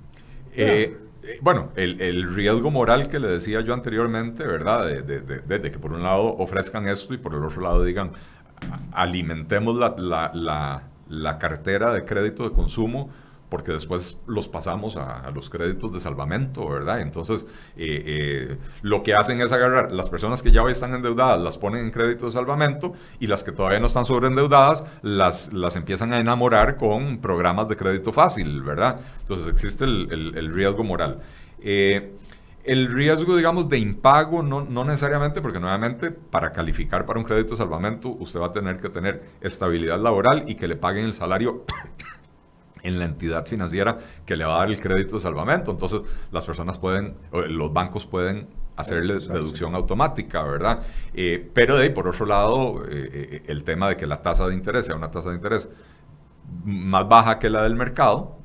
Eh, 0.54 0.96
eh, 1.22 1.38
bueno, 1.40 1.70
el, 1.76 2.34
riesgo 2.34 2.70
moral 2.70 3.08
que 3.08 3.18
le 3.18 3.28
decía 3.28 3.60
yo 3.60 3.74
anteriormente, 3.74 4.46
¿verdad? 4.46 4.86
De, 4.86 5.62
que 5.70 5.78
por 5.78 5.92
un 5.92 6.02
lado 6.02 6.36
ofrezcan 6.36 6.88
esto 6.88 7.14
y 7.14 7.18
por 7.18 7.34
el 7.34 7.44
otro 7.44 7.62
lado 7.62 7.84
digan, 7.84 8.12
alimentemos 8.92 9.76
la 9.76 9.94
la 10.34 10.82
cartera 11.38 11.92
de 11.92 12.04
crédito 12.04 12.44
de 12.44 12.54
consumo 12.54 13.10
porque 13.48 13.72
después 13.72 14.18
los 14.26 14.48
pasamos 14.48 14.96
a, 14.96 15.30
los 15.34 15.48
créditos 15.48 15.92
de 15.92 16.00
salvamento, 16.00 16.68
¿verdad? 16.68 17.00
Entonces, 17.00 17.46
eh, 17.76 18.02
eh, 18.06 18.58
lo 18.82 19.02
que 19.02 19.14
hacen 19.14 19.40
es 19.40 19.52
agarrar 19.52 19.92
las 19.92 20.10
personas 20.10 20.42
que 20.42 20.50
ya 20.50 20.62
hoy 20.62 20.72
están 20.72 20.94
endeudadas, 20.94 21.40
las 21.40 21.56
ponen 21.56 21.84
en 21.84 21.90
crédito 21.90 22.26
de 22.26 22.32
salvamento 22.32 22.92
y 23.18 23.26
las 23.26 23.44
que 23.44 23.52
todavía 23.52 23.80
no 23.80 23.86
están 23.86 24.04
sobreendeudadas, 24.04 24.84
las, 25.02 25.52
las 25.52 25.76
empiezan 25.76 26.12
a 26.12 26.18
enamorar 26.18 26.76
con 26.76 27.18
programas 27.18 27.68
de 27.68 27.76
crédito 27.76 28.12
fácil, 28.12 28.62
¿verdad? 28.62 29.00
Entonces, 29.20 29.48
existe 29.48 29.84
el, 29.84 30.52
riesgo 30.52 30.84
moral. 30.84 31.20
Eh, 31.60 32.12
el 32.68 32.92
riesgo, 32.92 33.34
digamos, 33.34 33.68
de 33.70 33.78
impago, 33.78 34.42
no, 34.42 34.62
no, 34.62 34.84
necesariamente, 34.84 35.40
porque 35.40 35.58
nuevamente 35.58 36.10
para 36.10 36.52
calificar 36.52 37.06
para 37.06 37.18
un 37.18 37.24
crédito 37.24 37.50
de 37.50 37.56
salvamento, 37.56 38.10
usted 38.10 38.38
va 38.38 38.46
a 38.46 38.52
tener 38.52 38.76
que 38.76 38.90
tener 38.90 39.22
estabilidad 39.40 39.98
laboral 39.98 40.44
y 40.46 40.54
que 40.54 40.68
le 40.68 40.76
paguen 40.76 41.06
el 41.06 41.14
salario 41.14 41.64
en 42.82 42.98
la 42.98 43.06
entidad 43.06 43.46
financiera 43.46 43.96
que 44.26 44.36
le 44.36 44.44
va 44.44 44.56
a 44.56 44.58
dar 44.58 44.68
el 44.68 44.78
crédito 44.78 45.14
de 45.14 45.20
salvamento. 45.20 45.70
Entonces, 45.70 46.02
las 46.30 46.44
personas 46.44 46.78
pueden, 46.78 47.16
los 47.32 47.72
bancos 47.72 48.06
pueden 48.06 48.48
hacerle 48.76 49.14
deducción 49.14 49.74
automática, 49.74 50.42
¿verdad? 50.42 50.80
Eh, 51.14 51.50
pero 51.54 51.76
de 51.76 51.84
ahí, 51.84 51.90
por 51.90 52.06
otro 52.06 52.26
lado, 52.26 52.84
eh, 52.84 53.08
eh, 53.12 53.42
el 53.46 53.64
tema 53.64 53.88
de 53.88 53.96
que 53.96 54.06
la 54.06 54.20
tasa 54.20 54.46
de 54.46 54.54
interés 54.54 54.84
sea 54.84 54.94
una 54.94 55.10
tasa 55.10 55.30
de 55.30 55.36
interés 55.36 55.70
más 56.64 57.08
baja 57.08 57.38
que 57.38 57.48
la 57.48 57.62
del 57.62 57.76
mercado, 57.76 58.36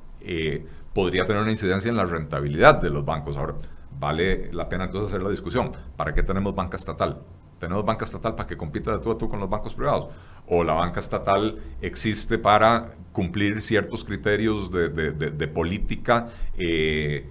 podría 0.93 1.25
tener 1.25 1.41
una 1.41 1.51
incidencia 1.51 1.89
en 1.89 1.97
la 1.97 2.05
rentabilidad 2.05 2.81
de 2.81 2.89
los 2.89 3.03
bancos. 3.03 3.35
Ahora, 3.35 3.55
vale 3.99 4.51
la 4.53 4.67
pena 4.69 4.85
entonces 4.85 5.11
hacer 5.11 5.21
la 5.21 5.29
discusión. 5.29 5.71
¿Para 5.95 6.13
qué 6.13 6.23
tenemos 6.23 6.53
banca 6.55 6.77
estatal? 6.77 7.21
¿Tenemos 7.59 7.85
banca 7.85 8.03
estatal 8.05 8.35
para 8.35 8.47
que 8.47 8.57
compita 8.57 8.91
de 8.91 8.99
tú 8.99 9.11
a 9.11 9.17
tú 9.17 9.29
con 9.29 9.39
los 9.39 9.49
bancos 9.49 9.73
privados? 9.73 10.09
¿O 10.47 10.63
la 10.63 10.73
banca 10.73 10.99
estatal 10.99 11.59
existe 11.81 12.37
para 12.37 12.95
cumplir 13.13 13.61
ciertos 13.61 14.03
criterios 14.03 14.69
de, 14.69 15.47
política 15.47 16.27
eh, 16.57 17.25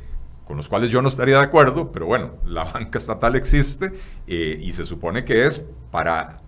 con 0.47 0.57
los 0.57 0.69
cuales 0.69 0.91
yo 0.91 1.03
no 1.03 1.09
estaría 1.09 1.37
de 1.37 1.45
acuerdo? 1.45 1.93
Pero 1.93 2.07
bueno, 2.07 2.33
la 2.47 2.65
banca 2.73 2.99
estatal 2.99 3.37
existe 3.37 3.93
eh, 4.27 4.59
y 4.61 4.73
se 4.73 4.85
supone 4.85 5.25
que 5.25 5.47
es 5.47 5.65
para 5.91 6.39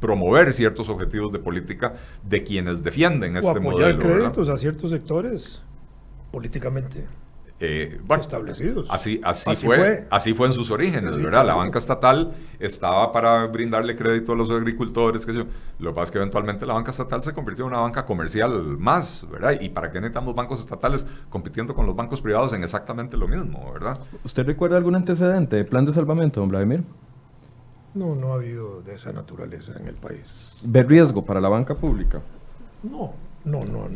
promover 0.00 0.52
ciertos 0.52 0.88
objetivos 0.88 1.32
de 1.32 1.38
política 1.38 1.94
de 2.22 2.42
quienes 2.42 2.82
defienden 2.82 3.36
este 3.36 3.60
modelo. 3.60 3.98
créditos 3.98 4.48
a 4.48 4.58
ciertos 4.58 4.90
sectores 4.90 5.62
políticamente. 6.30 7.06
Eh, 7.58 8.00
establecidos. 8.20 8.86
Así, 8.90 9.18
así, 9.24 9.54
fue, 9.66 10.06
así 10.10 10.34
fue 10.34 10.46
en 10.46 10.52
sus 10.52 10.70
orígenes, 10.70 11.16
¿verdad? 11.16 11.46
La 11.46 11.54
banca 11.54 11.78
estatal 11.78 12.32
estaba 12.58 13.12
para 13.12 13.46
brindarle 13.46 13.96
crédito 13.96 14.32
a 14.32 14.36
los 14.36 14.50
agricultores, 14.50 15.24
que 15.24 15.32
Lo 15.32 15.46
que 15.46 15.94
pasa 15.94 16.04
es 16.04 16.10
que 16.10 16.18
eventualmente 16.18 16.66
la 16.66 16.74
banca 16.74 16.90
estatal 16.90 17.22
se 17.22 17.32
convirtió 17.32 17.64
en 17.64 17.72
una 17.72 17.80
banca 17.80 18.04
comercial 18.04 18.76
más, 18.78 19.26
¿verdad? 19.30 19.58
¿Y 19.58 19.70
para 19.70 19.90
qué 19.90 20.00
necesitamos 20.00 20.34
bancos 20.34 20.60
estatales 20.60 21.06
compitiendo 21.30 21.74
con 21.74 21.86
los 21.86 21.96
bancos 21.96 22.20
privados 22.20 22.52
en 22.52 22.62
exactamente 22.62 23.16
lo 23.16 23.26
mismo, 23.26 23.72
¿verdad? 23.72 23.98
¿Usted 24.22 24.44
recuerda 24.44 24.76
algún 24.76 24.94
antecedente 24.94 25.56
de 25.56 25.64
plan 25.64 25.86
de 25.86 25.94
salvamento, 25.94 26.40
don 26.40 26.50
Vladimir? 26.50 26.84
No, 27.94 28.14
no 28.14 28.32
ha 28.32 28.34
habido 28.34 28.82
de 28.82 28.94
esa 28.94 29.12
naturaleza 29.12 29.72
en 29.80 29.88
el 29.88 29.94
país. 29.94 30.58
¿Ve 30.62 30.82
riesgo 30.82 31.24
para 31.24 31.40
la 31.40 31.48
banca 31.48 31.74
pública? 31.74 32.20
No, 32.82 33.14
no, 33.46 33.64
no. 33.64 33.88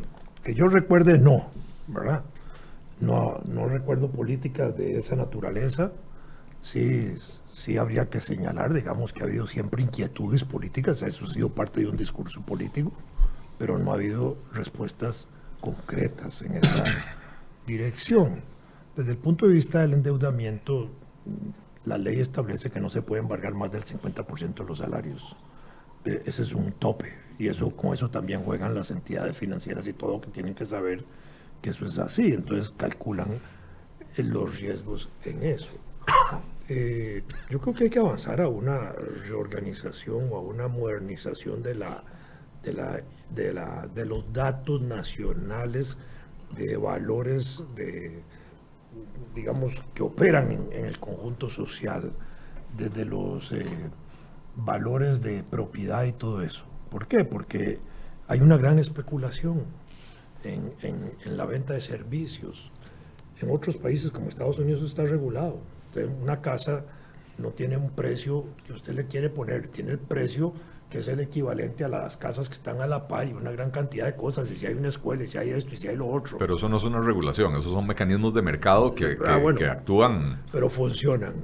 Que 0.42 0.54
yo 0.54 0.68
recuerde, 0.68 1.18
no, 1.18 1.50
¿verdad? 1.88 2.22
No, 3.00 3.40
no 3.48 3.66
recuerdo 3.66 4.10
políticas 4.10 4.76
de 4.76 4.98
esa 4.98 5.16
naturaleza. 5.16 5.92
Sí, 6.60 7.14
sí 7.52 7.78
habría 7.78 8.04
que 8.06 8.20
señalar, 8.20 8.74
digamos, 8.74 9.12
que 9.12 9.22
ha 9.22 9.24
habido 9.24 9.46
siempre 9.46 9.82
inquietudes 9.82 10.44
políticas, 10.44 11.00
eso 11.02 11.24
ha 11.24 11.28
sido 11.28 11.48
parte 11.48 11.80
de 11.80 11.86
un 11.86 11.96
discurso 11.96 12.42
político, 12.42 12.92
pero 13.58 13.78
no 13.78 13.92
ha 13.92 13.94
habido 13.94 14.36
respuestas 14.52 15.26
concretas 15.60 16.42
en 16.42 16.56
esa 16.56 16.84
dirección. 17.66 18.42
Desde 18.94 19.12
el 19.12 19.18
punto 19.18 19.46
de 19.46 19.54
vista 19.54 19.80
del 19.80 19.94
endeudamiento, 19.94 20.90
la 21.84 21.96
ley 21.96 22.20
establece 22.20 22.70
que 22.70 22.80
no 22.80 22.90
se 22.90 23.00
puede 23.00 23.22
embargar 23.22 23.54
más 23.54 23.72
del 23.72 23.84
50% 23.84 24.54
de 24.54 24.64
los 24.64 24.78
salarios. 24.78 25.36
Eh, 26.04 26.22
ese 26.26 26.42
es 26.42 26.52
un 26.52 26.72
tope 26.72 27.12
y 27.38 27.48
eso 27.48 27.70
con 27.74 27.94
eso 27.94 28.10
también 28.10 28.42
juegan 28.42 28.74
las 28.74 28.90
entidades 28.90 29.36
financieras 29.36 29.86
y 29.86 29.92
todo 29.92 30.20
que 30.20 30.30
tienen 30.30 30.54
que 30.54 30.66
saber 30.66 31.04
que 31.60 31.70
eso 31.70 31.84
es 31.84 31.98
así. 31.98 32.32
Entonces 32.32 32.74
calculan 32.76 33.40
eh, 34.16 34.22
los 34.22 34.58
riesgos 34.58 35.10
en 35.24 35.42
eso. 35.42 35.72
Eh, 36.68 37.22
yo 37.48 37.60
creo 37.60 37.74
que 37.74 37.84
hay 37.84 37.90
que 37.90 37.98
avanzar 37.98 38.40
a 38.40 38.48
una 38.48 38.92
reorganización 38.92 40.28
o 40.30 40.36
a 40.36 40.40
una 40.40 40.68
modernización 40.68 41.62
de 41.62 41.74
la 41.74 42.04
de, 42.62 42.72
la, 42.72 43.00
de, 43.30 43.52
la, 43.52 43.88
de 43.94 44.04
los 44.04 44.32
datos 44.32 44.82
nacionales 44.82 45.98
de 46.56 46.76
valores 46.76 47.64
de 47.74 48.22
digamos 49.34 49.74
que 49.94 50.02
operan 50.02 50.68
en, 50.72 50.84
el 50.84 50.98
conjunto 50.98 51.48
social 51.48 52.12
desde 52.76 53.04
los 53.04 53.52
eh, 53.52 53.64
valores 54.56 55.22
de 55.22 55.42
propiedad 55.42 56.04
y 56.04 56.12
todo 56.12 56.42
eso. 56.42 56.64
¿Por 56.90 57.06
qué? 57.06 57.24
Porque 57.24 57.78
hay 58.26 58.40
una 58.40 58.56
gran 58.56 58.78
especulación 58.78 59.64
en, 60.44 60.72
en, 60.82 61.36
la 61.36 61.46
venta 61.46 61.74
de 61.74 61.80
servicios. 61.80 62.70
En 63.40 63.50
otros 63.50 63.76
países 63.76 64.10
como 64.10 64.28
Estados 64.28 64.58
Unidos 64.58 64.82
está 64.82 65.04
regulado. 65.04 65.60
una 66.22 66.40
casa 66.40 66.84
no 67.38 67.50
tiene 67.50 67.76
un 67.76 67.90
precio 67.90 68.44
que 68.66 68.72
usted 68.72 68.94
le 68.94 69.06
quiere 69.06 69.30
poner, 69.30 69.68
tiene 69.68 69.92
el 69.92 69.98
precio 69.98 70.52
que 70.90 70.98
es 70.98 71.08
el 71.08 71.20
equivalente 71.20 71.84
a 71.84 71.88
las 71.88 72.16
casas 72.16 72.48
que 72.48 72.54
están 72.54 72.80
a 72.80 72.86
la 72.86 73.06
par 73.06 73.28
y 73.28 73.32
una 73.32 73.52
gran 73.52 73.70
cantidad 73.70 74.06
de 74.06 74.16
cosas, 74.16 74.50
y 74.50 74.56
si 74.56 74.66
hay 74.66 74.74
una 74.74 74.88
escuela, 74.88 75.22
y 75.22 75.28
si 75.28 75.38
hay 75.38 75.50
esto, 75.50 75.72
y 75.72 75.76
si 75.76 75.86
hay 75.86 75.96
lo 75.96 76.08
otro. 76.08 76.36
Pero 76.36 76.56
eso 76.56 76.68
no 76.68 76.78
es 76.78 76.82
una 76.82 77.00
regulación, 77.00 77.52
esos 77.52 77.72
son 77.72 77.86
mecanismos 77.86 78.34
de 78.34 78.42
mercado 78.42 78.92
que, 78.92 79.16
ah, 79.24 79.40
que, 79.56 79.66
actúan. 79.66 80.42
Pero 80.50 80.68
funcionan. 80.68 81.34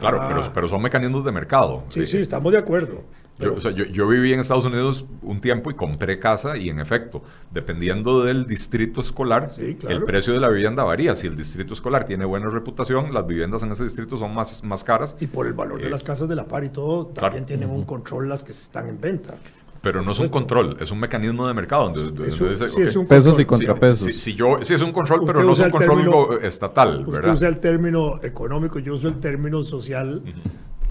Claro, 0.00 0.24
pero, 0.28 0.42
ah. 0.42 0.50
pero 0.52 0.66
son 0.66 0.82
mecanismos 0.82 1.24
de 1.24 1.30
mercado. 1.30 1.84
Sí, 1.90 2.06
sí, 2.06 2.18
estamos 2.18 2.52
de 2.52 2.58
acuerdo. 2.58 3.04
Yo, 3.38 4.08
viví 4.08 4.32
en 4.32 4.40
Estados 4.40 4.64
Unidos 4.64 5.04
un 5.22 5.40
tiempo 5.40 5.70
y 5.70 5.74
compré 5.74 6.18
casa 6.18 6.56
y 6.56 6.68
en 6.68 6.78
efecto, 6.78 7.22
dependiendo 7.50 8.22
del 8.22 8.46
distrito 8.46 9.00
escolar, 9.00 9.50
el 9.58 10.04
precio 10.04 10.32
de 10.32 10.40
la 10.40 10.48
vivienda 10.48 10.84
varía. 10.84 11.16
Si 11.16 11.26
el 11.26 11.36
distrito 11.36 11.74
escolar 11.74 12.04
tiene 12.04 12.24
buena 12.24 12.48
reputación, 12.50 13.12
las 13.12 13.26
viviendas 13.26 13.62
en 13.62 13.72
ese 13.72 13.84
distrito 13.84 14.16
son 14.16 14.34
más, 14.34 14.62
más 14.62 14.84
caras. 14.84 15.16
Y 15.20 15.26
por 15.26 15.46
el 15.46 15.54
valor 15.54 15.80
de 15.80 15.88
eh, 15.88 15.90
las 15.90 16.02
casas 16.02 16.28
de 16.28 16.36
la 16.36 16.44
par 16.44 16.64
y 16.64 16.68
todo, 16.68 17.06
también 17.06 17.44
tienen 17.44 17.70
un 17.70 17.84
control 17.84 18.28
las 18.28 18.44
que 18.44 18.52
están 18.52 18.88
en 18.88 19.00
venta. 19.00 19.34
Pero 19.80 20.00
no 20.00 20.12
es 20.12 20.18
un 20.20 20.28
control, 20.28 20.76
es 20.78 20.92
un 20.92 21.00
mecanismo 21.00 21.46
de 21.48 21.54
mercado. 21.54 21.90
Donde, 21.90 22.28
es 22.28 22.96
un 22.96 23.06
pesos 23.06 23.40
y 23.40 23.44
contrapesos. 23.44 24.14
Sí, 24.14 24.34
yo, 24.34 24.58
sí, 24.62 24.74
es 24.74 24.80
un 24.80 24.92
control, 24.92 25.22
pero 25.26 25.42
no 25.42 25.52
es 25.52 25.58
un 25.58 25.70
control 25.70 26.38
estatal. 26.42 27.04
Usted 27.06 27.32
usa 27.32 27.48
el 27.48 27.58
término 27.58 28.20
económico, 28.22 28.78
yo 28.78 28.94
uso 28.94 29.08
el 29.08 29.18
término 29.18 29.62
social 29.64 30.22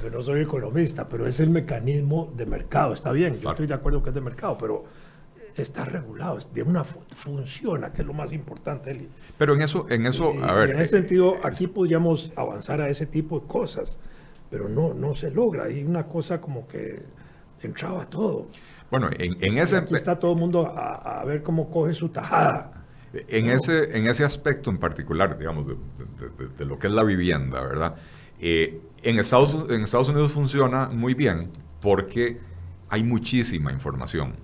que 0.02 0.10
no 0.10 0.22
soy 0.22 0.41
economista, 0.41 1.08
pero 1.08 1.28
es 1.28 1.39
el 1.39 1.49
mecanismo 1.49 2.34
de 2.36 2.45
mercado, 2.45 2.93
está 2.93 3.12
bien, 3.12 3.39
yo 3.39 3.49
estoy 3.49 3.68
de 3.68 3.74
acuerdo 3.74 4.02
que 4.02 4.10
es 4.10 4.16
de 4.16 4.22
mercado, 4.22 4.58
pero 4.58 4.84
está 5.56 5.86
regulado, 5.86 6.39
de 6.54 6.64
una 6.64 6.84
funciona, 6.84 7.91
que 7.91 8.02
es 8.02 8.08
lo 8.08 8.14
más 8.14 8.32
importante. 8.34 9.10
Pero 9.38 9.54
en 9.54 9.62
eso, 9.62 9.86
en 9.89 10.06
eso, 10.06 10.34
a 10.43 10.54
ver. 10.54 10.72
en 10.72 10.80
ese 10.80 10.97
sentido, 10.97 11.36
aquí 11.43 11.68
podríamos 11.68 12.32
avanzar 12.36 12.82
a 12.82 12.89
ese 12.89 13.06
tipo 13.06 13.39
de 13.39 13.47
cosas, 13.47 13.99
pero 14.49 14.70
no, 14.70 14.93
no 14.93 15.14
se 15.14 15.32
logra. 15.32 15.66
Hay 15.66 15.84
una 15.84 16.08
cosa 16.08 16.41
como 16.41 16.68
que 16.68 17.02
entraba 17.62 18.06
todo. 18.10 18.47
Bueno, 18.89 19.10
en, 19.18 19.58
ese... 19.58 19.78
Aquí 19.78 19.95
está 19.95 20.20
todo 20.20 20.34
el 20.34 20.39
mundo 20.39 20.68
a, 20.68 21.24
ver 21.26 21.43
cómo 21.43 21.70
coge 21.70 21.93
su 21.93 22.10
tajada. 22.10 22.84
En, 23.14 23.49
ese, 23.49 23.97
en 23.97 24.08
ese 24.08 24.24
aspecto 24.24 24.70
en 24.70 24.78
particular, 24.78 25.38
digamos, 25.38 25.68
de, 25.68 25.76
de 26.58 26.66
lo 26.66 26.80
que 26.80 26.88
es 26.88 26.93
la 26.93 27.04
vivienda, 27.04 27.62
¿verdad? 27.62 27.95
Eh, 28.43 28.82
en, 29.04 29.20
Estados, 29.20 29.70
en 29.70 29.84
Estados 29.84 30.10
Unidos 30.10 30.32
funciona 30.32 30.88
muy 30.88 31.14
bien 31.14 31.52
porque 31.82 32.39
hay 32.89 33.04
muchísima 33.04 33.72
información. 33.72 34.36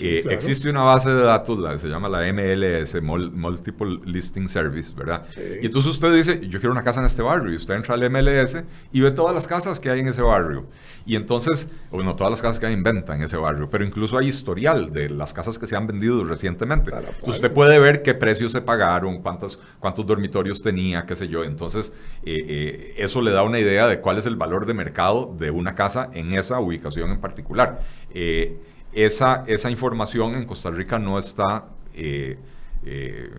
Eh, 0.00 0.24
existe 0.30 0.70
una 0.70 0.82
base 0.82 1.10
de 1.10 1.22
datos, 1.22 1.58
la, 1.58 1.76
se 1.78 1.88
llama 1.88 2.08
la 2.08 2.32
MLS, 2.32 3.00
Multiple 3.02 4.00
Listing 4.04 4.48
Service, 4.48 4.94
¿verdad? 4.94 5.26
Y 5.60 5.66
entonces 5.66 5.92
usted 5.92 6.14
dice, 6.14 6.40
yo 6.48 6.60
quiero 6.60 6.72
una 6.72 6.82
casa 6.82 7.00
en 7.00 7.06
este 7.06 7.22
barrio, 7.22 7.52
y 7.52 7.56
usted 7.56 7.74
entra 7.74 7.94
al 7.94 8.10
MLS 8.10 8.62
y 8.92 9.00
ve 9.00 9.10
todas 9.10 9.34
las 9.34 9.46
casas 9.46 9.80
que 9.80 9.90
hay 9.90 10.00
en 10.00 10.08
ese 10.08 10.22
barrio. 10.22 10.66
Y 11.06 11.16
entonces, 11.16 11.68
bueno, 11.90 12.16
todas 12.16 12.30
las 12.30 12.42
casas 12.42 12.60
que 12.60 12.66
hay 12.66 12.74
en 12.74 12.82
venta 12.82 13.14
en 13.14 13.22
ese 13.22 13.36
barrio, 13.36 13.70
pero 13.70 13.84
incluso 13.84 14.18
hay 14.18 14.28
historial 14.28 14.92
de 14.92 15.08
las 15.08 15.32
casas 15.32 15.58
que 15.58 15.66
se 15.66 15.74
han 15.74 15.86
vendido 15.86 16.22
recientemente. 16.24 16.92
usted 17.22 17.50
puede 17.50 17.78
ver 17.78 18.02
qué 18.02 18.14
precios 18.14 18.52
se 18.52 18.60
pagaron, 18.60 19.22
cuántos, 19.22 19.58
cuántos 19.80 20.04
dormitorios 20.06 20.60
tenía, 20.60 21.06
qué 21.06 21.16
sé 21.16 21.28
yo. 21.28 21.44
Entonces, 21.44 21.94
eh, 22.24 22.36
eh, 22.46 22.94
eso 22.98 23.22
le 23.22 23.30
da 23.30 23.42
una 23.42 23.58
idea 23.58 23.86
de 23.86 24.00
cuál 24.00 24.18
es 24.18 24.26
el 24.26 24.36
valor 24.36 24.66
de 24.66 24.74
mercado 24.74 25.34
de 25.38 25.50
una 25.50 25.74
casa 25.74 26.10
en 26.12 26.32
esa 26.32 26.60
ubicación 26.60 27.10
en 27.10 27.20
particular. 27.20 27.80
Eh, 28.12 28.58
esa, 28.92 29.44
esa 29.46 29.70
información 29.70 30.34
en 30.34 30.44
Costa 30.44 30.70
Rica 30.70 30.98
no 30.98 31.18
está, 31.18 31.66
eh, 31.94 32.38
eh, 32.84 33.30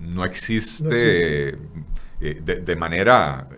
no 0.00 0.24
existe, 0.24 1.50
eh, 1.50 1.58
de, 2.42 2.76
manera 2.76 3.48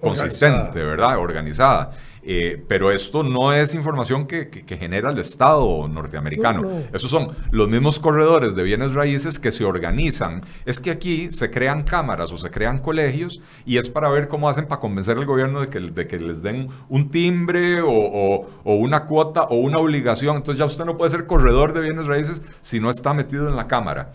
consistente, 0.00 0.78
¿verdad? 0.80 1.18
Organizada. 1.18 1.92
Eh, 2.24 2.64
pero 2.68 2.92
esto 2.92 3.24
no 3.24 3.52
es 3.52 3.74
información 3.74 4.26
que, 4.26 4.64
genera 4.78 5.10
el 5.10 5.18
Estado 5.18 5.88
norteamericano. 5.88 6.68
Esos 6.92 7.10
son 7.10 7.32
los 7.50 7.68
mismos 7.68 7.98
corredores 7.98 8.54
de 8.54 8.62
bienes 8.62 8.94
raíces 8.94 9.38
que 9.38 9.50
se 9.50 9.64
organizan. 9.64 10.42
Es 10.64 10.78
que 10.78 10.90
aquí 10.90 11.32
se 11.32 11.50
crean 11.50 11.82
cámaras 11.82 12.30
o 12.32 12.38
se 12.38 12.50
crean 12.50 12.78
colegios 12.78 13.40
y 13.66 13.78
es 13.78 13.88
para 13.88 14.08
ver 14.08 14.28
cómo 14.28 14.48
hacen 14.48 14.66
para 14.66 14.80
convencer 14.80 15.18
al 15.18 15.26
gobierno 15.26 15.60
de 15.60 15.68
que, 15.68 15.80
de 15.80 16.06
que 16.06 16.18
les 16.20 16.42
den 16.42 16.68
un 16.88 17.10
timbre 17.10 17.80
o, 17.84 18.46
una 18.64 19.04
cuota 19.04 19.42
o 19.42 19.56
una 19.56 19.78
obligación. 19.78 20.36
Entonces 20.36 20.58
ya 20.58 20.64
usted 20.64 20.84
no 20.84 20.96
puede 20.96 21.10
ser 21.10 21.26
corredor 21.26 21.72
de 21.72 21.80
bienes 21.80 22.06
raíces 22.06 22.42
si 22.62 22.78
no 22.78 22.90
está 22.90 23.14
metido 23.14 23.48
en 23.48 23.56
la 23.56 23.66
cámara. 23.66 24.12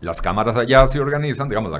Las 0.00 0.20
cámaras 0.20 0.56
allá 0.56 0.86
se 0.86 1.00
organizan, 1.00 1.48
digamos, 1.48 1.72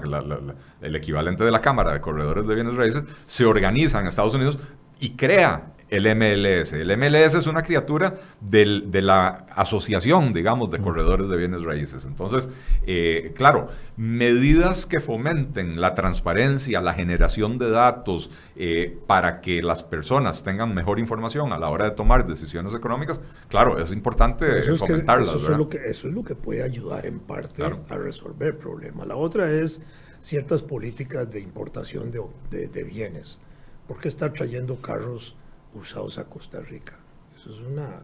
el 0.80 0.96
equivalente 0.96 1.44
de 1.44 1.50
la 1.50 1.60
Cámara 1.60 1.92
de 1.92 2.00
Corredores 2.00 2.46
de 2.46 2.54
Bienes 2.54 2.74
Raíces, 2.74 3.04
se 3.26 3.44
organizan 3.44 4.02
en 4.02 4.06
Estados 4.06 4.32
Unidos 4.32 4.58
y 5.00 5.10
crea 5.10 5.74
el 5.96 6.16
MLS. 6.16 6.72
El 6.72 6.96
MLS 6.96 7.34
es 7.34 7.46
una 7.46 7.62
criatura 7.62 8.14
de 8.40 9.02
la 9.02 9.46
asociación, 9.54 10.32
digamos, 10.32 10.70
de 10.70 10.78
corredores 10.78 11.28
de 11.28 11.36
bienes 11.36 11.62
raíces. 11.62 12.04
Entonces, 12.04 12.48
eh, 12.86 13.32
claro, 13.36 13.68
medidas 13.96 14.86
que 14.86 15.00
fomenten 15.00 15.80
la 15.80 15.94
transparencia, 15.94 16.80
la 16.80 16.94
generación 16.94 17.58
de 17.58 17.70
datos 17.70 18.30
eh, 18.56 18.98
para 19.06 19.40
que 19.40 19.62
las 19.62 19.82
personas 19.82 20.42
tengan 20.42 20.74
mejor 20.74 20.98
información 20.98 21.52
a 21.52 21.58
la 21.58 21.68
hora 21.68 21.84
de 21.84 21.90
tomar 21.92 22.26
decisiones 22.26 22.74
económicas, 22.74 23.20
claro, 23.48 23.78
es 23.78 23.92
importante 23.92 24.62
fomentarlas. 24.76 25.28
eso, 25.28 25.52
es 25.52 25.58
lo 25.58 25.68
que, 25.68 25.78
eso 25.84 26.08
es 26.08 26.14
lo 26.14 26.24
que 26.24 26.34
puede 26.34 26.62
ayudar 26.62 27.06
en 27.06 27.20
parte 27.20 27.62
a 27.62 27.96
resolver 27.96 28.48
el 28.48 28.56
problema. 28.56 29.04
La 29.04 29.16
otra 29.16 29.50
es 29.50 29.80
ciertas 30.20 30.62
políticas 30.62 31.30
de 31.30 31.40
importación 31.40 32.10
de 32.10 32.84
bienes. 32.84 33.38
¿Por 33.86 33.98
qué 34.00 34.08
estar 34.08 34.32
trayendo 34.32 34.80
carros 34.80 35.36
usados 35.74 36.18
a 36.18 36.24
Costa 36.24 36.60
Rica? 36.60 36.94
Eso, 37.36 37.50
es 37.50 37.60
una, 37.60 38.02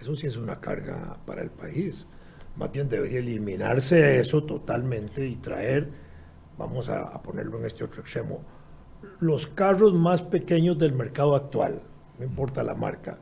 eso 0.00 0.14
sí 0.14 0.26
es 0.26 0.36
una 0.36 0.60
carga 0.60 1.16
para 1.26 1.42
el 1.42 1.50
país. 1.50 2.06
Más 2.56 2.70
bien 2.70 2.88
debería 2.88 3.20
eliminarse 3.20 4.20
eso 4.20 4.44
totalmente 4.44 5.26
y 5.26 5.36
traer, 5.36 5.88
vamos 6.58 6.88
a, 6.88 7.02
a 7.02 7.22
ponerlo 7.22 7.58
en 7.58 7.66
este 7.66 7.84
otro 7.84 8.02
extremo, 8.02 8.42
los 9.20 9.46
carros 9.46 9.94
más 9.94 10.22
pequeños 10.22 10.78
del 10.78 10.92
mercado 10.92 11.34
actual, 11.34 11.80
no 12.18 12.24
importa 12.24 12.62
la 12.62 12.74
marca, 12.74 13.18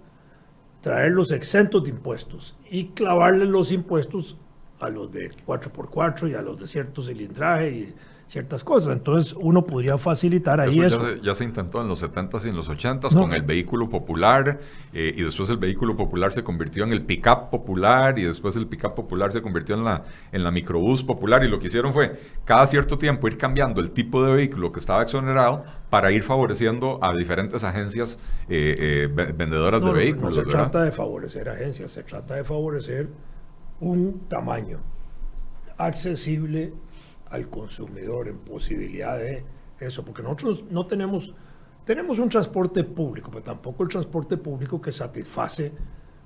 traerlos 0.80 1.30
exentos 1.30 1.84
de 1.84 1.90
impuestos 1.90 2.56
y 2.70 2.88
clavarle 2.88 3.44
los 3.44 3.70
impuestos 3.70 4.36
a 4.80 4.88
los 4.88 5.10
de 5.12 5.30
4x4 5.30 6.30
y 6.30 6.34
a 6.34 6.42
los 6.42 6.58
de 6.58 6.66
cierto 6.66 7.02
cilindraje 7.02 7.70
y 7.70 7.94
ciertas 8.28 8.62
cosas. 8.62 8.92
Entonces 8.92 9.34
uno 9.38 9.64
podría 9.64 9.96
facilitar 9.96 10.60
ahí 10.60 10.80
eso. 10.80 11.16
Ya, 11.16 11.34
Se, 11.34 11.44
intentó 11.44 11.80
en 11.80 11.88
los 11.88 12.02
70s 12.02 12.44
y 12.44 12.48
en 12.50 12.56
los 12.56 12.70
80s 12.70 13.14
con 13.14 13.32
el 13.32 13.42
vehículo 13.42 13.88
popular 13.88 14.60
eh, 14.92 15.14
y 15.16 15.22
después 15.22 15.48
el 15.48 15.56
vehículo 15.56 15.96
popular 15.96 16.32
se 16.32 16.44
convirtió 16.44 16.84
en 16.84 16.92
el 16.92 17.02
pickup 17.02 17.50
popular 17.50 18.18
y 18.18 18.24
después 18.24 18.54
el 18.56 18.66
pickup 18.66 18.94
popular 18.94 19.32
se 19.32 19.40
convirtió 19.40 19.74
en 19.74 19.84
la, 19.84 20.04
en 20.30 20.44
la 20.44 20.50
microbús 20.50 21.02
popular 21.02 21.42
y 21.42 21.48
lo 21.48 21.58
que 21.58 21.68
hicieron 21.68 21.92
fue 21.94 22.20
cada 22.44 22.66
cierto 22.66 22.98
tiempo 22.98 23.26
ir 23.28 23.38
cambiando 23.38 23.80
el 23.80 23.90
tipo 23.92 24.22
de 24.22 24.34
vehículo 24.34 24.72
que 24.72 24.80
estaba 24.80 25.02
exonerado 25.02 25.64
para 25.88 26.12
ir 26.12 26.22
favoreciendo 26.22 26.98
a 27.02 27.16
diferentes 27.16 27.64
agencias 27.64 28.18
eh, 28.50 28.74
eh, 28.78 29.32
vendedoras 29.34 29.82
de 29.82 29.90
vehículos. 29.90 30.36
No 30.36 30.42
se 30.42 30.48
trata 30.48 30.82
de 30.82 30.92
favorecer 30.92 31.48
agencias, 31.48 31.92
se 31.92 32.02
trata 32.02 32.34
de 32.34 32.44
favorecer 32.44 33.08
un 33.80 34.20
tamaño 34.28 34.80
accesible 35.78 36.74
al 37.30 37.48
consumidor 37.48 38.28
en 38.28 38.38
posibilidad 38.38 39.18
de 39.18 39.44
eso, 39.80 40.04
porque 40.04 40.22
nosotros 40.22 40.64
no 40.70 40.86
tenemos, 40.86 41.34
tenemos 41.84 42.18
un 42.18 42.28
transporte 42.28 42.84
público, 42.84 43.30
pero 43.30 43.42
tampoco 43.42 43.82
el 43.82 43.88
transporte 43.88 44.36
público 44.36 44.80
que 44.80 44.92
satisface 44.92 45.72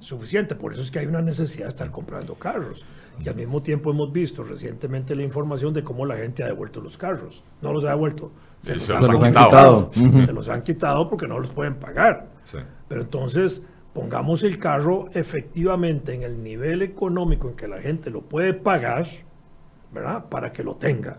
suficiente. 0.03 0.55
Por 0.55 0.73
eso 0.73 0.83
es 0.83 0.91
que 0.91 0.99
hay 0.99 1.07
una 1.07 1.23
necesidad 1.23 1.65
de 1.65 1.71
estar 1.71 1.91
comprando 1.91 2.35
carros. 2.35 2.85
Y 3.23 3.29
al 3.29 3.37
mismo 3.37 3.63
tiempo 3.63 3.91
hemos 3.91 4.13
visto 4.13 4.43
recientemente 4.43 5.15
la 5.15 5.23
información 5.23 5.73
de 5.73 5.85
cómo 5.85 6.05
la 6.05 6.17
gente 6.17 6.43
ha 6.43 6.47
devuelto 6.47 6.81
los 6.81 6.99
carros. 6.99 7.45
No 7.61 7.73
los 7.73 7.85
ha 7.85 7.91
devuelto. 7.91 8.33
Se 8.61 8.75
los 8.75 8.91
han 8.91 9.05
han 9.05 9.17
quitado. 9.17 9.91
quitado. 9.91 10.25
Se, 10.25 10.33
los 10.33 10.49
han 10.49 10.63
quitado 10.63 11.09
porque 11.09 11.27
no 11.27 11.39
los 11.39 11.51
pueden 11.51 11.77
pagar. 11.77 12.31
Sí. 12.45 12.59
Pero 12.89 13.03
entonces 13.03 13.63
pongamos 13.93 14.43
el 14.43 14.59
carro 14.59 15.09
efectivamente 15.13 16.15
en 16.15 16.23
el 16.23 16.43
nivel 16.43 16.83
económico 16.83 17.49
en 17.49 17.55
que 17.55 17.69
la 17.69 17.81
gente 17.81 18.11
lo 18.11 18.23
puede 18.23 18.55
pagar, 18.55 19.07
¿verdad? 19.93 20.25
Para 20.29 20.53
que 20.53 20.63
lo 20.63 20.75
tenga. 20.77 21.19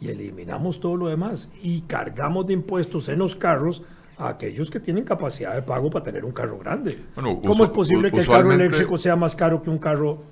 Y 0.00 0.08
eliminamos 0.08 0.80
todo 0.80 0.96
lo 0.96 1.08
demás 1.08 1.50
y 1.62 1.82
cargamos 1.82 2.46
de 2.46 2.52
impuestos 2.54 3.08
en 3.08 3.18
los 3.18 3.36
carros 3.36 3.82
a 4.18 4.28
aquellos 4.28 4.70
que 4.70 4.80
tienen 4.80 5.04
capacidad 5.04 5.54
de 5.54 5.62
pago 5.62 5.90
para 5.90 6.04
tener 6.04 6.24
un 6.24 6.32
carro 6.32 6.58
grande. 6.58 6.98
Bueno, 7.14 7.40
¿Cómo 7.44 7.64
es 7.64 7.70
posible 7.70 8.10
que 8.10 8.20
el 8.20 8.28
carro 8.28 8.52
eléctrico 8.52 8.98
sea 8.98 9.16
más 9.16 9.34
caro 9.34 9.62
que 9.62 9.70
un 9.70 9.78
carro? 9.78 10.22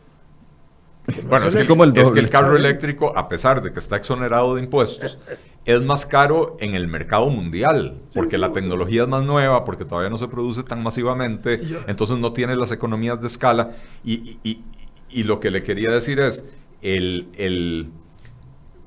no 1.06 1.28
Bueno, 1.28 1.46
es 1.48 1.56
que, 1.56 1.66
como 1.66 1.82
el 1.84 1.96
es 1.96 2.10
que 2.12 2.20
el 2.20 2.30
carro 2.30 2.56
eléctrico, 2.56 3.16
a 3.16 3.28
pesar 3.28 3.60
de 3.62 3.72
que 3.72 3.80
está 3.80 3.96
exonerado 3.96 4.54
de 4.54 4.62
impuestos, 4.62 5.18
es 5.64 5.82
más 5.82 6.06
caro 6.06 6.56
en 6.60 6.74
el 6.74 6.86
mercado 6.86 7.28
mundial, 7.30 7.98
porque 8.14 8.36
sí, 8.36 8.40
la 8.40 8.52
tecnología 8.52 9.02
es 9.02 9.08
más 9.08 9.24
nueva, 9.24 9.64
porque 9.64 9.84
todavía 9.84 10.10
no 10.10 10.16
se 10.18 10.28
produce 10.28 10.62
tan 10.62 10.82
masivamente, 10.82 11.64
yo- 11.64 11.80
entonces 11.88 12.18
no 12.18 12.32
tiene 12.32 12.54
las 12.56 12.70
economías 12.72 13.20
de 13.20 13.26
escala. 13.26 13.72
Y, 14.04 14.12
y- 14.14 14.38
y- 14.44 14.60
y 15.10 15.22
lo 15.24 15.40
que 15.40 15.50
le 15.50 15.62
quería 15.62 15.90
decir 15.90 16.20
es, 16.20 16.44
el, 16.82 17.28
el- 17.36 17.90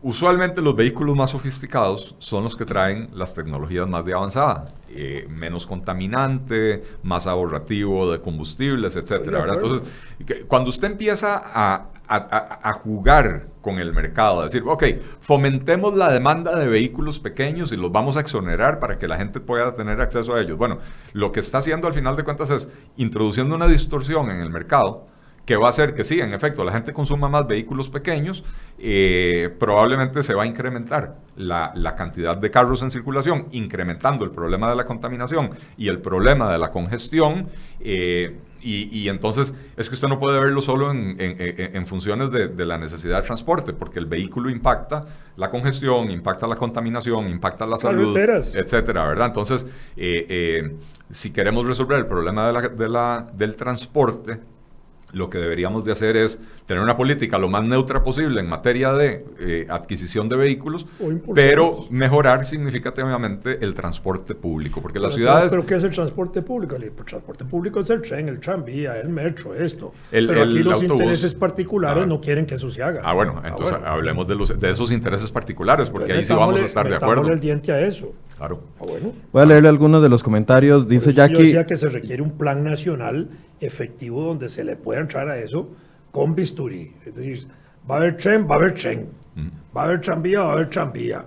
usualmente 0.02 0.62
los 0.62 0.76
vehículos 0.76 1.16
más 1.16 1.32
sofisticados 1.32 2.16
son 2.20 2.44
los 2.44 2.56
que 2.56 2.66
traen 2.66 3.10
las 3.14 3.34
tecnologías 3.34 3.88
más 3.88 4.06
de 4.06 4.14
avanzada, 4.14 4.76
eh, 4.90 5.26
menos 5.30 5.66
contaminante, 5.66 6.84
más 7.02 7.26
ahorrativo 7.26 8.12
de 8.12 8.22
combustibles, 8.22 8.96
etcétera. 8.96 9.46
Entonces, 9.54 9.82
cuando 10.48 10.70
usted 10.70 10.92
empieza 10.92 11.42
a- 11.44 11.90
a 12.08 12.74
jugar 12.74 13.48
con 13.62 13.80
el 13.80 13.92
mercado, 13.94 14.42
a 14.42 14.44
decir, 14.44 14.62
ok, 14.68 14.84
fomentemos 15.20 15.96
la 15.96 16.14
demanda 16.14 16.56
de 16.56 16.68
vehículos 16.68 17.18
pequeños 17.20 17.72
y 17.72 17.78
los 17.78 17.92
vamos 17.92 18.16
a 18.16 18.20
exonerar 18.20 18.80
para 18.80 19.00
que 19.00 19.08
la 19.08 19.18
gente 19.18 19.40
pueda 19.40 19.74
tener 19.74 20.00
acceso 20.02 20.36
a 20.36 20.40
ellos. 20.42 20.56
Bueno, 20.56 20.78
lo 21.14 21.32
que 21.32 21.40
está 21.40 21.58
haciendo 21.58 21.88
al 21.88 21.96
final 21.96 22.16
de 22.16 22.24
cuentas 22.24 22.52
es 22.52 22.70
introduciendo 22.96 23.56
una 23.56 23.66
distorsión 23.68 24.30
en 24.30 24.40
el 24.40 24.52
mercado 24.52 25.08
que 25.46 25.56
va 25.56 25.68
a 25.68 25.70
hacer 25.70 25.94
que 25.94 26.04
sí, 26.04 26.20
en 26.20 26.34
efecto, 26.34 26.64
la 26.66 26.72
gente 26.72 26.92
consuma 26.92 27.30
más 27.30 27.46
vehículos 27.48 27.90
pequeños, 27.90 28.44
eh, 28.80 29.50
probablemente 29.60 30.24
se 30.24 30.34
va 30.34 30.44
a 30.44 30.46
incrementar 30.48 31.18
la, 31.38 31.72
la 31.76 31.96
cantidad 31.96 32.36
de 32.36 32.50
carros 32.50 32.82
en 32.82 32.90
circulación, 32.92 33.48
incrementando 33.52 34.24
el 34.26 34.32
problema 34.32 34.70
de 34.70 34.76
la 34.76 34.86
contaminación 34.86 35.52
y 35.78 35.88
el 35.88 36.00
problema 36.00 36.52
de 36.52 36.58
la 36.60 36.72
congestión. 36.72 37.48
eh, 37.80 38.38
y, 38.62 38.90
y 38.98 39.10
entonces 39.10 39.54
es 39.78 39.88
que 39.90 39.94
usted 39.94 40.08
no 40.08 40.18
puede 40.20 40.40
verlo 40.40 40.60
solo 40.60 40.90
en, 40.90 41.16
en- 41.20 41.86
funciones 41.86 42.32
de, 42.32 42.48
de 42.48 42.66
la 42.66 42.80
necesidad 42.80 43.18
de 43.18 43.22
transporte, 43.28 43.74
porque 43.74 44.00
el 44.00 44.08
vehículo 44.08 44.50
impacta 44.50 45.06
la 45.38 45.52
congestión, 45.52 46.10
impacta 46.10 46.48
la 46.48 46.56
contaminación, 46.56 47.30
impacta 47.30 47.68
la 47.68 47.78
salud, 47.78 48.16
Carreteras. 48.16 48.56
etcétera, 48.56 49.08
¿verdad? 49.08 49.28
Entonces, 49.28 49.68
eh, 49.96 50.78
si 51.12 51.30
queremos 51.32 51.68
resolver 51.68 52.00
el 52.00 52.08
problema 52.08 52.48
de 52.48 52.54
la- 52.54 52.70
de 52.70 52.90
la- 52.90 53.28
del 53.36 53.56
transporte, 53.56 54.40
lo 55.16 55.30
que 55.30 55.38
deberíamos 55.38 55.84
de 55.86 55.92
hacer 55.94 56.18
es 56.18 56.40
tener 56.66 56.84
una 56.84 56.96
política 56.98 57.38
lo 57.38 57.48
más 57.50 57.64
neutra 57.64 58.04
posible 58.04 58.42
en 58.42 58.48
materia 58.48 58.92
de 58.94 59.26
eh, 59.40 59.66
adquisición 59.70 60.28
de 60.30 60.36
vehículos, 60.36 60.86
pero 61.34 61.86
mejorar 61.90 62.44
significativamente 62.46 63.64
el 63.64 63.74
transporte 63.74 64.36
público, 64.36 64.82
porque 64.82 65.00
las 65.00 65.14
Pero 65.14 65.18
ciudades... 65.24 65.44
entonces, 65.54 65.58
¿Pero 65.58 65.66
qué 65.68 65.76
es 65.76 65.84
el 65.84 65.96
transporte 65.96 66.42
público? 66.42 66.76
El 66.76 66.92
transporte 66.92 67.46
público 67.46 67.80
es 67.80 67.90
el 67.90 68.02
tren, 68.02 68.28
el 68.30 68.40
tranvía, 68.40 69.00
el 69.00 69.10
metro, 69.10 69.56
esto. 69.56 69.94
El- 70.12 70.28
Pero 70.28 70.44
el 70.44 70.50
aquí 70.50 70.60
los 70.64 70.74
autobús. 70.76 71.02
intereses 71.02 71.34
particulares 71.34 72.04
Ah. 72.04 72.08
no 72.08 72.20
quieren 72.22 72.46
que 72.46 72.56
eso 72.56 72.70
se 72.70 72.84
haga. 72.84 73.02
Ah, 73.04 73.14
bueno, 73.14 73.42
entonces 73.46 73.72
bueno. 73.78 73.88
hablemos 73.88 74.28
de, 74.28 74.36
los, 74.36 74.60
de 74.60 74.70
esos 74.72 74.92
intereses 74.92 75.32
particulares, 75.32 75.90
porque 75.90 76.12
Entonces, 76.12 76.30
ahí 76.30 76.36
sí 76.36 76.40
vamos 76.40 76.62
a 76.62 76.66
estar 76.66 76.88
de 76.90 76.96
acuerdo. 76.96 77.32
el 77.32 77.40
diente 77.40 77.72
a 77.72 77.80
eso. 77.82 78.14
Claro. 78.38 78.62
Ah, 78.80 78.84
bueno. 78.88 79.12
Voy 79.32 79.42
a 79.42 79.46
leerle 79.46 79.70
algunos 79.70 80.02
de 80.02 80.10
los 80.10 80.22
comentarios. 80.24 80.88
Dice 80.88 81.10
eso 81.12 81.18
Yo 81.18 81.26
Jackie. 81.28 81.44
decía 81.44 81.66
que 81.66 81.76
se 81.78 81.88
requiere 81.88 82.22
un 82.22 82.32
plan 82.32 82.64
nacional 82.64 83.30
efectivo 83.60 84.24
donde 84.24 84.50
se 84.50 84.64
le 84.64 84.76
pueda 84.76 85.00
entrar 85.02 85.30
a 85.30 85.38
eso 85.40 85.70
con 86.12 86.36
bisturí. 86.36 86.94
Es 87.06 87.16
decir, 87.16 87.48
va 87.90 87.96
a 87.96 87.98
haber 88.00 88.18
tren, 88.18 88.46
va 88.50 88.56
a 88.56 88.58
haber 88.58 88.74
tren. 88.74 89.08
Va 89.76 89.82
a 89.82 89.86
haber 89.86 90.00
tranvía, 90.02 90.42
va 90.44 90.52
a 90.52 90.54
haber 90.54 90.70
tranvía. 90.70 91.26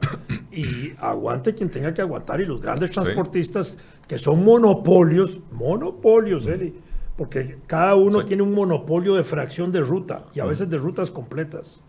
y 0.50 0.92
aguante 0.98 1.54
quien 1.54 1.70
tenga 1.70 1.92
que 1.92 2.00
aguantar. 2.00 2.40
Y 2.40 2.46
los 2.46 2.60
grandes 2.62 2.90
transportistas 2.90 3.76
que 4.06 4.16
son 4.18 4.42
monopolios, 4.44 5.40
monopolios, 5.52 6.46
Eli, 6.46 6.74
porque 7.16 7.58
cada 7.66 7.94
uno 7.94 8.20
Sí. 8.20 8.26
tiene 8.28 8.42
un 8.42 8.54
monopolio 8.54 9.14
de 9.16 9.24
fracción 9.24 9.70
de 9.72 9.80
ruta 9.80 10.24
y 10.34 10.40
a 10.40 10.46
veces 10.46 10.70
de 10.70 10.78
rutas 10.78 11.10
completas. 11.10 11.82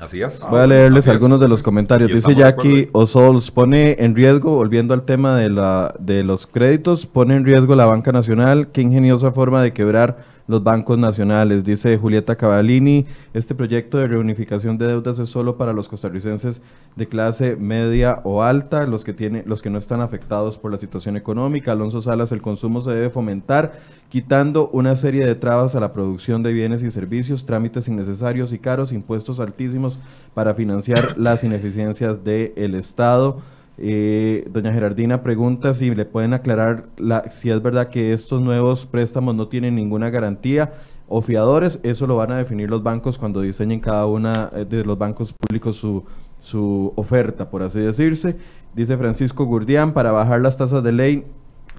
Así 0.00 0.22
es. 0.22 0.40
Voy 0.48 0.60
a 0.60 0.66
leerles 0.66 1.04
Así 1.04 1.10
es. 1.10 1.14
algunos 1.14 1.40
de 1.40 1.48
los 1.48 1.62
comentarios. 1.62 2.10
Y 2.10 2.14
Dice 2.14 2.34
Jackie. 2.34 2.88
Osols, 2.92 3.50
pone 3.50 3.96
en 3.98 4.14
riesgo, 4.14 4.54
volviendo 4.54 4.94
al 4.94 5.02
tema 5.02 5.36
de, 5.36 5.50
la, 5.50 5.94
de 5.98 6.24
los 6.24 6.46
créditos, 6.46 7.06
pone 7.06 7.36
en 7.36 7.44
riesgo 7.44 7.74
la 7.74 7.84
banca 7.84 8.10
nacional. 8.10 8.68
Qué 8.72 8.80
ingeniosa 8.80 9.30
forma 9.32 9.62
de 9.62 9.72
quebrar 9.72 10.24
los 10.50 10.62
bancos 10.62 10.98
nacionales. 10.98 11.64
Dice 11.64 11.96
Julieta 11.96 12.36
Cavallini, 12.36 13.06
este 13.32 13.54
proyecto 13.54 13.98
de 13.98 14.08
reunificación 14.08 14.76
de 14.76 14.88
deudas 14.88 15.18
es 15.18 15.28
solo 15.28 15.56
para 15.56 15.72
los 15.72 15.88
costarricenses 15.88 16.60
de 16.96 17.06
clase 17.06 17.56
media 17.56 18.20
o 18.24 18.42
alta, 18.42 18.84
los 18.86 19.04
que, 19.04 19.12
tiene, 19.12 19.44
los 19.46 19.62
que 19.62 19.70
no 19.70 19.78
están 19.78 20.00
afectados 20.00 20.58
por 20.58 20.72
la 20.72 20.78
situación 20.78 21.16
económica. 21.16 21.72
Alonso 21.72 22.02
Salas, 22.02 22.32
el 22.32 22.42
consumo 22.42 22.82
se 22.82 22.90
debe 22.90 23.10
fomentar 23.10 23.72
quitando 24.08 24.68
una 24.70 24.96
serie 24.96 25.24
de 25.24 25.36
trabas 25.36 25.76
a 25.76 25.80
la 25.80 25.92
producción 25.92 26.42
de 26.42 26.52
bienes 26.52 26.82
y 26.82 26.90
servicios, 26.90 27.46
trámites 27.46 27.86
innecesarios 27.86 28.52
y 28.52 28.58
caros, 28.58 28.92
impuestos 28.92 29.38
altísimos 29.38 30.00
para 30.34 30.54
financiar 30.54 31.16
las 31.16 31.44
ineficiencias 31.44 32.24
del 32.24 32.74
Estado. 32.74 33.38
Eh, 33.82 34.46
doña 34.52 34.72
Gerardina 34.72 35.22
pregunta 35.22 35.72
si 35.72 35.94
le 35.94 36.04
pueden 36.04 36.34
aclarar 36.34 36.86
la- 36.98 37.30
si 37.30 37.48
es 37.50 37.62
verdad 37.62 37.88
que 37.88 38.12
estos 38.12 38.42
nuevos 38.42 38.84
préstamos 38.86 39.34
no 39.34 39.48
tienen 39.48 39.74
ninguna 39.74 40.10
garantía 40.10 40.72
o 41.08 41.22
fiadores. 41.22 41.80
Eso 41.82 42.06
lo 42.06 42.16
van 42.16 42.32
a 42.32 42.36
definir 42.36 42.68
los 42.68 42.82
bancos 42.82 43.16
cuando 43.18 43.40
diseñen 43.40 43.80
cada 43.80 44.04
una 44.06 44.50
eh, 44.54 44.66
de 44.68 44.84
los 44.84 44.98
bancos 44.98 45.32
públicos 45.32 45.76
su, 45.76 46.04
su 46.40 46.92
oferta, 46.96 47.48
por 47.50 47.62
así 47.62 47.80
decirse. 47.80 48.36
Dice 48.74 48.96
Francisco 48.98 49.46
Gurdián, 49.46 49.92
para 49.94 50.12
bajar 50.12 50.40
las 50.42 50.56
tasas 50.58 50.82
de 50.84 50.92
ley 50.92 51.24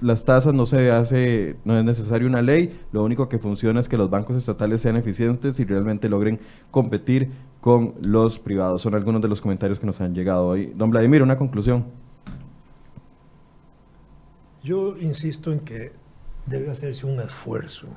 las 0.00 0.24
tasas 0.24 0.54
no 0.54 0.66
se 0.66 0.90
hace, 0.90 1.56
no 1.64 1.78
es 1.78 1.84
necesario 1.84 2.26
una 2.26 2.42
ley, 2.42 2.80
lo 2.92 3.04
único 3.04 3.28
que 3.28 3.38
funciona 3.38 3.80
es 3.80 3.88
que 3.88 3.96
los 3.96 4.10
bancos 4.10 4.36
estatales 4.36 4.82
sean 4.82 4.96
eficientes 4.96 5.60
y 5.60 5.64
realmente 5.64 6.08
logren 6.08 6.40
competir 6.70 7.30
con 7.60 7.94
los 8.04 8.38
privados. 8.38 8.82
Son 8.82 8.94
algunos 8.94 9.22
de 9.22 9.28
los 9.28 9.40
comentarios 9.40 9.78
que 9.78 9.86
nos 9.86 10.00
han 10.00 10.14
llegado 10.14 10.46
hoy. 10.46 10.72
Don 10.74 10.90
Vladimir, 10.90 11.22
una 11.22 11.38
conclusión. 11.38 11.84
Yo 14.64 14.96
insisto 14.98 15.52
en 15.52 15.60
que 15.60 15.92
debe 16.46 16.70
hacerse 16.70 17.06
un 17.06 17.20
esfuerzo 17.20 17.88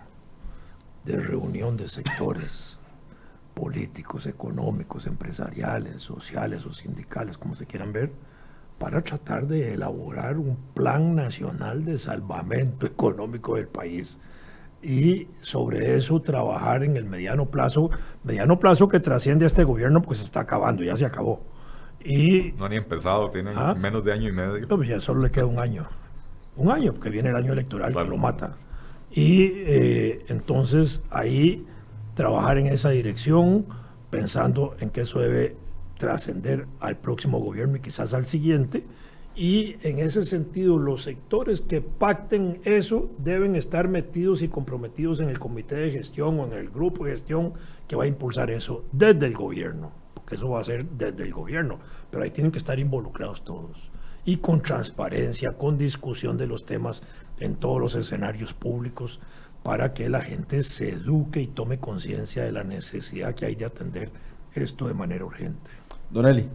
de 1.03 1.17
reunión 1.17 1.77
de 1.77 1.87
sectores 1.87 2.79
políticos, 3.53 4.25
económicos, 4.25 5.07
empresariales, 5.07 6.01
sociales 6.01 6.65
o 6.65 6.73
sindicales, 6.73 7.37
como 7.37 7.55
se 7.55 7.65
quieran 7.65 7.93
ver, 7.93 8.11
para 8.77 9.01
tratar 9.01 9.47
de 9.47 9.73
elaborar 9.73 10.37
un 10.37 10.57
plan 10.73 11.15
nacional 11.15 11.85
de 11.85 11.97
salvamento 11.97 12.85
económico 12.85 13.55
del 13.55 13.67
país 13.67 14.19
y 14.83 15.27
sobre 15.39 15.95
eso 15.95 16.21
trabajar 16.21 16.83
en 16.83 16.95
el 16.97 17.05
mediano 17.05 17.45
plazo, 17.47 17.89
mediano 18.23 18.59
plazo 18.59 18.87
que 18.87 18.99
trasciende 18.99 19.45
a 19.45 19.47
este 19.47 19.63
gobierno 19.63 20.01
porque 20.01 20.19
se 20.19 20.25
está 20.25 20.41
acabando, 20.41 20.83
ya 20.83 20.95
se 20.95 21.05
acabó. 21.05 21.41
Y 22.03 22.53
No 22.59 22.69
ni 22.69 22.75
empezado, 22.75 23.29
tienen 23.31 23.55
Ah. 23.57 23.73
menos 23.73 24.03
de 24.03 24.13
año 24.13 24.29
y 24.29 24.31
medio. 24.31 24.67
no, 24.67 24.75
pues 24.77 24.87
ya 24.89 24.99
solo 24.99 25.21
le 25.21 25.31
queda 25.31 25.45
un 25.47 25.57
año. 25.57 25.87
Un 26.55 26.69
año, 26.71 26.93
porque 26.93 27.09
viene 27.09 27.29
el 27.29 27.35
año 27.35 27.53
electoral 27.53 27.91
Claro. 27.93 28.05
que 28.05 28.11
lo 28.11 28.17
mata. 28.17 28.53
Y 29.11 29.51
eh, 29.55 30.25
entonces 30.27 31.01
ahí 31.09 31.65
trabajar 32.13 32.57
en 32.59 32.67
esa 32.67 32.91
dirección, 32.91 33.65
pensando 34.11 34.75
en 34.79 34.89
que 34.91 35.01
eso 35.01 35.19
debe 35.19 35.55
trascender 35.97 36.67
al 36.79 36.97
próximo 36.97 37.39
gobierno 37.39 37.77
y 37.77 37.79
quizás 37.79 38.13
al 38.13 38.25
siguiente. 38.25 38.83
Y 39.35 39.75
en 39.83 39.99
ese 39.99 40.23
sentido, 40.23 40.77
los 40.77 41.03
sectores 41.03 41.59
que 41.59 41.81
pacten 41.81 42.61
eso 42.63 43.11
deben 43.17 43.55
estar 43.55 43.89
metidos 43.89 44.41
y 44.41 44.47
comprometidos 44.47 45.19
en 45.19 45.29
el 45.29 45.39
comité 45.39 45.75
de 45.75 45.91
gestión 45.91 46.39
o 46.39 46.45
en 46.45 46.53
el 46.53 46.69
grupo 46.69 47.05
de 47.05 47.11
gestión 47.11 47.53
que 47.87 47.97
va 47.97 48.05
a 48.05 48.07
impulsar 48.07 48.49
eso 48.49 48.85
desde 48.93 49.25
el 49.25 49.33
gobierno, 49.33 49.91
porque 50.13 50.35
eso 50.35 50.49
va 50.49 50.61
a 50.61 50.63
ser 50.63 50.85
desde 50.85 51.23
el 51.23 51.33
gobierno, 51.33 51.79
pero 52.09 52.23
ahí 52.23 52.31
tienen 52.31 52.51
que 52.51 52.59
estar 52.59 52.79
involucrados 52.79 53.43
todos 53.43 53.91
y 54.25 54.37
con 54.37 54.61
transparencia, 54.61 55.53
con 55.53 55.77
discusión 55.77 56.35
de 56.35 56.47
los 56.47 56.65
temas 56.65 57.03
en 57.39 57.55
todos 57.55 57.79
los 57.79 57.95
escenarios 57.95 58.53
públicos 58.53 59.19
para 59.63 59.93
que 59.93 60.09
la 60.09 60.21
gente 60.21 60.63
se 60.63 60.89
eduque 60.89 61.41
y 61.41 61.47
tome 61.47 61.79
conciencia 61.79 62.43
de 62.43 62.51
la 62.51 62.63
necesidad 62.63 63.35
que 63.35 63.45
hay 63.45 63.55
de 63.55 63.65
atender 63.65 64.11
esto 64.53 64.87
de 64.87 64.93
manera 64.93 65.25
urgente. 65.25 65.71
Don 66.09 66.25
Eli. 66.25 66.49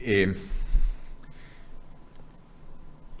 Eh, 0.00 0.34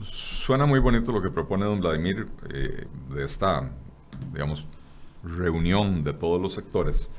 suena 0.02 0.64
muy 0.66 0.80
bonito 0.80 1.12
lo 1.12 1.20
que 1.20 1.30
propone 1.30 1.64
don 1.64 1.80
Vladimir 1.80 2.28
eh, 2.50 2.86
de 3.14 3.24
esta 3.24 3.70
digamos, 4.32 4.64
reunión 5.22 6.04
de 6.04 6.12
todos 6.12 6.40
los 6.40 6.52
sectores. 6.54 7.10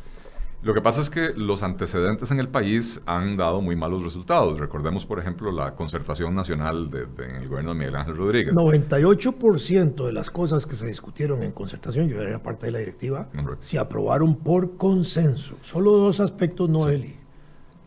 Lo 0.62 0.74
que 0.74 0.82
pasa 0.82 1.00
es 1.00 1.10
que 1.10 1.32
los 1.38 1.64
antecedentes 1.64 2.32
en 2.32 2.40
el 2.40 2.50
país 2.50 3.02
han 3.06 3.38
dado 3.38 3.62
muy 3.62 3.78
malos 3.78 4.04
resultados. 4.04 4.60
Recordemos, 4.60 5.06
por 5.06 5.18
ejemplo, 5.18 5.54
la 5.54 5.74
concertación 5.74 6.36
nacional 6.36 6.92
de, 6.92 7.04
en 7.24 7.36
el 7.38 7.48
gobierno 7.48 7.72
de 7.72 7.80
Miguel 7.80 7.96
Ángel 7.96 8.18
Rodríguez. 8.18 8.54
98% 8.54 10.06
de 10.06 10.12
las 10.12 10.30
cosas 10.30 10.66
que 10.66 10.76
se 10.76 10.88
discutieron 10.88 11.44
en 11.44 11.54
concertación, 11.54 12.10
yo 12.10 12.20
era 12.22 12.44
parte 12.44 12.66
de 12.66 12.74
la 12.74 12.80
directiva, 12.80 13.30
se 13.62 13.80
aprobaron 13.80 14.36
por 14.36 14.76
consenso. 14.76 15.56
Solo 15.62 15.94
dos 15.94 16.20
aspectos 16.20 16.70
no, 16.70 16.90
Eli. 16.90 17.16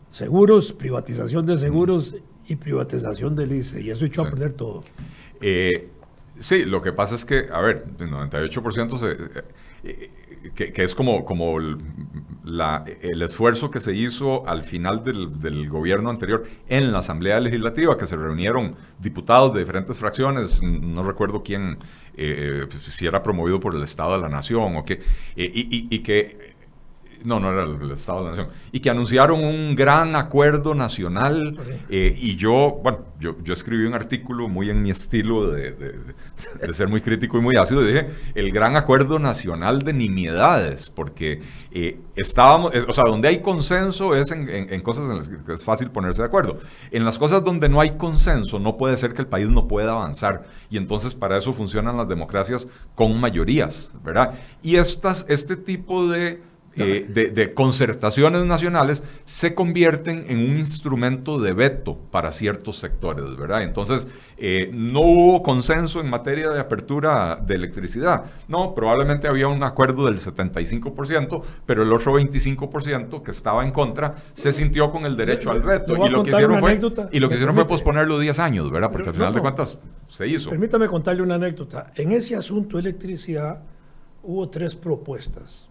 Seguros, 0.09 0.73
privatización 0.73 1.45
de 1.45 1.59
seguros 1.59 2.15
y 2.47 2.55
privatización 2.55 3.35
del 3.35 3.51
ICE. 3.51 3.81
Y 3.81 3.91
eso 3.91 4.05
echó 4.05 4.23
a 4.23 4.29
perder 4.31 4.53
todo. 4.53 4.81
Eh, 5.41 5.89
sí, 6.39 6.65
lo 6.65 6.81
que 6.81 6.91
pasa 6.91 7.13
es 7.13 7.23
que, 7.23 7.47
a 7.51 7.61
ver, 7.61 7.85
el 7.99 8.09
98% 8.09 8.97
se... 8.97 9.11
Eh, 9.11 9.43
eh, 9.83 10.09
que, 10.55 10.83
es 10.83 10.95
como, 10.95 11.25
como 11.25 11.57
el, 11.57 13.21
esfuerzo 13.21 13.71
que 13.71 13.81
se 13.81 13.93
hizo 13.93 14.47
al 14.47 14.63
final 14.63 15.03
del, 15.03 15.69
gobierno 15.69 16.09
anterior 16.09 16.43
en 16.67 16.91
la 16.91 16.99
Asamblea 16.99 17.39
Legislativa, 17.39 17.97
que 17.97 18.05
se 18.05 18.15
reunieron 18.15 18.75
diputados 18.99 19.53
de 19.53 19.61
diferentes 19.61 19.97
fracciones, 19.97 20.61
no 20.61 21.03
recuerdo 21.03 21.43
quién, 21.43 21.79
eh, 22.15 22.67
si 22.89 23.05
era 23.05 23.23
promovido 23.23 23.59
por 23.59 23.75
el 23.75 23.83
Estado 23.83 24.13
de 24.13 24.19
la 24.19 24.29
Nación 24.29 24.75
o 24.75 24.85
qué, 24.85 25.01
eh, 25.35 25.51
y, 25.53 25.99
que 25.99 26.52
no, 27.23 27.39
no 27.39 27.51
era 27.51 27.63
el, 27.63 27.91
Estado 27.91 28.19
de 28.19 28.23
la 28.23 28.29
Nación, 28.31 28.47
y 28.71 28.79
que 28.79 28.89
anunciaron 28.89 29.43
un 29.43 29.75
gran 29.75 30.15
acuerdo 30.15 30.75
nacional. 30.75 31.57
Eh, 31.89 32.15
y 32.19 32.35
yo, 32.35 32.79
bueno, 32.83 32.99
yo, 33.19 33.35
yo, 33.43 33.53
escribí 33.53 33.85
un 33.85 33.93
artículo 33.93 34.47
muy 34.47 34.69
en 34.69 34.81
mi 34.81 34.91
estilo 34.91 35.47
de, 35.47 35.71
de, 35.71 36.73
ser 36.73 36.87
muy 36.87 37.01
crítico 37.01 37.37
y 37.37 37.41
muy 37.41 37.55
ácido, 37.55 37.81
y 37.81 37.93
dije, 37.93 38.09
el 38.35 38.51
gran 38.51 38.75
acuerdo 38.75 39.19
nacional 39.19 39.83
de 39.83 39.93
nimiedades, 39.93 40.89
porque 40.89 41.41
eh, 41.71 41.99
estábamos, 42.15 42.73
o 42.87 42.93
sea, 42.93 43.05
donde 43.05 43.27
hay 43.27 43.41
consenso 43.41 44.15
es 44.15 44.31
en, 44.31 44.49
en, 44.49 44.81
cosas 44.81 45.09
en 45.09 45.17
las 45.17 45.27
que 45.27 45.53
es 45.53 45.63
fácil 45.63 45.91
ponerse 45.91 46.21
de 46.21 46.27
acuerdo. 46.27 46.59
En 46.91 47.05
las 47.05 47.17
cosas 47.17 47.43
donde 47.43 47.69
no 47.69 47.79
hay 47.79 47.91
consenso, 47.91 48.59
no 48.59 48.77
puede 48.77 48.97
ser 48.97 49.13
que 49.13 49.21
el 49.21 49.27
país 49.27 49.47
no 49.49 49.67
pueda 49.67 49.91
avanzar, 49.91 50.43
y 50.69 50.77
entonces 50.77 51.13
para 51.13 51.37
eso 51.37 51.53
funcionan 51.53 51.97
las 51.97 52.07
democracias 52.07 52.67
con 52.95 53.19
mayorías, 53.19 53.91
¿verdad? 54.03 54.33
Y 54.61 54.75
estas, 54.75 55.25
este 55.29 55.55
tipo 55.55 56.07
de 56.07 56.41
eh, 56.75 57.05
de, 57.07 57.53
concertaciones 57.53 58.45
nacionales 58.45 59.03
se 59.25 59.53
convierten 59.53 60.25
en 60.27 60.39
un 60.39 60.57
instrumento 60.57 61.39
de 61.39 61.53
veto 61.53 61.97
para 62.09 62.31
ciertos 62.31 62.77
sectores, 62.77 63.37
¿verdad? 63.37 63.61
Entonces, 63.61 64.07
eh, 64.37 64.71
no 64.73 65.01
hubo 65.01 65.43
consenso 65.43 66.01
en 66.01 66.09
materia 66.09 66.49
de 66.49 66.59
apertura 66.59 67.35
de 67.35 67.55
electricidad. 67.55 68.25
No, 68.47 68.73
probablemente 68.73 69.27
había 69.27 69.47
un 69.47 69.63
acuerdo 69.63 70.05
del 70.05 70.19
75%, 70.19 71.43
pero 71.65 71.83
el 71.83 71.93
otro 71.93 72.13
25% 72.13 73.21
que 73.21 73.31
estaba 73.31 73.63
en 73.63 73.71
contra 73.71 74.15
se 74.33 74.51
sintió 74.51 74.91
con 74.91 75.05
el 75.05 75.15
derecho 75.15 75.51
al 75.51 75.61
veto. 75.61 75.93
Y 75.93 76.09
lo, 76.09 76.23
que 76.23 76.31
hicieron 76.31 76.59
fue, 76.59 76.79
y 77.11 77.19
lo 77.19 77.29
que 77.29 77.35
hicieron 77.35 77.53
fue 77.53 77.67
posponerlo 77.67 78.17
10 78.17 78.39
años, 78.39 78.71
¿verdad? 78.71 78.91
Porque 78.91 79.09
al 79.09 79.15
final 79.15 79.33
de 79.33 79.41
cuentas 79.41 79.77
se 80.07 80.27
hizo. 80.27 80.49
Permítame 80.49 80.87
contarle 80.87 81.21
una 81.21 81.35
anécdota. 81.35 81.91
En 81.95 82.11
ese 82.13 82.35
asunto 82.35 82.77
de 82.77 82.81
electricidad 82.81 83.61
hubo 84.23 84.49
tres 84.49 84.75
propuestas 84.75 85.69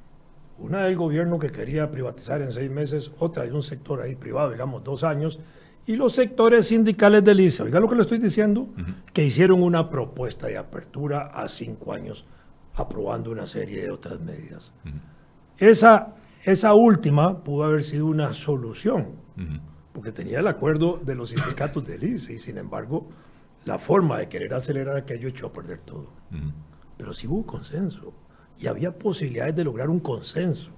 una 0.62 0.84
del 0.84 0.96
gobierno 0.96 1.38
que 1.38 1.50
quería 1.50 1.90
privatizar 1.90 2.40
en 2.40 2.52
seis 2.52 2.70
meses, 2.70 3.10
otra 3.18 3.44
de 3.44 3.52
un 3.52 3.62
sector 3.62 4.00
ahí 4.00 4.14
privado, 4.14 4.50
digamos, 4.50 4.84
dos 4.84 5.02
años, 5.02 5.40
y 5.86 5.96
los 5.96 6.12
sectores 6.12 6.68
sindicales 6.68 7.24
del 7.24 7.40
ICE, 7.40 7.64
oiga 7.64 7.80
lo 7.80 7.88
que 7.88 7.96
le 7.96 8.02
estoy 8.02 8.18
diciendo, 8.18 8.68
que 9.12 9.24
hicieron 9.24 9.62
una 9.62 9.90
propuesta 9.90 10.46
de 10.46 10.56
apertura 10.56 11.32
a 11.34 11.48
cinco 11.48 11.92
años, 11.92 12.24
aprobando 12.74 13.32
una 13.32 13.46
serie 13.46 13.82
de 13.82 13.90
otras 13.90 14.20
medidas. 14.20 14.72
esa, 15.58 16.14
esa 16.44 16.74
última 16.74 17.42
pudo 17.42 17.64
haber 17.64 17.82
sido 17.82 18.06
una 18.06 18.32
solución, 18.32 19.08
porque 19.92 20.12
tenía 20.12 20.38
el 20.38 20.46
acuerdo 20.46 21.00
de 21.04 21.16
los 21.16 21.30
sindicatos 21.30 21.84
del 21.84 22.04
ICE, 22.04 22.34
y 22.34 22.38
sin 22.38 22.56
embargo, 22.58 23.08
la 23.64 23.78
forma 23.78 24.18
de 24.18 24.28
querer 24.28 24.54
acelerar 24.54 24.96
aquello 24.96 25.28
echó 25.28 25.48
a 25.48 25.52
perder 25.52 25.80
todo. 25.80 26.06
Pero 26.96 27.12
sí 27.12 27.26
hubo 27.26 27.44
consenso 27.44 28.12
y 28.58 28.66
había 28.66 28.92
posibilidades 28.92 29.56
de 29.56 29.64
lograr 29.64 29.90
un 29.90 30.00
consenso. 30.00 30.70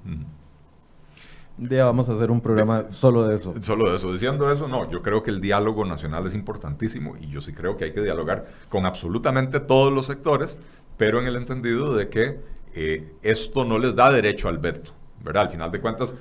Un 1.57 1.69
día 1.69 1.85
vamos 1.85 2.09
a 2.09 2.15
hacer 2.15 2.31
un 2.31 2.41
programa 2.41 2.91
solo 2.91 3.29
de 3.29 3.37
eso. 3.37 3.55
Solo 3.61 3.91
de 3.91 3.97
eso. 3.97 4.13
Diciendo 4.13 4.51
eso, 4.51 4.67
no, 4.67 4.91
yo 4.91 5.03
creo 5.03 5.23
que 5.23 5.31
el 5.31 5.41
diálogo 5.41 5.85
nacional 5.85 6.27
es 6.27 6.35
importantísimo 6.35 7.17
y 7.17 7.29
yo 7.29 7.41
sí 7.41 7.53
creo 7.53 7.77
que 7.77 7.85
hay 7.85 7.93
que 7.93 8.03
dialogar 8.03 8.47
con 8.69 8.87
absolutamente 8.87 9.61
todos 9.61 9.93
los 9.93 10.07
sectores, 10.07 10.59
pero 10.97 11.21
en 11.21 11.27
el 11.27 11.37
entendido 11.37 11.95
de 11.95 12.09
que 12.09 12.41
eh, 12.75 13.13
esto 13.23 13.65
no 13.65 13.79
les 13.79 13.95
da 13.95 14.11
derecho 14.11 14.49
al 14.49 14.59
veto, 14.59 14.93
¿verdad? 15.23 15.45
Al 15.45 15.51
final 15.51 15.71
de 15.71 15.81
cuentas, 15.81 16.15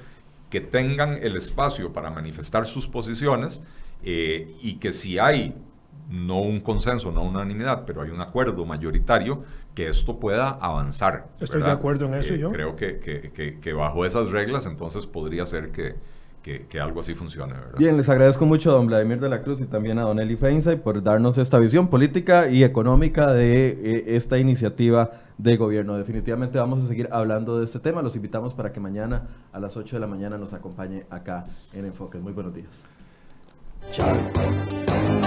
que 0.52 0.62
tengan 0.62 1.14
el 1.14 1.36
espacio 1.36 1.92
para 1.92 2.12
manifestar 2.12 2.68
sus 2.68 2.88
posiciones 2.88 3.64
eh, 4.04 4.56
y 4.62 4.76
que 4.76 4.92
si 4.92 5.18
hay 5.18 5.56
no 6.10 6.42
un 6.42 6.60
consenso, 6.60 7.12
no 7.12 7.22
una 7.22 7.40
unanimidad, 7.40 7.84
pero 7.86 8.02
hay 8.02 8.10
un 8.10 8.22
acuerdo 8.22 8.66
mayoritario 8.66 9.44
que 9.74 9.90
esto 9.90 10.20
pueda 10.20 10.50
avanzar. 10.50 11.28
Estoy 11.40 11.62
de 11.62 11.72
acuerdo 11.72 12.06
en 12.06 12.16
eso 12.16 12.34
eh, 12.34 12.40
yo. 12.40 12.50
Creo 12.50 12.76
que, 12.76 13.00
que, 13.00 13.60
que, 13.60 13.74
bajo 13.74 14.06
esas 14.06 14.30
reglas 14.30 14.66
entonces 14.66 15.08
podría 15.08 15.46
ser 15.46 15.72
que, 15.72 15.96
que, 16.44 16.80
algo 16.80 17.00
así 17.00 17.16
funcione. 17.16 17.54
¿verdad? 17.54 17.78
Bien, 17.78 17.98
les 17.98 18.10
agradezco 18.10 18.46
mucho 18.46 18.72
a 18.72 18.74
don 18.74 18.88
Vladimir 18.88 19.20
de 19.20 19.30
la 19.30 19.42
Cruz 19.42 19.62
y 19.62 19.66
también 19.66 19.98
a 19.98 20.04
don 20.04 20.20
Eli 20.20 20.36
Feinsay 20.36 20.76
por 20.76 21.02
darnos 21.02 21.38
esta 21.38 21.58
visión 21.58 21.88
política 21.88 22.50
y 22.50 22.64
económica 22.64 23.32
de 23.32 23.70
eh, 23.70 24.04
esta 24.16 24.38
iniciativa 24.38 25.12
de 25.38 25.58
gobierno. 25.58 25.98
Definitivamente 25.98 26.60
vamos 26.60 26.84
a 26.84 26.88
seguir 26.88 27.10
hablando 27.12 27.58
de 27.58 27.66
este 27.66 27.80
tema. 27.80 28.02
Los 28.02 28.16
invitamos 28.16 28.54
para 28.54 28.72
que 28.72 28.80
mañana 28.80 29.28
a 29.52 29.60
las 29.60 29.78
8 29.78 29.96
de 29.96 30.00
la 30.00 30.08
mañana 30.08 30.38
nos 30.38 30.54
acompañe 30.54 31.06
acá 31.10 31.44
en 31.74 31.86
Enfoque. 31.86 32.20
Muy 32.20 32.34
buenos 32.34 32.54
días. 32.54 32.84
Chao. 33.92 35.23